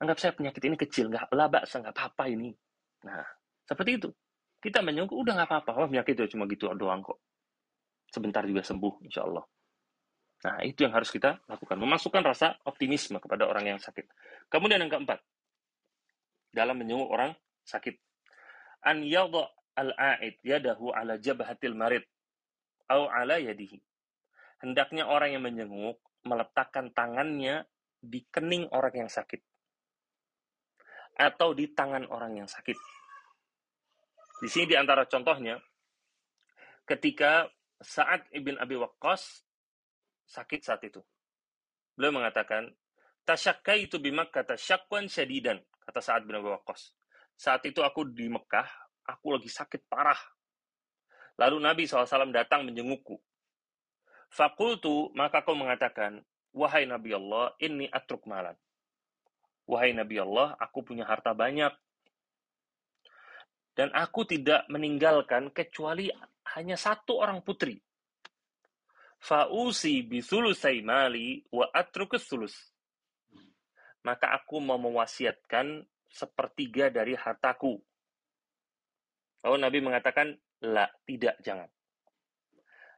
anggap 0.00 0.16
saya 0.16 0.32
penyakit 0.32 0.62
ini 0.64 0.76
kecil, 0.80 1.12
nggak 1.12 1.28
laba, 1.36 1.62
nggak 1.68 1.92
apa-apa 1.92 2.24
ini. 2.32 2.50
Nah, 3.04 3.24
seperti 3.68 4.00
itu. 4.00 4.08
Kita 4.60 4.84
menyangka, 4.84 5.16
udah 5.16 5.32
nggak 5.36 5.48
apa-apa, 5.48 5.70
wah 5.76 5.88
penyakit 5.88 6.16
itu 6.16 6.36
cuma 6.36 6.48
gitu 6.48 6.68
doang 6.76 7.04
kok. 7.04 7.20
Sebentar 8.08 8.44
juga 8.44 8.64
sembuh, 8.64 9.04
insya 9.06 9.24
Allah. 9.24 9.44
Nah, 10.40 10.56
itu 10.64 10.88
yang 10.88 10.92
harus 10.96 11.12
kita 11.12 11.44
lakukan. 11.48 11.76
Memasukkan 11.76 12.24
rasa 12.24 12.56
optimisme 12.64 13.20
kepada 13.20 13.44
orang 13.44 13.76
yang 13.76 13.78
sakit. 13.80 14.08
Kemudian 14.48 14.80
yang 14.80 14.92
keempat, 14.92 15.20
dalam 16.50 16.80
menyungguh 16.80 17.08
orang 17.08 17.32
sakit. 17.64 17.94
An 18.88 19.04
yadha 19.04 19.52
al-a'id 19.76 20.40
yadahu 20.40 20.90
ala 20.96 21.20
jabhatil 21.20 21.76
marid 21.76 22.04
au 22.88 23.06
ala 23.06 23.36
yadihi. 23.36 23.78
Hendaknya 24.60 25.08
orang 25.08 25.36
yang 25.36 25.44
menjenguk 25.44 26.00
meletakkan 26.24 26.92
tangannya 26.92 27.64
di 28.00 28.24
kening 28.28 28.68
orang 28.72 29.06
yang 29.06 29.10
sakit 29.12 29.40
atau 31.20 31.52
di 31.52 31.68
tangan 31.76 32.08
orang 32.08 32.40
yang 32.40 32.48
sakit. 32.48 32.78
Di 34.40 34.48
sini 34.48 34.72
di 34.72 34.76
antara 34.80 35.04
contohnya, 35.04 35.60
ketika 36.88 37.44
saat 37.76 38.24
Ibn 38.32 38.56
Abi 38.56 38.80
Waqqas 38.80 39.44
sakit 40.30 40.60
saat 40.62 40.80
itu. 40.86 41.02
Beliau 41.98 42.22
mengatakan, 42.22 42.70
Tasyakka 43.26 43.76
itu 43.76 43.98
bimak 43.98 44.30
kata 44.30 44.54
syakwan 44.56 45.10
syadidan, 45.10 45.58
kata 45.82 46.00
saat 46.00 46.22
bin 46.24 46.38
Abi 46.38 46.48
Waqqas. 46.54 46.94
Saat 47.34 47.66
itu 47.66 47.82
aku 47.82 48.06
di 48.06 48.30
Mekah, 48.30 48.68
aku 49.04 49.36
lagi 49.36 49.50
sakit 49.50 49.90
parah. 49.90 50.18
Lalu 51.36 51.56
Nabi 51.60 51.82
SAW 51.88 52.30
datang 52.32 52.68
menjengukku. 52.68 53.18
Fakultu, 54.30 55.10
maka 55.18 55.42
aku 55.42 55.56
mengatakan, 55.58 56.22
Wahai 56.50 56.86
Nabi 56.86 57.14
Allah, 57.14 57.54
ini 57.62 57.86
atruk 57.90 58.26
malan. 58.26 58.54
Wahai 59.70 59.94
Nabi 59.94 60.18
Allah, 60.18 60.58
aku 60.58 60.82
punya 60.82 61.06
harta 61.06 61.30
banyak. 61.30 61.70
Dan 63.78 63.94
aku 63.94 64.26
tidak 64.26 64.66
meninggalkan 64.66 65.54
kecuali 65.54 66.10
hanya 66.58 66.74
satu 66.74 67.22
orang 67.22 67.38
putri. 67.46 67.78
Fa'usi 69.22 70.02
bisulusai 70.02 70.82
mali 70.82 71.46
wa 71.54 71.70
atrukus. 71.70 72.26
Maka 74.02 74.34
aku 74.34 74.58
mau 74.58 74.80
mewasiatkan 74.80 75.86
sepertiga 76.10 76.90
dari 76.90 77.14
hartaku. 77.14 77.78
Lalu 79.46 79.56
Nabi 79.62 79.78
mengatakan, 79.86 80.34
la, 80.66 80.90
tidak, 81.06 81.38
jangan. 81.46 81.70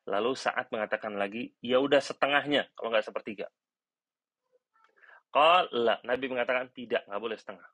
Lalu 0.08 0.32
saat 0.34 0.72
mengatakan 0.72 1.20
lagi, 1.20 1.52
ya 1.60 1.78
udah 1.84 2.00
setengahnya, 2.00 2.72
kalau 2.74 2.96
nggak 2.96 3.06
sepertiga. 3.06 3.46
Qala, 5.32 5.96
Nabi 6.04 6.28
mengatakan 6.28 6.68
tidak, 6.76 7.08
nggak 7.08 7.22
boleh 7.24 7.38
setengah. 7.40 7.64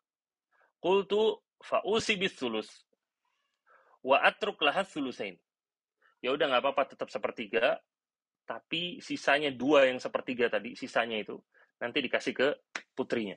Qultu 0.79 1.43
fa'usi 1.59 2.15
bisulus. 2.15 2.71
Wa 3.99 4.23
atruk 4.23 4.63
lahat 4.63 4.87
sulusain. 4.87 5.35
Ya 6.23 6.31
udah 6.31 6.47
nggak 6.47 6.63
apa-apa 6.63 6.95
tetap 6.95 7.11
sepertiga, 7.11 7.83
tapi 8.47 9.03
sisanya 9.03 9.51
dua 9.51 9.91
yang 9.91 9.99
sepertiga 9.99 10.47
tadi, 10.47 10.79
sisanya 10.79 11.19
itu 11.19 11.35
nanti 11.83 11.99
dikasih 11.99 12.35
ke 12.35 12.49
putrinya. 12.95 13.35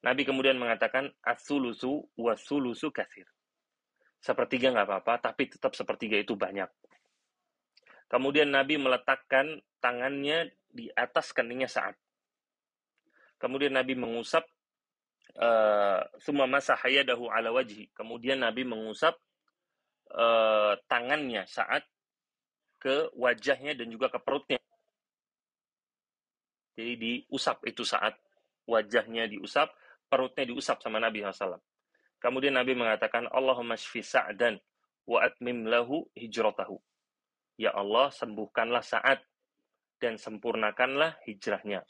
Nabi 0.00 0.24
kemudian 0.24 0.56
mengatakan 0.56 1.12
asulusu 1.24 2.04
wasulusu 2.16 2.88
kasir. 2.92 3.28
Sepertiga 4.20 4.72
nggak 4.72 4.88
apa-apa, 4.88 5.32
tapi 5.32 5.48
tetap 5.48 5.72
sepertiga 5.72 6.20
itu 6.20 6.36
banyak. 6.36 6.68
Kemudian 8.08 8.52
Nabi 8.52 8.76
meletakkan 8.76 9.60
tangannya 9.80 10.52
di 10.68 10.92
atas 10.92 11.32
keningnya 11.32 11.68
saat. 11.68 11.96
Kemudian 13.40 13.72
Nabi 13.72 13.96
mengusap 13.96 14.44
uh, 15.40 16.04
summa 16.20 16.44
masahayadahu 16.44 17.32
ala 17.32 17.48
wajhi. 17.50 17.88
Kemudian 17.96 18.44
Nabi 18.44 18.68
mengusap 18.68 19.16
uh, 20.12 20.76
tangannya 20.84 21.48
saat 21.48 21.88
ke 22.76 23.08
wajahnya 23.16 23.76
dan 23.76 23.88
juga 23.88 24.12
ke 24.12 24.20
perutnya. 24.20 24.60
Jadi 26.76 26.96
diusap 26.96 27.64
itu 27.68 27.84
saat 27.84 28.16
wajahnya 28.64 29.28
diusap, 29.28 29.72
perutnya 30.08 30.48
diusap 30.48 30.80
sama 30.80 30.96
Nabi 30.96 31.20
SAW. 31.24 31.60
Kemudian 32.20 32.56
Nabi 32.56 32.76
mengatakan, 32.76 33.28
Allahumma 33.32 33.76
shfi 33.76 34.04
sa'dan 34.04 34.60
wa 35.08 35.24
atmim 35.24 35.64
lahu 35.68 36.08
hijratahu. 36.16 36.76
Ya 37.60 37.72
Allah, 37.76 38.08
sembuhkanlah 38.12 38.80
saat 38.80 39.20
dan 40.00 40.16
sempurnakanlah 40.16 41.20
hijrahnya. 41.28 41.84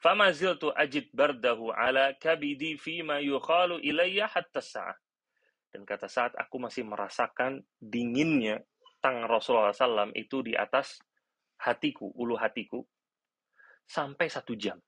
Fama 0.00 0.32
ziltu 0.32 0.72
ajid 0.72 1.12
bardahu 1.12 1.76
ala 1.76 2.16
kabidi 2.16 2.80
fima 2.80 3.20
yukhalu 3.20 3.84
ilayya 3.84 4.32
hatta 4.32 4.64
sa'ah. 4.64 4.96
Dan 5.68 5.84
kata 5.84 6.08
saat 6.08 6.32
aku 6.40 6.56
masih 6.56 6.88
merasakan 6.88 7.60
dinginnya 7.76 8.64
tangan 9.04 9.28
Rasulullah 9.28 9.76
SAW 9.76 10.08
itu 10.16 10.40
di 10.40 10.56
atas 10.56 11.04
hatiku, 11.60 12.08
ulu 12.16 12.32
hatiku, 12.40 12.80
sampai 13.84 14.32
satu 14.32 14.56
jam. 14.56 14.80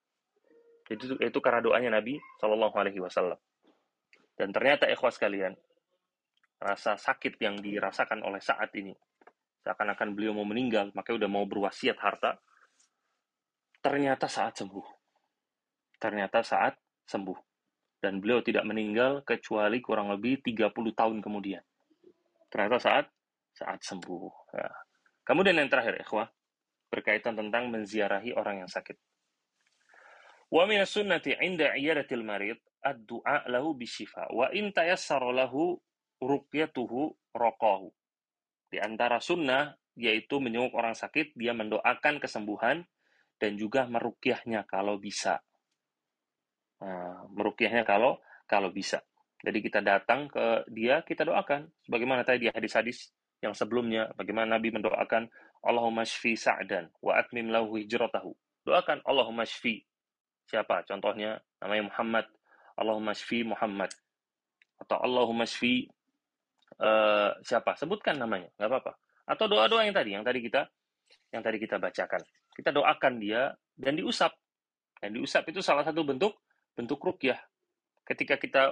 Itu, 0.89 1.21
itu 1.21 1.39
karena 1.45 1.61
doanya 1.61 2.01
Nabi 2.01 2.17
Shallallahu 2.41 2.77
Alaihi 2.81 3.05
Wasallam. 3.05 3.39
Dan 4.33 4.49
ternyata 4.51 4.89
ikhwas 4.89 5.21
kalian, 5.21 5.53
rasa 6.57 6.97
sakit 6.97 7.37
yang 7.37 7.61
dirasakan 7.61 8.25
oleh 8.25 8.41
saat 8.41 8.73
ini, 8.81 8.97
seakan-akan 9.61 10.17
beliau 10.17 10.33
mau 10.33 10.49
meninggal, 10.49 10.89
makanya 10.97 11.29
udah 11.29 11.31
mau 11.31 11.45
berwasiat 11.45 12.01
harta, 12.01 12.41
ternyata 13.85 14.25
saat 14.27 14.57
sembuh 14.57 15.02
ternyata 16.03 16.43
saat 16.43 16.75
sembuh. 17.07 17.39
Dan 18.03 18.19
beliau 18.19 18.43
tidak 18.43 18.67
meninggal 18.67 19.23
kecuali 19.23 19.79
kurang 19.79 20.11
lebih 20.11 20.43
30 20.43 20.75
tahun 20.75 21.23
kemudian. 21.23 21.63
Ternyata 22.51 22.83
saat 22.83 23.07
saat 23.55 23.79
sembuh. 23.79 24.59
Ya. 24.59 24.67
Kemudian 25.23 25.55
yang 25.55 25.71
terakhir, 25.71 26.03
ikhwah, 26.03 26.27
berkaitan 26.91 27.39
tentang 27.39 27.71
menziarahi 27.71 28.35
orang 28.35 28.67
yang 28.67 28.71
sakit. 28.71 28.99
Wa 30.53 30.67
min 30.67 30.83
sunnati 30.85 31.33
'inda 31.39 31.79
iyadatil 31.79 32.27
marid 32.27 32.59
ad-du'a 32.85 33.49
lahu 33.49 33.73
bisyifa 33.73 34.29
wa 34.35 34.51
in 34.53 34.75
tayassara 34.75 35.31
lahu 35.33 35.79
ruqyatuhu 36.21 37.33
raqahu. 37.33 37.89
Di 38.69 38.83
antara 38.83 39.23
sunnah 39.23 39.73
yaitu 39.97 40.41
menyenguk 40.41 40.77
orang 40.77 40.97
sakit, 40.97 41.37
dia 41.37 41.53
mendoakan 41.57 42.21
kesembuhan 42.21 42.85
dan 43.41 43.57
juga 43.57 43.85
merukyahnya 43.89 44.65
kalau 44.69 44.97
bisa. 44.97 45.41
Nah, 46.83 47.23
merukyahnya 47.31 47.87
kalau 47.87 48.19
kalau 48.51 48.75
bisa. 48.75 48.99
Jadi 49.43 49.59
kita 49.59 49.83
datang 49.83 50.31
ke 50.31 50.67
dia, 50.71 51.03
kita 51.03 51.27
doakan. 51.27 51.71
Sebagaimana 51.87 52.23
tadi 52.27 52.47
di 52.47 52.49
hadis-hadis 52.51 53.11
yang 53.43 53.55
sebelumnya, 53.55 54.11
bagaimana 54.15 54.59
Nabi 54.59 54.71
mendoakan 54.71 55.27
Allahumma 55.63 56.07
shfi 56.07 56.39
sa'dan 56.39 56.91
wa 57.03 57.19
atmim 57.19 57.51
lahu 57.51 57.79
hijratahu. 57.79 58.35
Doakan 58.63 59.03
Allahumma 59.03 59.43
shfi. 59.43 59.83
Siapa? 60.47 60.87
Contohnya 60.87 61.43
namanya 61.59 61.91
Muhammad. 61.91 62.27
Allahumma 62.79 63.15
shfi 63.15 63.43
Muhammad. 63.47 63.91
Atau 64.79 64.99
Allahumma 64.99 65.47
shfi 65.47 65.87
uh, 66.83 67.35
siapa? 67.43 67.79
Sebutkan 67.79 68.19
namanya, 68.19 68.51
nggak 68.59 68.71
apa-apa. 68.71 68.93
Atau 69.27 69.47
doa-doa 69.51 69.87
yang 69.87 69.95
tadi, 69.95 70.11
yang 70.19 70.27
tadi 70.27 70.39
kita 70.43 70.67
yang 71.35 71.43
tadi 71.43 71.59
kita 71.59 71.83
bacakan. 71.83 72.23
Kita 72.53 72.71
doakan 72.71 73.13
dia 73.19 73.51
dan 73.75 73.99
diusap. 73.99 74.35
Dan 75.03 75.19
diusap 75.19 75.51
itu 75.51 75.59
salah 75.59 75.83
satu 75.83 76.07
bentuk 76.07 76.39
bentuk 76.77 77.01
rukyah. 77.01 77.39
Ketika 78.03 78.37
kita 78.41 78.63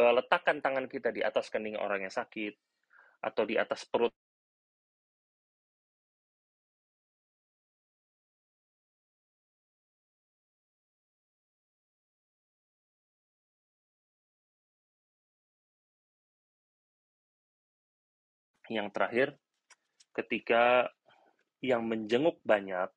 uh, 0.00 0.12
letakkan 0.18 0.58
tangan 0.64 0.90
kita 0.90 1.14
di 1.14 1.22
atas 1.22 1.48
kening 1.52 1.78
orang 1.78 2.04
yang 2.06 2.14
sakit 2.14 2.54
atau 3.24 3.42
di 3.48 3.56
atas 3.56 3.86
perut 3.88 4.12
yang 18.72 18.88
terakhir 18.88 19.36
ketika 20.16 20.88
yang 21.60 21.84
menjenguk 21.84 22.40
banyak 22.44 22.88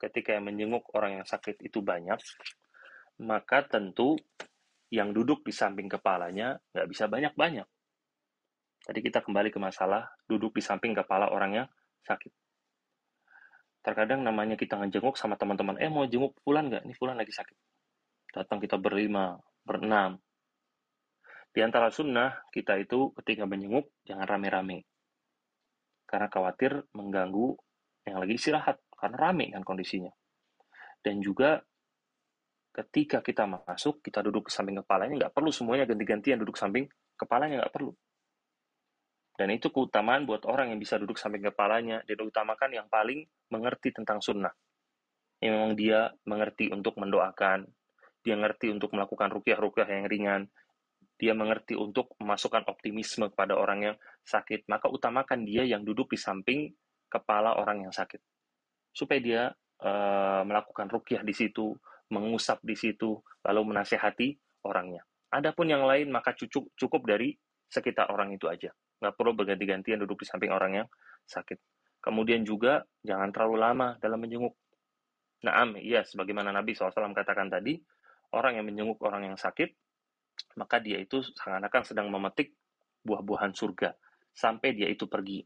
ketika 0.00 0.36
yang 0.36 0.48
menjenguk 0.48 0.88
orang 0.96 1.20
yang 1.20 1.26
sakit 1.26 1.60
itu 1.60 1.84
banyak 1.84 2.16
maka 3.18 3.66
tentu 3.66 4.14
yang 4.88 5.12
duduk 5.12 5.44
di 5.44 5.52
samping 5.52 5.90
kepalanya 5.90 6.56
nggak 6.72 6.88
bisa 6.88 7.04
banyak-banyak. 7.10 7.66
Tadi 8.88 9.00
kita 9.04 9.20
kembali 9.20 9.52
ke 9.52 9.60
masalah 9.60 10.08
duduk 10.24 10.56
di 10.56 10.62
samping 10.64 10.96
kepala 10.96 11.28
orang 11.28 11.64
yang 11.64 11.68
sakit. 12.06 12.32
Terkadang 13.84 14.24
namanya 14.24 14.56
kita 14.56 14.80
ngejenguk 14.80 15.20
sama 15.20 15.36
teman-teman, 15.36 15.76
eh 15.76 15.90
mau 15.92 16.08
jenguk 16.08 16.36
Fulan 16.40 16.72
nggak? 16.72 16.88
Ini 16.88 16.94
Fulan 16.96 17.16
lagi 17.20 17.32
sakit. 17.34 17.58
Datang 18.32 18.60
kita 18.60 18.80
berlima, 18.80 19.36
berenam. 19.64 20.20
Di 21.52 21.64
antara 21.64 21.88
sunnah, 21.88 22.44
kita 22.52 22.76
itu 22.76 23.10
ketika 23.20 23.48
menjenguk, 23.48 23.88
jangan 24.04 24.28
rame-rame. 24.28 24.84
Karena 26.04 26.28
khawatir 26.28 26.84
mengganggu 26.92 27.56
yang 28.08 28.20
lagi 28.20 28.36
istirahat, 28.36 28.80
karena 28.96 29.16
rame 29.16 29.52
kan 29.52 29.64
kondisinya. 29.64 30.12
Dan 31.00 31.20
juga 31.24 31.60
ketika 32.78 33.18
kita 33.26 33.42
masuk, 33.42 33.98
kita 34.06 34.22
duduk 34.22 34.46
samping 34.46 34.78
kepalanya, 34.78 35.26
nggak 35.26 35.34
perlu 35.34 35.50
semuanya 35.50 35.82
ganti-gantian 35.82 36.38
duduk 36.38 36.54
samping 36.54 36.86
kepalanya, 37.18 37.66
nggak 37.66 37.74
perlu. 37.74 37.90
Dan 39.34 39.50
itu 39.50 39.70
keutamaan 39.70 40.26
buat 40.26 40.46
orang 40.46 40.70
yang 40.74 40.78
bisa 40.78 40.94
duduk 40.98 41.18
samping 41.18 41.42
kepalanya, 41.42 42.02
dia 42.06 42.14
utamakan 42.18 42.70
yang 42.74 42.86
paling 42.86 43.26
mengerti 43.50 43.90
tentang 43.90 44.22
sunnah. 44.22 44.54
Yang 45.42 45.52
memang 45.54 45.72
dia 45.74 46.00
mengerti 46.26 46.70
untuk 46.70 46.98
mendoakan, 46.98 47.66
dia 48.22 48.34
mengerti 48.34 48.70
untuk 48.70 48.94
melakukan 48.94 49.30
rukyah-rukyah 49.30 49.88
yang 49.90 50.06
ringan, 50.10 50.42
dia 51.18 51.34
mengerti 51.34 51.74
untuk 51.74 52.14
memasukkan 52.22 52.66
optimisme 52.70 53.26
kepada 53.30 53.58
orang 53.58 53.90
yang 53.90 53.96
sakit, 54.22 54.70
maka 54.70 54.86
utamakan 54.86 55.42
dia 55.42 55.66
yang 55.66 55.82
duduk 55.82 56.14
di 56.14 56.18
samping 56.18 56.70
kepala 57.10 57.58
orang 57.58 57.86
yang 57.86 57.94
sakit. 57.94 58.22
Supaya 58.94 59.18
dia 59.22 59.42
uh, 59.82 60.42
melakukan 60.46 60.86
rukyah 60.90 61.22
di 61.26 61.34
situ, 61.34 61.74
mengusap 62.08 62.60
di 62.64 62.74
situ, 62.74 63.20
lalu 63.44 63.74
menasehati 63.74 64.36
orangnya. 64.64 65.04
Adapun 65.28 65.68
yang 65.68 65.84
lain 65.84 66.08
maka 66.08 66.32
cukup 66.32 66.72
cukup 66.76 67.02
dari 67.04 67.36
sekitar 67.68 68.08
orang 68.08 68.32
itu 68.32 68.48
aja. 68.48 68.72
Nggak 68.98 69.14
perlu 69.14 69.32
berganti-gantian 69.36 70.00
duduk 70.00 70.24
di 70.24 70.26
samping 70.26 70.50
orang 70.50 70.84
yang 70.84 70.86
sakit. 71.28 71.60
Kemudian 72.00 72.46
juga 72.46 72.82
jangan 73.04 73.28
terlalu 73.28 73.56
lama 73.60 73.88
dalam 74.00 74.18
menjenguk. 74.24 74.56
Naam, 75.44 75.78
iya, 75.78 76.02
sebagaimana 76.02 76.50
Nabi 76.50 76.74
SAW 76.74 77.14
katakan 77.14 77.46
tadi, 77.46 77.78
orang 78.34 78.58
yang 78.58 78.66
menjenguk 78.66 78.98
orang 79.06 79.30
yang 79.30 79.36
sakit, 79.38 79.70
maka 80.58 80.82
dia 80.82 80.98
itu 80.98 81.22
seakan-akan 81.22 81.82
sedang 81.86 82.10
memetik 82.10 82.54
buah-buahan 83.06 83.54
surga 83.54 83.94
sampai 84.34 84.74
dia 84.74 84.90
itu 84.90 85.06
pergi. 85.06 85.42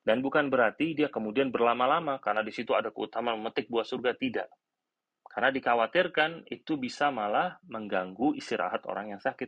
Dan 0.00 0.24
bukan 0.24 0.48
berarti 0.48 0.96
dia 0.96 1.12
kemudian 1.12 1.52
berlama-lama 1.52 2.18
karena 2.18 2.40
di 2.40 2.50
situ 2.50 2.72
ada 2.72 2.88
keutamaan 2.90 3.38
memetik 3.38 3.68
buah 3.68 3.84
surga 3.84 4.16
tidak. 4.16 4.48
Karena 5.30 5.54
dikhawatirkan 5.54 6.50
itu 6.50 6.74
bisa 6.74 7.14
malah 7.14 7.54
mengganggu 7.70 8.34
istirahat 8.34 8.82
orang 8.90 9.14
yang 9.14 9.22
sakit. 9.22 9.46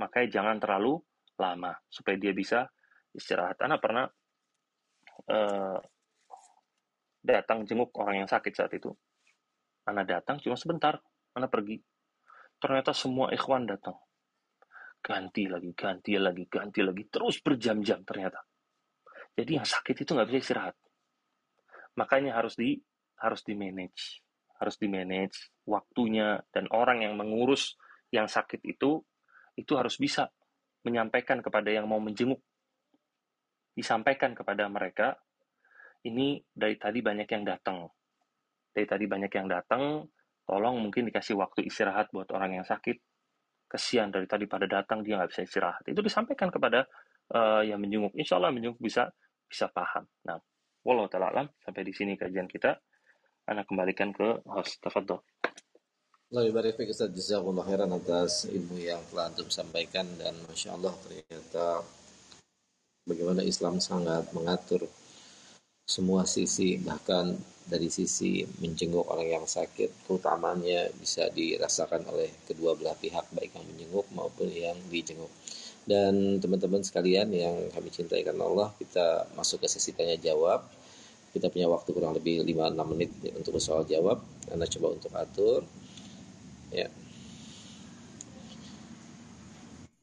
Makanya 0.00 0.28
jangan 0.32 0.56
terlalu 0.56 0.96
lama 1.36 1.76
supaya 1.92 2.16
dia 2.16 2.32
bisa 2.32 2.64
istirahat. 3.12 3.60
Anak 3.60 3.84
pernah 3.84 4.08
uh, 5.28 5.78
datang 7.20 7.68
jenguk 7.68 7.92
orang 8.00 8.24
yang 8.24 8.30
sakit 8.32 8.52
saat 8.56 8.72
itu. 8.72 8.88
Anak 9.84 10.08
datang 10.08 10.40
cuma 10.40 10.56
sebentar, 10.56 10.96
anak 11.36 11.52
pergi. 11.52 11.76
Ternyata 12.56 12.96
semua 12.96 13.28
ikhwan 13.28 13.68
datang. 13.68 14.00
Ganti 15.04 15.44
lagi, 15.52 15.76
ganti 15.76 16.16
lagi, 16.16 16.48
ganti 16.48 16.80
lagi. 16.80 17.04
Terus 17.12 17.44
berjam-jam 17.44 18.00
ternyata. 18.08 18.40
Jadi 19.36 19.60
yang 19.60 19.68
sakit 19.68 20.00
itu 20.00 20.16
nggak 20.16 20.28
bisa 20.32 20.40
istirahat. 20.40 20.76
Makanya 22.00 22.40
harus 22.40 22.56
di 22.56 22.80
harus 23.20 23.44
di 23.44 23.52
manage 23.52 24.23
harus 24.58 24.76
di 24.78 24.86
manage 24.86 25.50
waktunya 25.66 26.38
dan 26.54 26.70
orang 26.70 27.02
yang 27.02 27.18
mengurus 27.18 27.74
yang 28.14 28.30
sakit 28.30 28.62
itu 28.62 29.02
itu 29.58 29.72
harus 29.74 29.98
bisa 29.98 30.30
menyampaikan 30.84 31.40
kepada 31.40 31.72
yang 31.72 31.88
mau 31.88 31.98
menjenguk. 31.98 32.38
Disampaikan 33.74 34.36
kepada 34.36 34.70
mereka 34.70 35.18
ini 36.06 36.38
dari 36.46 36.78
tadi 36.78 37.02
banyak 37.02 37.26
yang 37.26 37.42
datang. 37.42 37.88
Dari 38.70 38.86
tadi 38.86 39.04
banyak 39.08 39.32
yang 39.32 39.48
datang 39.50 40.06
tolong 40.44 40.76
mungkin 40.78 41.08
dikasih 41.08 41.34
waktu 41.40 41.66
istirahat 41.66 42.12
buat 42.12 42.30
orang 42.30 42.60
yang 42.62 42.66
sakit. 42.66 43.00
Kesian 43.66 44.14
dari 44.14 44.28
tadi 44.28 44.46
pada 44.46 44.70
datang 44.70 45.02
dia 45.02 45.18
nggak 45.18 45.30
bisa 45.34 45.42
istirahat. 45.42 45.82
Itu 45.88 46.04
disampaikan 46.04 46.52
kepada 46.52 46.86
uh, 47.34 47.64
yang 47.66 47.82
menjenguk. 47.82 48.14
Insya 48.14 48.38
Allah 48.38 48.54
menjenguk 48.54 48.78
bisa 48.78 49.10
bisa 49.48 49.66
paham. 49.72 50.06
Nah 50.28 50.38
walau 50.84 51.08
alam 51.08 51.48
sampai 51.64 51.82
di 51.82 51.96
sini 51.96 52.14
kajian 52.14 52.44
kita 52.44 52.76
Anak 53.44 53.68
kembalikan 53.68 54.08
ke 54.16 54.40
host. 54.48 54.80
Tafadol. 54.80 55.20
Allah 56.32 56.50
barik 56.50 56.74
fiik 56.80 56.90
Ustaz 56.90 57.14
Jazakumullah 57.14 57.62
khairan 57.62 57.92
atas 57.94 58.48
ilmu 58.50 58.80
yang 58.80 58.98
telah 59.12 59.30
Antum 59.30 59.46
sampaikan 59.52 60.02
dan 60.18 60.34
Masya 60.50 60.74
Allah 60.74 60.90
ternyata 61.06 61.84
bagaimana 63.06 63.46
Islam 63.46 63.78
sangat 63.78 64.32
mengatur 64.34 64.82
semua 65.86 66.26
sisi 66.26 66.80
bahkan 66.80 67.38
dari 67.68 67.86
sisi 67.86 68.42
menjenguk 68.58 69.06
orang 69.06 69.30
yang 69.30 69.46
sakit 69.46 70.08
keutamaannya 70.08 70.96
bisa 70.98 71.28
dirasakan 71.30 72.02
oleh 72.08 72.32
kedua 72.48 72.74
belah 72.74 72.96
pihak 72.98 73.30
baik 73.30 73.54
yang 73.54 73.66
menjenguk 73.70 74.06
maupun 74.16 74.48
yang 74.50 74.74
dijenguk 74.90 75.30
dan 75.86 76.40
teman-teman 76.40 76.80
sekalian 76.80 77.28
yang 77.30 77.68
kami 77.70 77.92
cintai 77.92 78.24
karena 78.24 78.48
Allah 78.48 78.68
kita 78.80 79.28
masuk 79.36 79.62
ke 79.62 79.68
sesi 79.68 79.92
tanya 79.92 80.16
jawab 80.16 80.64
kita 81.34 81.50
punya 81.50 81.66
waktu 81.66 81.90
kurang 81.90 82.14
lebih 82.14 82.46
5-6 82.46 82.78
menit 82.94 83.10
untuk 83.34 83.58
soal 83.58 83.82
jawab. 83.82 84.22
Anda 84.54 84.70
coba 84.70 84.94
untuk 84.94 85.10
atur. 85.18 85.66
Ya. 86.70 86.86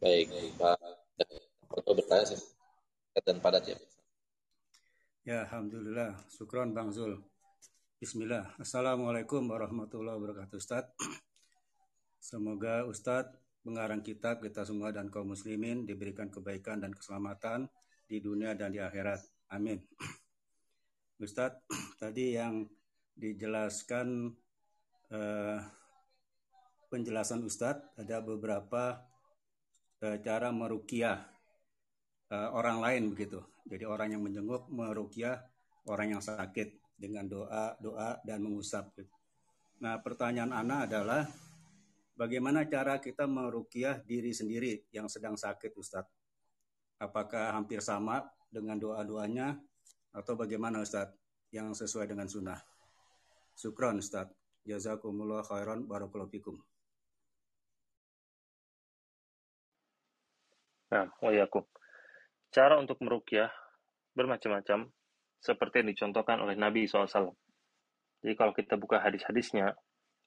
Baik, 0.03 0.27
Pak. 0.59 0.75
Untuk 1.71 2.03
bertanya 2.03 2.35
dan 3.23 3.39
padat 3.39 3.63
ya. 3.63 3.77
Ya, 5.23 5.47
Alhamdulillah. 5.47 6.19
Syukron 6.27 6.75
Bang 6.75 6.91
Zul. 6.91 7.15
Bismillah. 8.01 8.51
Assalamualaikum 8.59 9.45
warahmatullahi 9.47 10.19
wabarakatuh 10.19 10.57
Ustaz. 10.59 10.91
Semoga 12.19 12.83
Ustadz 12.91 13.39
pengarang 13.63 14.01
kitab 14.03 14.41
kita 14.43 14.65
semua 14.67 14.91
dan 14.91 15.07
kaum 15.07 15.31
muslimin 15.31 15.85
diberikan 15.87 16.27
kebaikan 16.27 16.81
dan 16.81 16.91
keselamatan 16.91 17.69
di 18.09 18.19
dunia 18.19 18.57
dan 18.57 18.73
di 18.73 18.81
akhirat. 18.81 19.21
Amin. 19.53 19.79
Ustadz, 21.21 21.61
tadi 22.01 22.33
yang 22.33 22.65
dijelaskan 23.13 24.33
eh, 25.13 25.59
penjelasan 26.89 27.45
Ustadz 27.45 27.93
ada 28.01 28.25
beberapa 28.25 28.97
eh, 30.01 30.17
cara 30.25 30.49
merukiah 30.49 31.21
eh, 32.33 32.49
orang 32.49 32.81
lain 32.81 33.03
begitu. 33.13 33.37
Jadi 33.69 33.85
orang 33.85 34.17
yang 34.17 34.25
menjenguk 34.25 34.65
merukiah 34.73 35.37
orang 35.85 36.17
yang 36.17 36.23
sakit 36.25 36.97
dengan 36.97 37.29
doa, 37.29 37.77
doa 37.77 38.17
dan 38.25 38.41
mengusap. 38.41 38.89
Nah, 39.81 40.01
pertanyaan 40.01 40.53
Ana 40.53 40.89
adalah 40.89 41.29
bagaimana 42.17 42.65
cara 42.65 42.97
kita 42.97 43.29
merukiah 43.29 44.01
diri 44.01 44.33
sendiri 44.33 44.89
yang 44.89 45.05
sedang 45.05 45.37
sakit, 45.37 45.73
Ustadz? 45.77 46.13
Apakah 46.97 47.53
hampir 47.53 47.81
sama 47.81 48.25
dengan 48.49 48.77
doa-doanya 48.77 49.57
atau 50.11 50.33
bagaimana 50.35 50.83
Ustadz 50.83 51.15
yang 51.55 51.71
sesuai 51.71 52.07
dengan 52.11 52.27
sunnah? 52.27 52.59
Syukron 53.55 53.99
Ustadz. 53.99 54.35
Jazakumullah 54.61 55.41
khairan 55.41 55.89
barakallahu 55.89 56.29
fikum. 56.29 56.55
Nah, 60.93 61.09
wayakum. 61.23 61.65
Cara 62.51 62.77
untuk 62.77 63.01
merukyah 63.01 63.49
bermacam-macam, 64.13 64.91
seperti 65.41 65.81
yang 65.81 65.89
dicontohkan 65.95 66.37
oleh 66.43 66.53
Nabi 66.53 66.85
SAW. 66.85 67.33
Jadi 68.21 68.33
kalau 68.37 68.53
kita 68.53 68.77
buka 68.77 69.01
hadis-hadisnya, 69.01 69.73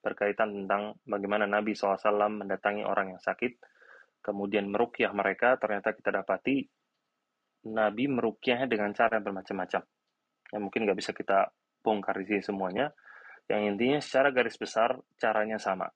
berkaitan 0.03 0.51
tentang 0.51 0.99
bagaimana 1.07 1.47
Nabi 1.47 1.77
SAW 1.79 2.03
mendatangi 2.33 2.83
orang 2.83 3.15
yang 3.15 3.23
sakit, 3.23 3.61
kemudian 4.25 4.67
merukyah 4.73 5.15
mereka, 5.15 5.55
ternyata 5.61 5.95
kita 5.95 6.11
dapati 6.11 6.67
Nabi 7.65 8.05
merukyahnya 8.11 8.69
dengan 8.69 8.93
cara 8.93 9.17
yang 9.17 9.25
bermacam-macam. 9.25 9.83
Yang 10.53 10.63
mungkin 10.63 10.81
nggak 10.85 10.99
bisa 11.01 11.13
kita 11.17 11.49
bongkar 11.81 12.21
di 12.21 12.27
sini 12.29 12.43
semuanya. 12.45 12.93
Yang 13.49 13.77
intinya 13.77 13.99
secara 14.01 14.29
garis 14.33 14.57
besar 14.57 14.97
caranya 15.17 15.57
sama. 15.57 15.89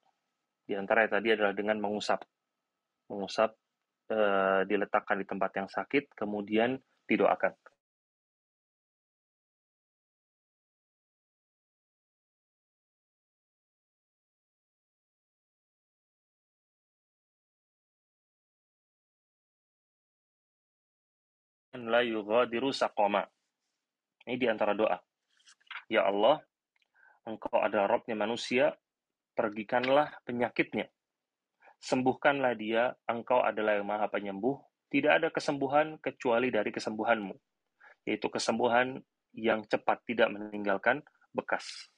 Di 0.65 0.77
antara 0.77 1.09
tadi 1.09 1.33
adalah 1.33 1.57
dengan 1.57 1.81
mengusap. 1.81 2.21
Mengusap 3.09 3.57
uh, 4.13 4.65
diletakkan 4.69 5.17
di 5.17 5.25
tempat 5.25 5.51
yang 5.57 5.69
sakit, 5.69 6.13
kemudian 6.13 6.77
didoakan. 7.09 7.57
La 21.87 22.03
yughadiru 22.03 22.75
saqama. 22.75 23.23
Ini 24.27 24.35
di 24.35 24.47
antara 24.51 24.75
doa. 24.75 24.99
Ya 25.87 26.05
Allah, 26.05 26.43
Engkau 27.23 27.63
adalah 27.63 27.87
Robnya 27.87 28.19
manusia, 28.19 28.75
pergikanlah 29.39 30.11
penyakitnya 30.27 30.91
sembuhkanlah 31.79 32.53
dia, 32.59 32.91
engkau 33.07 33.43
adalah 33.43 33.79
yang 33.79 33.87
maha 33.87 34.11
penyembuh, 34.11 34.59
tidak 34.91 35.23
ada 35.23 35.29
kesembuhan 35.31 35.97
kecuali 36.03 36.51
dari 36.51 36.75
kesembuhanmu, 36.75 37.35
yaitu 38.09 38.27
kesembuhan 38.29 38.99
yang 39.37 39.63
cepat 39.67 40.03
tidak 40.09 40.29
meninggalkan 40.35 41.05
bekas. 41.31 41.93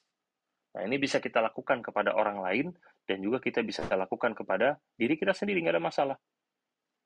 Nah, 0.77 0.87
ini 0.87 1.01
bisa 1.01 1.19
kita 1.19 1.43
lakukan 1.43 1.83
kepada 1.83 2.15
orang 2.15 2.45
lain, 2.45 2.67
dan 3.09 3.25
juga 3.25 3.43
kita 3.43 3.65
bisa 3.65 3.83
lakukan 3.91 4.37
kepada 4.37 4.79
diri 4.95 5.19
kita 5.19 5.35
sendiri, 5.35 5.65
nggak 5.65 5.81
ada 5.81 5.83
masalah. 5.83 6.17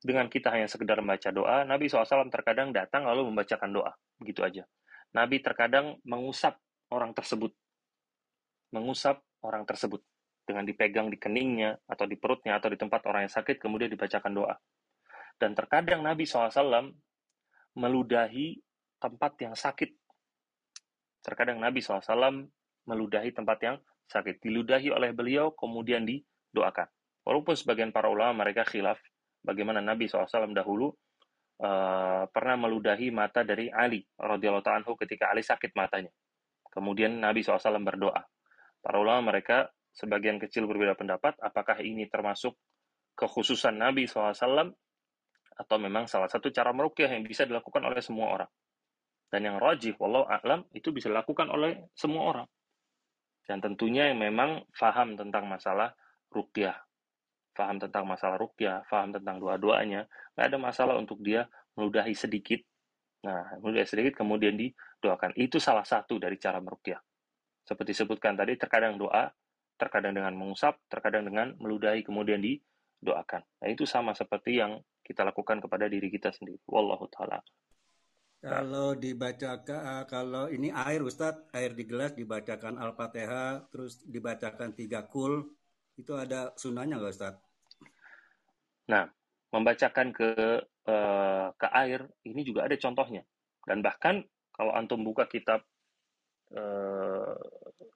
Dengan 0.05 0.28
kita 0.28 0.52
hanya 0.52 0.68
sekedar 0.68 1.00
membaca 1.00 1.32
doa, 1.32 1.64
Nabi 1.64 1.88
SAW 1.88 2.28
terkadang 2.28 2.76
datang 2.76 3.09
lalu 3.09 3.32
membacakan 3.32 3.72
doa, 3.72 3.92
begitu 4.20 4.44
aja. 4.44 4.68
Nabi 5.16 5.40
terkadang 5.40 5.96
mengusap 6.05 6.61
orang 6.92 7.16
tersebut, 7.16 7.57
mengusap 8.76 9.24
orang 9.40 9.64
tersebut 9.64 10.05
dengan 10.44 10.68
dipegang 10.68 11.09
di 11.09 11.16
keningnya 11.16 11.80
atau 11.88 12.05
di 12.05 12.20
perutnya 12.20 12.61
atau 12.61 12.68
di 12.68 12.76
tempat 12.76 13.00
orang 13.09 13.24
yang 13.24 13.32
sakit 13.32 13.57
kemudian 13.57 13.88
dibacakan 13.88 14.32
doa. 14.36 14.55
Dan 15.40 15.57
terkadang 15.57 16.05
Nabi 16.05 16.28
SAW 16.28 16.92
meludahi 17.72 18.61
tempat 19.00 19.32
yang 19.40 19.57
sakit. 19.57 19.88
Terkadang 21.24 21.64
Nabi 21.64 21.80
SAW 21.80 22.44
meludahi 22.84 23.32
tempat 23.32 23.59
yang 23.64 23.76
sakit. 24.05 24.44
Diludahi 24.44 24.92
oleh 24.92 25.16
beliau 25.16 25.57
kemudian 25.57 26.05
didoakan. 26.05 26.92
Walaupun 27.24 27.57
sebagian 27.57 27.88
para 27.88 28.12
ulama 28.12 28.44
mereka 28.44 28.68
khilaf 28.68 29.00
bagaimana 29.45 29.84
Nabi 29.84 30.09
SAW 30.09 30.57
dahulu 30.57 30.88
uh, 31.61 32.24
pernah 32.32 32.57
meludahi 32.57 33.12
mata 33.12 33.45
dari 33.45 33.68
Ali 33.68 34.01
radhiyallahu 34.16 34.64
anhu 34.64 34.97
ketika 34.97 35.30
Ali 35.30 35.45
sakit 35.45 35.76
matanya. 35.76 36.11
Kemudian 36.72 37.22
Nabi 37.22 37.45
SAW 37.45 37.78
berdoa. 37.84 38.24
Para 38.82 38.97
ulama 38.99 39.30
mereka 39.30 39.70
sebagian 39.95 40.42
kecil 40.42 40.66
berbeda 40.66 40.99
pendapat 40.99 41.38
apakah 41.38 41.78
ini 41.84 42.11
termasuk 42.11 42.59
kekhususan 43.14 43.78
Nabi 43.78 44.11
SAW 44.11 44.74
atau 45.55 45.76
memang 45.78 46.11
salah 46.11 46.26
satu 46.26 46.51
cara 46.51 46.74
merukyah 46.74 47.14
yang 47.14 47.22
bisa 47.22 47.47
dilakukan 47.47 47.86
oleh 47.86 48.03
semua 48.03 48.34
orang. 48.34 48.51
Dan 49.30 49.51
yang 49.51 49.59
rajih, 49.59 49.99
walau 49.99 50.26
a'lam, 50.26 50.66
itu 50.74 50.95
bisa 50.95 51.11
dilakukan 51.11 51.51
oleh 51.51 51.90
semua 51.95 52.22
orang. 52.30 52.49
Dan 53.47 53.59
tentunya 53.62 54.11
yang 54.11 54.18
memang 54.22 54.66
faham 54.74 55.14
tentang 55.18 55.47
masalah 55.47 55.95
rukyah. 56.30 56.74
Faham 57.55 57.78
tentang 57.78 58.05
masalah 58.05 58.36
rukyah, 58.36 58.82
faham 58.90 59.14
tentang 59.14 59.38
doa-doanya. 59.38 60.11
Nggak 60.34 60.46
ada 60.50 60.59
masalah 60.59 60.94
untuk 60.98 61.22
dia 61.22 61.46
meludahi 61.78 62.12
sedikit. 62.12 62.61
Nah, 63.24 63.57
meludahi 63.62 63.86
sedikit 63.86 64.18
kemudian 64.18 64.59
didoakan. 64.59 65.38
Itu 65.38 65.62
salah 65.62 65.86
satu 65.86 66.18
dari 66.18 66.36
cara 66.36 66.59
merukyah. 66.59 66.98
Seperti 67.64 67.96
disebutkan 67.96 68.36
tadi, 68.36 68.59
terkadang 68.59 68.98
doa 69.00 69.30
terkadang 69.74 70.14
dengan 70.14 70.34
mengusap, 70.38 70.78
terkadang 70.86 71.26
dengan 71.26 71.55
meludahi 71.59 72.07
kemudian 72.07 72.38
didoakan. 72.38 73.42
Nah, 73.42 73.68
itu 73.68 73.84
sama 73.84 74.14
seperti 74.14 74.62
yang 74.62 74.78
kita 75.05 75.26
lakukan 75.26 75.61
kepada 75.61 75.90
diri 75.90 76.09
kita 76.09 76.30
sendiri. 76.30 76.62
Wallahu 76.70 77.11
taala. 77.11 77.42
Kalau 78.44 78.92
dibacakan 78.92 80.05
kalau 80.05 80.52
ini 80.52 80.68
air 80.68 81.00
Ustadz, 81.00 81.48
air 81.57 81.72
di 81.72 81.88
gelas 81.88 82.12
dibacakan 82.12 82.76
Al-Fatihah, 82.76 83.72
terus 83.72 84.05
dibacakan 84.05 84.76
tiga 84.76 85.09
kul, 85.09 85.48
itu 85.95 86.12
ada 86.14 86.51
sunahnya 86.59 86.99
nggak 86.99 87.14
Ustadz? 87.14 87.42
Nah, 88.90 89.09
membacakan 89.55 90.12
ke 90.12 90.30
uh, 90.90 91.49
ke 91.55 91.66
air 91.72 92.05
ini 92.26 92.42
juga 92.42 92.66
ada 92.66 92.76
contohnya. 92.76 93.22
Dan 93.64 93.80
bahkan 93.80 94.20
kalau 94.53 94.76
antum 94.76 95.01
buka 95.01 95.24
kitab 95.30 95.64
uh, 96.53 97.34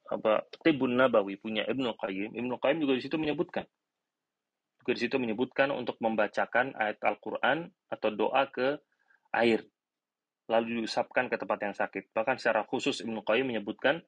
apa 0.09 0.49
Tibun 0.65 0.97
Nabawi 0.97 1.37
punya 1.37 1.69
Ibnu 1.69 1.93
Qayyim, 1.99 2.33
Ibnu 2.33 2.55
Qayyim 2.57 2.79
juga 2.83 2.97
di 2.97 3.03
situ 3.05 3.21
menyebutkan 3.21 3.69
juga 4.89 5.05
di 5.05 5.05
situ 5.05 5.21
menyebutkan 5.21 5.69
untuk 5.69 6.01
membacakan 6.01 6.73
ayat 6.73 6.97
Al-Qur'an 7.05 7.69
atau 7.93 8.09
doa 8.09 8.49
ke 8.49 8.81
air 9.37 9.61
lalu 10.49 10.81
diusapkan 10.81 11.29
ke 11.29 11.37
tempat 11.37 11.61
yang 11.61 11.77
sakit. 11.77 12.09
Bahkan 12.17 12.41
secara 12.41 12.65
khusus 12.65 13.05
Ibnu 13.05 13.21
Qayyim 13.21 13.53
menyebutkan 13.53 14.01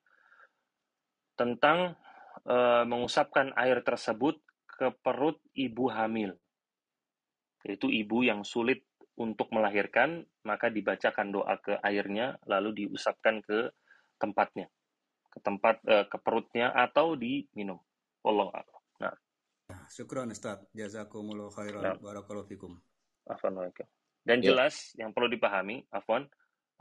tentang 1.36 2.00
uh, 2.46 2.84
mengusapkan 2.86 3.52
air 3.56 3.80
tersebut 3.84 4.40
ke 4.66 4.92
perut 5.04 5.36
ibu 5.52 5.92
hamil. 5.92 6.36
Yaitu 7.66 7.92
ibu 7.92 8.24
yang 8.24 8.40
sulit 8.46 8.88
untuk 9.20 9.52
melahirkan, 9.52 10.24
maka 10.48 10.72
dibacakan 10.72 11.28
doa 11.28 11.60
ke 11.60 11.76
airnya 11.84 12.40
lalu 12.48 12.86
diusapkan 12.86 13.44
ke 13.44 13.68
tempatnya, 14.16 14.72
ke 15.28 15.38
tempat 15.44 15.84
uh, 15.84 16.08
ke 16.08 16.16
perutnya 16.20 16.72
atau 16.72 17.12
diminum. 17.16 17.76
Allah 18.24 18.64
Nah. 19.00 19.14
Syukran 19.88 20.32
Ustaz. 20.32 20.64
Jazakumullah 20.76 21.52
khairan. 21.52 21.80
Nah. 21.84 21.96
Barakallahu 22.00 22.48
fikum. 22.48 22.76
Afwan 23.28 23.70
Dan 24.24 24.42
ya. 24.42 24.52
jelas 24.52 24.92
yang 24.98 25.14
perlu 25.14 25.30
dipahami, 25.30 25.86
afwan, 25.92 26.26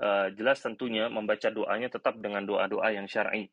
uh, 0.01 0.27
jelas 0.33 0.59
tentunya 0.59 1.07
membaca 1.07 1.47
doanya 1.51 1.87
tetap 1.91 2.17
dengan 2.19 2.43
doa-doa 2.43 2.89
yang 2.95 3.05
syar'i. 3.05 3.47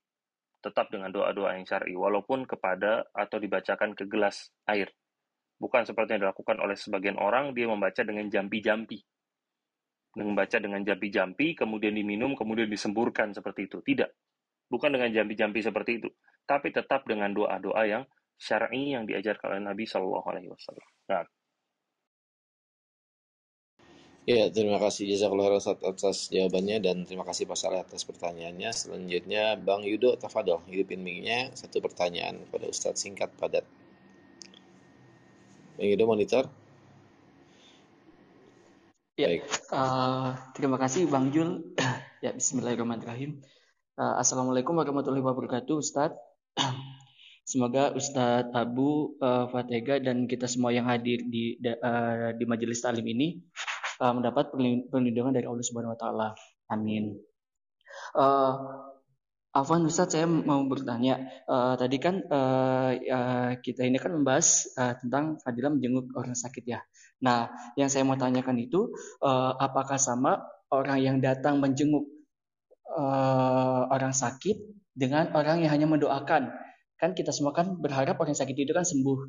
Tetap 0.66 0.90
dengan 0.90 1.14
doa-doa 1.14 1.54
yang 1.54 1.62
syar'i 1.62 1.94
walaupun 1.94 2.42
kepada 2.42 3.06
atau 3.14 3.38
dibacakan 3.38 3.94
ke 3.94 4.10
gelas 4.10 4.50
air. 4.66 4.90
Bukan 5.62 5.86
seperti 5.86 6.18
yang 6.18 6.26
dilakukan 6.26 6.58
oleh 6.58 6.74
sebagian 6.74 7.16
orang 7.22 7.54
dia 7.54 7.70
membaca 7.70 8.02
dengan 8.02 8.26
jampi-jampi 8.26 8.98
membaca 10.24 10.56
dengan 10.56 10.80
jampi-jampi, 10.80 11.52
kemudian 11.52 11.92
diminum, 11.92 12.32
kemudian 12.32 12.72
disemburkan 12.72 13.36
seperti 13.36 13.68
itu. 13.68 13.84
Tidak. 13.84 14.08
Bukan 14.72 14.96
dengan 14.96 15.12
jampi-jampi 15.12 15.60
seperti 15.60 16.00
itu. 16.00 16.08
Tapi 16.48 16.72
tetap 16.72 17.04
dengan 17.04 17.36
doa-doa 17.36 17.82
yang 17.84 18.02
syar'i 18.40 18.96
yang 18.96 19.04
diajarkan 19.04 19.56
oleh 19.56 19.62
Nabi 19.68 19.84
Shallallahu 19.84 20.26
Alaihi 20.32 20.48
Wasallam. 20.48 20.88
Nah. 21.12 21.24
Ya, 24.26 24.50
terima 24.50 24.82
kasih 24.82 25.06
Jazakallah 25.06 25.62
atas 25.62 26.34
jawabannya 26.34 26.82
dan 26.82 27.06
terima 27.06 27.22
kasih 27.22 27.46
Pak 27.46 27.54
Saleh 27.54 27.78
atas 27.78 28.02
pertanyaannya. 28.02 28.74
Selanjutnya 28.74 29.54
Bang 29.54 29.86
Yudo 29.86 30.18
Tafadol, 30.18 30.66
hidupin 30.66 30.98
mic 30.98 31.54
Satu 31.54 31.78
pertanyaan 31.78 32.42
kepada 32.42 32.66
Ustadz 32.66 33.06
singkat 33.06 33.30
padat. 33.38 33.62
Bang 35.78 35.86
Yudo 35.86 36.10
monitor. 36.10 36.50
Ya, 39.14 39.30
Uh, 39.70 40.34
terima 40.58 40.82
kasih 40.82 41.06
Bang 41.06 41.30
Jul. 41.30 41.62
ya, 42.26 42.34
Bismillahirrahmanirrahim. 42.34 43.46
Uh, 43.94 44.18
Assalamualaikum 44.18 44.74
warahmatullahi 44.74 45.22
wabarakatuh, 45.22 45.78
Ustadz. 45.78 46.18
Semoga 47.46 47.94
Ustadz 47.94 48.50
Abu 48.58 49.14
uh, 49.22 49.46
Fatega 49.54 50.02
dan 50.02 50.26
kita 50.26 50.50
semua 50.50 50.74
yang 50.74 50.90
hadir 50.90 51.22
di 51.30 51.54
uh, 51.62 52.34
di 52.34 52.42
majelis 52.42 52.82
talim 52.82 53.06
ini 53.06 53.38
uh, 54.00 54.12
mendapat 54.12 54.52
perlindungan 54.90 55.32
dari 55.32 55.46
Allah 55.48 55.64
Subhanahu 55.64 55.94
Wa 55.94 56.00
Taala. 56.00 56.28
Amin. 56.72 57.16
Uh, 58.12 58.54
Afwan 59.56 59.88
saya 59.88 60.28
mau 60.28 60.60
bertanya. 60.68 61.16
Uh, 61.48 61.80
tadi 61.80 61.96
kan 61.96 62.20
uh, 62.28 62.92
uh, 62.92 63.50
kita 63.64 63.88
ini 63.88 63.96
kan 63.96 64.12
membahas 64.12 64.68
uh, 64.76 65.00
tentang 65.00 65.40
fadilah 65.40 65.72
menjenguk 65.72 66.12
orang 66.12 66.36
sakit 66.36 66.64
ya. 66.68 66.84
Nah, 67.24 67.48
yang 67.80 67.88
saya 67.88 68.04
mau 68.04 68.20
tanyakan 68.20 68.60
itu, 68.60 68.92
uh, 69.24 69.56
apakah 69.56 69.96
sama 69.96 70.44
orang 70.68 71.00
yang 71.00 71.16
datang 71.24 71.56
menjenguk 71.56 72.04
uh, 72.92 73.88
orang 73.88 74.12
sakit 74.12 74.60
dengan 74.92 75.32
orang 75.32 75.64
yang 75.64 75.72
hanya 75.72 75.88
mendoakan? 75.88 76.52
Kan 77.00 77.16
kita 77.16 77.32
semua 77.32 77.56
kan 77.56 77.80
berharap 77.80 78.20
orang 78.20 78.36
sakit 78.36 78.52
itu 78.52 78.76
kan 78.76 78.84
sembuh, 78.84 79.24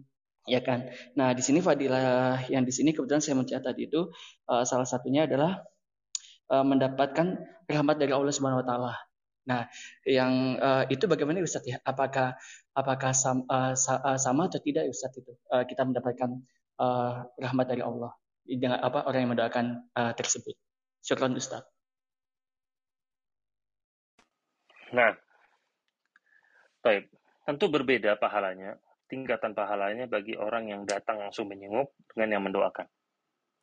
ya 0.47 0.63
kan? 0.63 0.87
Nah, 1.19 1.35
di 1.35 1.43
sini 1.43 1.59
fadilah 1.59 2.47
yang 2.47 2.63
di 2.63 2.71
sini 2.71 2.95
kebetulan 2.95 3.19
saya 3.19 3.35
mencatat 3.35 3.75
itu 3.77 4.09
uh, 4.47 4.63
salah 4.63 4.87
satunya 4.87 5.27
adalah 5.27 5.61
uh, 6.49 6.63
mendapatkan 6.63 7.37
rahmat 7.67 7.95
dari 7.99 8.15
Allah 8.15 8.31
Subhanahu 8.31 8.63
Wa 8.63 8.67
Taala. 8.67 8.93
Nah, 9.47 9.61
yang 10.03 10.59
uh, 10.59 10.83
itu 10.87 11.07
bagaimana 11.07 11.43
Ustaz 11.43 11.63
ya? 11.63 11.79
Apakah 11.83 12.35
apakah 12.75 13.11
sam, 13.11 13.47
uh, 13.47 13.75
sama 14.19 14.47
atau 14.51 14.59
tidak 14.59 14.87
Ustaz 14.91 15.11
itu? 15.19 15.35
Uh, 15.51 15.63
kita 15.67 15.87
mendapatkan 15.87 16.43
uh, 16.79 17.27
rahmat 17.39 17.67
dari 17.67 17.83
Allah 17.83 18.11
dengan 18.43 18.79
apa 18.79 19.03
orang 19.07 19.27
yang 19.27 19.31
mendoakan 19.35 19.65
uh, 19.95 20.11
tersebut. 20.15 20.55
Syukran 21.03 21.35
Ustaz. 21.35 21.63
Nah, 24.91 25.15
baik. 26.83 27.11
Tentu 27.47 27.71
berbeda 27.71 28.19
pahalanya, 28.19 28.75
tingkatan 29.07 29.55
pahalanya 29.55 30.05
bagi 30.05 30.35
orang 30.35 30.69
yang 30.69 30.81
datang 30.83 31.23
langsung 31.23 31.47
menyenguk 31.47 31.95
dengan 32.11 32.37
yang 32.37 32.43
mendoakan. 32.45 32.87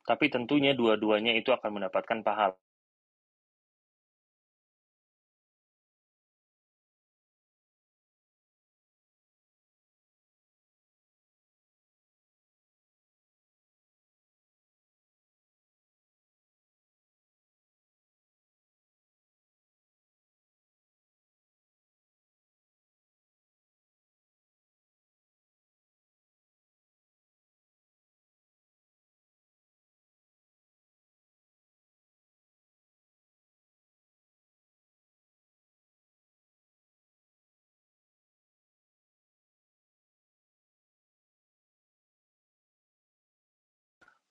Tapi 0.05 0.29
tentunya 0.29 0.73
dua-duanya 0.77 1.33
itu 1.33 1.49
akan 1.53 1.81
mendapatkan 1.81 2.21
pahala. 2.21 2.57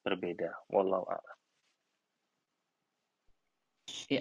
Berbeda. 0.05 0.53
Wallahu 0.69 1.09
a'lam. 1.09 1.37
Ya, 4.13 4.21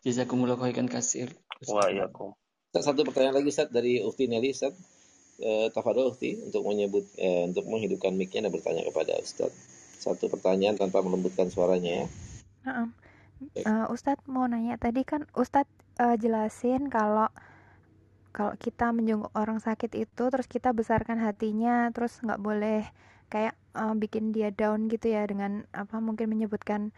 jazakumullah 0.00 0.56
khairan 0.56 0.88
kasir. 0.88 1.36
Waalaikumsalam. 1.68 2.34
Satu 2.80 3.04
pertanyaan 3.04 3.42
lagi 3.42 3.52
Ustaz 3.52 3.68
dari 3.68 4.00
Ufti 4.00 4.30
Nelly 4.30 4.56
Ustaz. 4.56 4.72
E, 5.40 5.68
Tafadol 5.72 6.08
Ufti 6.10 6.40
untuk 6.40 6.64
menyebut 6.64 7.04
e, 7.20 7.44
untuk 7.44 7.68
menghidupkan 7.68 8.16
mic-nya 8.16 8.48
dan 8.48 8.52
bertanya 8.54 8.82
kepada 8.88 9.20
Ustaz. 9.20 9.52
Satu 10.00 10.32
pertanyaan 10.32 10.80
tanpa 10.80 11.04
melembutkan 11.04 11.52
suaranya 11.52 12.04
ya. 12.04 12.06
Nah, 12.64 12.88
uh, 13.64 13.86
Ustadz 13.92 14.24
mau 14.28 14.44
nanya 14.48 14.76
tadi 14.76 15.04
kan 15.04 15.28
Ustadz 15.32 15.68
uh, 16.00 16.16
jelasin 16.16 16.88
kalau 16.92 17.28
kalau 18.30 18.54
kita 18.56 18.94
menjenguk 18.94 19.32
orang 19.34 19.58
sakit 19.58 19.90
itu 19.98 20.24
terus 20.30 20.46
kita 20.46 20.70
besarkan 20.70 21.18
hatinya 21.18 21.90
terus 21.90 22.22
nggak 22.22 22.40
boleh 22.40 22.86
kayak 23.26 23.58
uh, 23.74 23.94
bikin 23.94 24.32
dia 24.34 24.50
down 24.54 24.90
gitu 24.90 25.10
ya 25.10 25.26
dengan 25.26 25.66
apa 25.70 25.98
mungkin 25.98 26.30
menyebutkan 26.30 26.94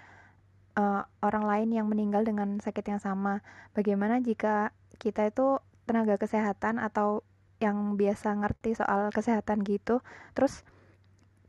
uh, 0.76 1.04
orang 1.20 1.44
lain 1.44 1.68
yang 1.72 1.86
meninggal 1.88 2.24
dengan 2.24 2.60
sakit 2.60 2.84
yang 2.88 3.00
sama. 3.00 3.44
Bagaimana 3.76 4.20
jika 4.20 4.72
kita 4.96 5.28
itu 5.28 5.60
tenaga 5.84 6.16
kesehatan 6.16 6.78
atau 6.78 7.26
yang 7.62 7.94
biasa 7.94 8.34
ngerti 8.42 8.74
soal 8.74 9.14
kesehatan 9.14 9.62
gitu, 9.62 10.02
terus 10.34 10.66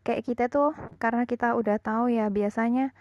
kayak 0.06 0.28
kita 0.28 0.46
tuh 0.52 0.76
karena 1.00 1.24
kita 1.26 1.56
udah 1.56 1.80
tahu 1.80 2.12
ya 2.12 2.28
biasanya 2.28 2.92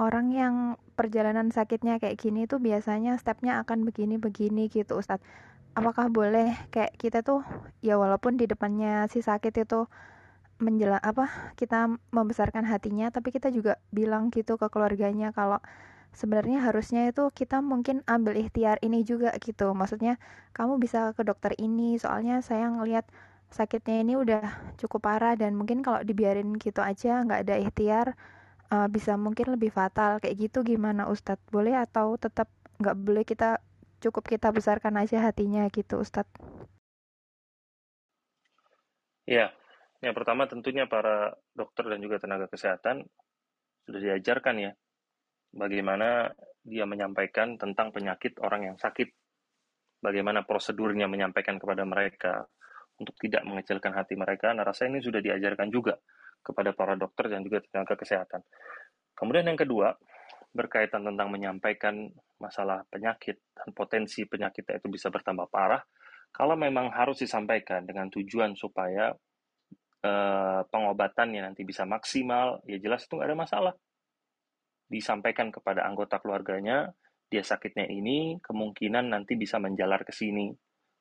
orang 0.00 0.32
yang 0.32 0.54
perjalanan 0.94 1.50
sakitnya 1.52 2.00
kayak 2.02 2.18
gini 2.18 2.46
tuh 2.48 2.58
biasanya 2.58 3.18
stepnya 3.20 3.60
akan 3.62 3.84
begini-begini 3.86 4.70
gitu 4.72 4.98
Ustadz. 4.98 5.22
Apakah 5.76 6.10
boleh 6.10 6.58
kayak 6.74 6.96
kita 6.98 7.22
tuh 7.22 7.46
ya 7.84 7.94
walaupun 8.00 8.34
di 8.34 8.50
depannya 8.50 9.06
si 9.06 9.22
sakit 9.22 9.54
itu 9.62 9.86
menjelang 10.58 11.02
apa 11.02 11.54
kita 11.54 11.98
membesarkan 12.10 12.66
hatinya 12.66 13.14
tapi 13.14 13.30
kita 13.30 13.48
juga 13.54 13.78
bilang 13.94 14.34
gitu 14.34 14.58
ke 14.58 14.66
keluarganya 14.66 15.30
kalau 15.30 15.62
sebenarnya 16.14 16.64
harusnya 16.64 17.10
itu 17.10 17.30
kita 17.30 17.62
mungkin 17.62 18.02
ambil 18.08 18.34
ikhtiar 18.34 18.80
ini 18.82 19.04
juga 19.06 19.30
gitu. 19.38 19.70
Maksudnya 19.76 20.16
kamu 20.56 20.80
bisa 20.80 21.12
ke 21.14 21.22
dokter 21.22 21.54
ini 21.60 21.94
soalnya 22.00 22.40
saya 22.42 22.66
ngelihat 22.72 23.06
sakitnya 23.48 24.04
ini 24.04 24.14
udah 24.18 24.74
cukup 24.76 25.08
parah 25.08 25.34
dan 25.38 25.56
mungkin 25.56 25.80
kalau 25.80 26.04
dibiarin 26.04 26.58
gitu 26.60 26.84
aja 26.84 27.24
nggak 27.24 27.48
ada 27.48 27.54
ikhtiar 27.62 28.06
uh, 28.74 28.88
bisa 28.90 29.14
mungkin 29.14 29.54
lebih 29.54 29.70
fatal. 29.70 30.18
Kayak 30.18 30.50
gitu 30.50 30.66
gimana 30.66 31.06
Ustadz? 31.06 31.44
Boleh 31.54 31.78
atau 31.78 32.18
tetap 32.18 32.50
nggak 32.82 32.96
boleh 32.98 33.22
kita 33.22 33.62
cukup 33.98 34.26
kita 34.26 34.50
besarkan 34.50 34.98
aja 34.98 35.22
hatinya 35.22 35.66
gitu 35.70 36.02
Ustadz? 36.02 36.34
Ya 39.28 39.52
yang 39.98 40.14
pertama 40.14 40.46
tentunya 40.46 40.86
para 40.86 41.34
dokter 41.50 41.90
dan 41.90 41.98
juga 41.98 42.22
tenaga 42.22 42.46
kesehatan 42.46 43.02
sudah 43.88 44.00
diajarkan 44.00 44.56
ya 44.62 44.72
bagaimana 45.54 46.30
dia 46.68 46.84
menyampaikan 46.84 47.56
tentang 47.56 47.88
penyakit 47.90 48.36
orang 48.44 48.72
yang 48.72 48.76
sakit. 48.76 49.08
Bagaimana 49.98 50.46
prosedurnya 50.46 51.10
menyampaikan 51.10 51.58
kepada 51.58 51.82
mereka 51.82 52.46
untuk 53.00 53.18
tidak 53.18 53.42
mengecilkan 53.42 53.90
hati 53.96 54.14
mereka. 54.14 54.54
Nah, 54.54 54.62
rasa 54.62 54.86
ini 54.86 55.02
sudah 55.02 55.18
diajarkan 55.18 55.72
juga 55.72 55.98
kepada 56.38 56.70
para 56.76 56.94
dokter 56.94 57.26
dan 57.32 57.42
juga 57.42 57.64
tenaga 57.66 57.98
kesehatan. 57.98 58.44
Kemudian 59.18 59.50
yang 59.50 59.58
kedua, 59.58 59.90
berkaitan 60.54 61.02
tentang 61.02 61.28
menyampaikan 61.34 62.06
masalah 62.38 62.86
penyakit 62.86 63.42
dan 63.58 63.74
potensi 63.74 64.22
penyakit 64.22 64.62
itu 64.70 64.86
bisa 64.86 65.10
bertambah 65.10 65.50
parah, 65.50 65.82
kalau 66.30 66.54
memang 66.54 66.94
harus 66.94 67.18
disampaikan 67.18 67.82
dengan 67.82 68.06
tujuan 68.06 68.54
supaya 68.54 69.10
eh, 70.02 70.60
pengobatannya 70.68 71.42
nanti 71.42 71.62
bisa 71.66 71.82
maksimal, 71.88 72.62
ya 72.66 72.78
jelas 72.78 73.04
itu 73.06 73.18
nggak 73.18 73.28
ada 73.28 73.38
masalah. 73.38 73.74
Disampaikan 74.88 75.52
kepada 75.52 75.84
anggota 75.84 76.16
keluarganya, 76.22 76.88
dia 77.28 77.44
sakitnya 77.44 77.84
ini, 77.92 78.40
kemungkinan 78.40 79.12
nanti 79.12 79.36
bisa 79.36 79.60
menjalar 79.60 80.02
ke 80.06 80.16
sini. 80.16 80.48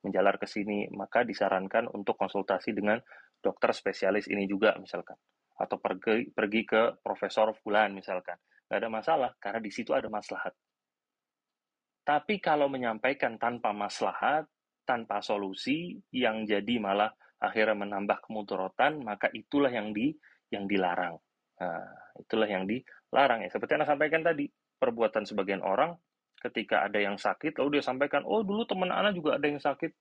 Menjalar 0.04 0.36
ke 0.38 0.46
sini, 0.46 0.92
maka 0.92 1.24
disarankan 1.24 1.88
untuk 1.96 2.20
konsultasi 2.20 2.76
dengan 2.76 3.00
dokter 3.40 3.72
spesialis 3.72 4.28
ini 4.28 4.44
juga 4.44 4.76
misalkan. 4.76 5.16
Atau 5.58 5.80
pergi, 5.80 6.30
pergi 6.30 6.62
ke 6.68 6.82
profesor 7.00 7.56
fulan 7.64 7.96
misalkan. 7.96 8.38
Nggak 8.68 8.80
ada 8.84 8.90
masalah, 8.92 9.32
karena 9.40 9.64
di 9.64 9.72
situ 9.72 9.96
ada 9.96 10.12
maslahat. 10.12 10.52
Tapi 12.04 12.40
kalau 12.40 12.68
menyampaikan 12.72 13.40
tanpa 13.40 13.72
maslahat, 13.72 14.48
tanpa 14.88 15.20
solusi, 15.20 15.96
yang 16.12 16.48
jadi 16.48 16.80
malah 16.80 17.12
akhirnya 17.38 17.78
menambah 17.78 18.26
kemudorotan, 18.26 19.02
maka 19.06 19.30
itulah 19.34 19.70
yang 19.70 19.94
di 19.94 20.14
yang 20.50 20.66
dilarang. 20.66 21.18
Nah, 21.58 21.86
itulah 22.18 22.50
yang 22.50 22.66
dilarang 22.66 23.46
ya. 23.46 23.50
Seperti 23.50 23.78
yang 23.78 23.86
saya 23.86 23.94
sampaikan 23.98 24.22
tadi, 24.26 24.50
perbuatan 24.78 25.26
sebagian 25.26 25.62
orang 25.66 25.98
ketika 26.38 26.86
ada 26.86 27.02
yang 27.02 27.18
sakit, 27.18 27.58
lalu 27.58 27.82
dia 27.82 27.84
sampaikan, 27.86 28.22
oh 28.26 28.46
dulu 28.46 28.64
teman 28.70 28.94
anak 28.94 29.18
juga 29.18 29.42
ada 29.42 29.46
yang 29.50 29.62
sakit. 29.62 29.92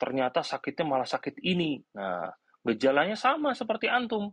Ternyata 0.00 0.40
sakitnya 0.44 0.84
malah 0.88 1.08
sakit 1.08 1.40
ini. 1.44 1.80
Nah, 1.96 2.32
gejalanya 2.64 3.16
sama 3.16 3.52
seperti 3.56 3.88
antum. 3.88 4.32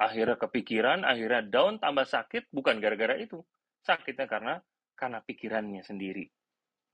Akhirnya 0.00 0.40
kepikiran, 0.40 1.04
akhirnya 1.04 1.44
down, 1.44 1.76
tambah 1.76 2.08
sakit, 2.08 2.48
bukan 2.48 2.80
gara-gara 2.80 3.16
itu. 3.20 3.44
Sakitnya 3.84 4.24
karena 4.24 4.60
karena 4.96 5.20
pikirannya 5.24 5.84
sendiri. 5.84 6.28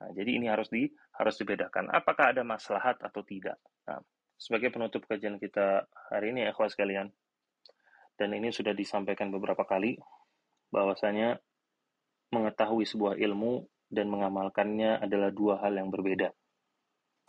Nah, 0.03 0.11
jadi 0.15 0.31
ini 0.39 0.47
harus 0.51 0.71
di 0.71 0.87
harus 1.19 1.35
dibedakan. 1.39 1.91
Apakah 1.91 2.35
ada 2.35 2.43
maslahat 2.47 2.99
atau 3.03 3.23
tidak? 3.27 3.59
Nah, 3.87 4.03
sebagai 4.37 4.75
penutup 4.75 5.07
kajian 5.07 5.39
kita 5.39 5.87
hari 6.11 6.35
ini, 6.35 6.47
ikhwas 6.51 6.75
sekalian, 6.75 7.11
dan 8.19 8.29
ini 8.35 8.51
sudah 8.51 8.75
disampaikan 8.75 9.31
beberapa 9.31 9.63
kali, 9.63 9.97
bahwasanya 10.75 11.39
mengetahui 12.35 12.85
sebuah 12.85 13.15
ilmu 13.17 13.65
dan 13.87 14.11
mengamalkannya 14.11 14.99
adalah 14.99 15.31
dua 15.31 15.63
hal 15.63 15.79
yang 15.79 15.89
berbeda. 15.95 16.35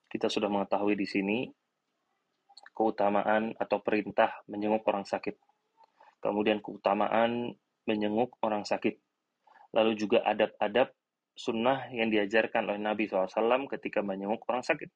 Kita 0.09 0.31
sudah 0.31 0.49
mengetahui 0.49 0.97
di 0.97 1.05
sini 1.05 1.37
keutamaan 2.73 3.53
atau 3.57 3.81
perintah 3.81 4.41
menjenguk 4.49 4.85
orang 4.89 5.05
sakit. 5.05 5.35
Kemudian 6.21 6.61
keutamaan 6.61 7.53
menjenguk 7.85 8.37
orang 8.41 8.65
sakit. 8.65 8.97
Lalu 9.73 9.93
juga 9.99 10.25
adab-adab 10.25 10.89
sunnah 11.37 11.89
yang 11.93 12.09
diajarkan 12.09 12.65
oleh 12.65 12.81
Nabi 12.81 13.05
SAW 13.05 13.69
ketika 13.69 14.01
menyenguk 14.01 14.41
orang 14.49 14.65
sakit. 14.65 14.89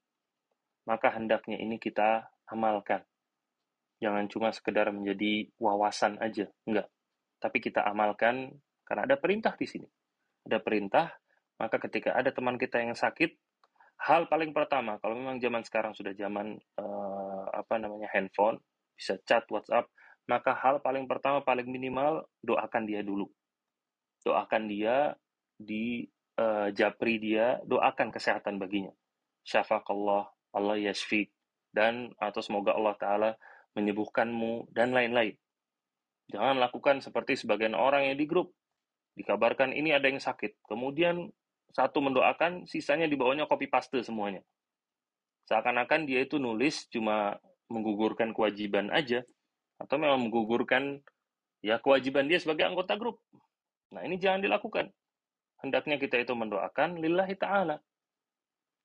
Maka 0.90 1.14
hendaknya 1.14 1.62
ini 1.62 1.78
kita 1.78 2.26
amalkan. 2.50 3.06
Jangan 4.02 4.26
cuma 4.34 4.50
sekedar 4.50 4.90
menjadi 4.90 5.46
wawasan 5.62 6.18
aja, 6.18 6.50
enggak. 6.66 6.90
Tapi 7.38 7.58
kita 7.62 7.86
amalkan 7.86 8.50
karena 8.82 9.06
ada 9.06 9.16
perintah 9.22 9.54
di 9.54 9.70
sini. 9.70 9.88
Ada 10.42 10.58
perintah, 10.58 11.14
maka 11.62 11.78
ketika 11.78 12.18
ada 12.18 12.34
teman 12.34 12.58
kita 12.58 12.82
yang 12.82 12.98
sakit, 12.98 13.38
hal 14.10 14.26
paling 14.26 14.50
pertama, 14.50 14.98
kalau 14.98 15.14
memang 15.14 15.38
zaman 15.38 15.62
sekarang 15.62 15.94
sudah 15.94 16.18
zaman 16.18 16.58
uh, 16.82 17.46
apa 17.54 17.78
namanya 17.78 18.10
handphone, 18.10 18.58
bisa 18.98 19.22
chat 19.30 19.46
WhatsApp, 19.54 19.86
maka 20.26 20.58
hal 20.58 20.82
paling 20.82 21.06
pertama 21.06 21.46
paling 21.46 21.70
minimal 21.70 22.26
doakan 22.42 22.90
dia 22.90 23.06
dulu. 23.06 23.30
Doakan 24.26 24.66
dia 24.66 25.14
di 25.62 26.10
uh, 26.42 26.74
japri 26.74 27.22
dia, 27.22 27.62
doakan 27.70 28.10
kesehatan 28.10 28.58
baginya. 28.58 28.94
Syafaqallah, 29.46 30.26
Allah 30.52 30.78
yashfik, 30.80 31.32
dan 31.72 32.12
atau 32.20 32.44
semoga 32.44 32.76
Allah 32.76 32.96
Ta'ala 33.00 33.32
menyembuhkanmu, 33.76 34.72
dan 34.76 34.92
lain-lain. 34.92 35.36
Jangan 36.32 36.60
lakukan 36.60 37.00
seperti 37.04 37.40
sebagian 37.40 37.76
orang 37.76 38.12
yang 38.12 38.18
di 38.20 38.28
grup. 38.28 38.52
Dikabarkan 39.16 39.76
ini 39.76 39.92
ada 39.92 40.08
yang 40.08 40.20
sakit. 40.20 40.64
Kemudian 40.64 41.28
satu 41.72 42.04
mendoakan, 42.04 42.68
sisanya 42.68 43.08
di 43.08 43.16
bawahnya 43.16 43.48
copy 43.48 43.68
paste 43.68 44.00
semuanya. 44.04 44.44
Seakan-akan 45.48 46.08
dia 46.08 46.24
itu 46.24 46.40
nulis 46.40 46.88
cuma 46.92 47.40
menggugurkan 47.72 48.36
kewajiban 48.36 48.92
aja, 48.92 49.24
atau 49.80 49.96
memang 50.00 50.28
menggugurkan 50.28 51.00
ya 51.64 51.80
kewajiban 51.80 52.28
dia 52.28 52.40
sebagai 52.40 52.68
anggota 52.68 53.00
grup. 53.00 53.20
Nah 53.92 54.04
ini 54.04 54.20
jangan 54.20 54.44
dilakukan. 54.44 54.92
Hendaknya 55.62 56.02
kita 56.02 56.20
itu 56.20 56.34
mendoakan 56.34 57.00
lillahi 57.00 57.36
ta'ala. 57.38 57.80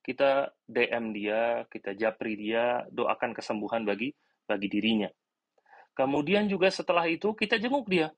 Kita 0.06 0.54
DM 0.70 1.10
dia, 1.10 1.66
kita 1.66 1.98
japri 1.98 2.38
dia, 2.38 2.86
doakan 2.94 3.34
kesembuhan 3.34 3.82
bagi 3.82 4.14
bagi 4.46 4.70
dirinya. 4.70 5.10
Kemudian 5.98 6.46
juga 6.46 6.70
setelah 6.70 7.10
itu 7.10 7.34
kita 7.34 7.58
jenguk 7.58 7.90
dia. 7.90 8.14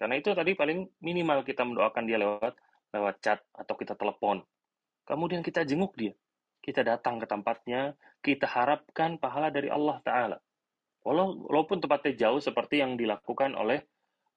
Karena 0.00 0.16
itu 0.16 0.32
tadi 0.32 0.56
paling 0.56 0.88
minimal 1.04 1.44
kita 1.44 1.68
mendoakan 1.68 2.04
dia 2.08 2.16
lewat 2.16 2.56
lewat 2.96 3.14
chat 3.20 3.44
atau 3.52 3.74
kita 3.76 3.92
telepon. 3.92 4.40
Kemudian 5.04 5.44
kita 5.44 5.68
jenguk 5.68 5.92
dia. 6.00 6.16
Kita 6.64 6.80
datang 6.80 7.20
ke 7.20 7.28
tempatnya, 7.28 7.94
kita 8.24 8.48
harapkan 8.48 9.20
pahala 9.20 9.52
dari 9.52 9.68
Allah 9.68 10.00
Ta'ala. 10.02 10.38
Walaupun 11.06 11.78
tempatnya 11.78 12.26
jauh 12.26 12.42
seperti 12.42 12.82
yang 12.82 12.98
dilakukan 12.98 13.54
oleh 13.54 13.86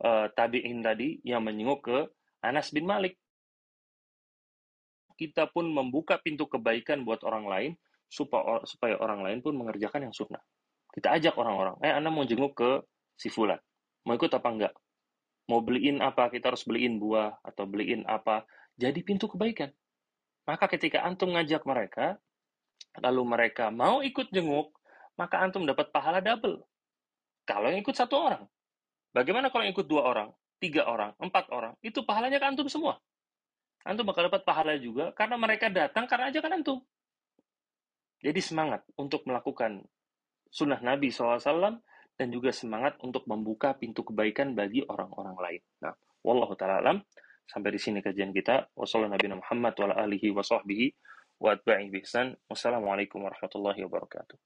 uh, 0.06 0.30
tabi'in 0.30 0.86
tadi 0.86 1.18
yang 1.26 1.42
menyenguk 1.42 1.90
ke 1.90 1.98
Anas 2.46 2.70
bin 2.70 2.86
Malik. 2.86 3.18
Kita 5.20 5.52
pun 5.52 5.68
membuka 5.68 6.16
pintu 6.24 6.48
kebaikan 6.48 7.04
buat 7.04 7.28
orang 7.28 7.44
lain 7.44 7.72
supaya, 8.08 8.96
orang 9.04 9.20
lain 9.20 9.44
pun 9.44 9.52
mengerjakan 9.60 10.08
yang 10.08 10.16
sunnah. 10.16 10.40
Kita 10.96 11.12
ajak 11.12 11.36
orang-orang, 11.36 11.76
eh 11.84 11.92
Anda 11.92 12.08
mau 12.08 12.24
jenguk 12.24 12.56
ke 12.56 12.88
si 13.20 13.28
Fulan. 13.28 13.60
Mau 14.08 14.16
ikut 14.16 14.32
apa 14.32 14.48
enggak? 14.48 14.74
Mau 15.52 15.60
beliin 15.60 16.00
apa? 16.00 16.32
Kita 16.32 16.56
harus 16.56 16.64
beliin 16.64 17.04
buah 17.04 17.44
atau 17.44 17.68
beliin 17.68 18.08
apa. 18.08 18.48
Jadi 18.80 19.04
pintu 19.04 19.28
kebaikan. 19.28 19.76
Maka 20.48 20.72
ketika 20.72 21.04
antum 21.04 21.36
ngajak 21.36 21.68
mereka, 21.68 22.16
lalu 23.04 23.22
mereka 23.28 23.70
mau 23.70 24.00
ikut 24.00 24.32
jenguk, 24.32 24.72
maka 25.20 25.44
antum 25.44 25.68
dapat 25.68 25.92
pahala 25.92 26.24
double. 26.24 26.64
Kalau 27.44 27.68
yang 27.68 27.84
ikut 27.84 27.94
satu 27.94 28.16
orang. 28.16 28.44
Bagaimana 29.12 29.52
kalau 29.52 29.68
yang 29.68 29.76
ikut 29.76 29.90
dua 29.90 30.08
orang, 30.08 30.32
tiga 30.64 30.88
orang, 30.88 31.12
empat 31.20 31.52
orang? 31.52 31.76
Itu 31.84 32.08
pahalanya 32.08 32.40
ke 32.40 32.48
antum 32.48 32.72
semua. 32.72 33.02
Antum 33.88 34.08
bakal 34.08 34.28
dapat 34.28 34.44
pahala 34.44 34.76
juga 34.76 35.16
karena 35.16 35.40
mereka 35.40 35.72
datang 35.72 36.08
karena 36.08 36.32
ajakan 36.32 36.60
antum. 36.60 36.80
Jadi 38.20 38.40
semangat 38.44 38.84
untuk 39.00 39.24
melakukan 39.24 39.80
sunnah 40.52 40.84
Nabi 40.84 41.08
SAW 41.08 41.80
dan 42.20 42.28
juga 42.36 42.52
semangat 42.52 43.00
untuk 43.00 43.24
membuka 43.32 43.72
pintu 43.80 44.04
kebaikan 44.04 44.52
bagi 44.52 44.84
orang-orang 44.84 45.38
lain. 45.40 45.62
Nah, 45.80 45.96
wallahu 46.20 46.52
taala 46.60 46.84
alam. 46.84 47.00
Sampai 47.48 47.74
di 47.74 47.80
sini 47.80 48.04
kajian 48.04 48.36
kita. 48.36 48.76
Wassalamualaikum 48.76 49.40
warahmatullahi 49.40 50.28
wabarakatuh. 50.28 50.78
Wassalamualaikum 52.52 53.20
warahmatullahi 53.24 53.82
wabarakatuh. 53.88 54.38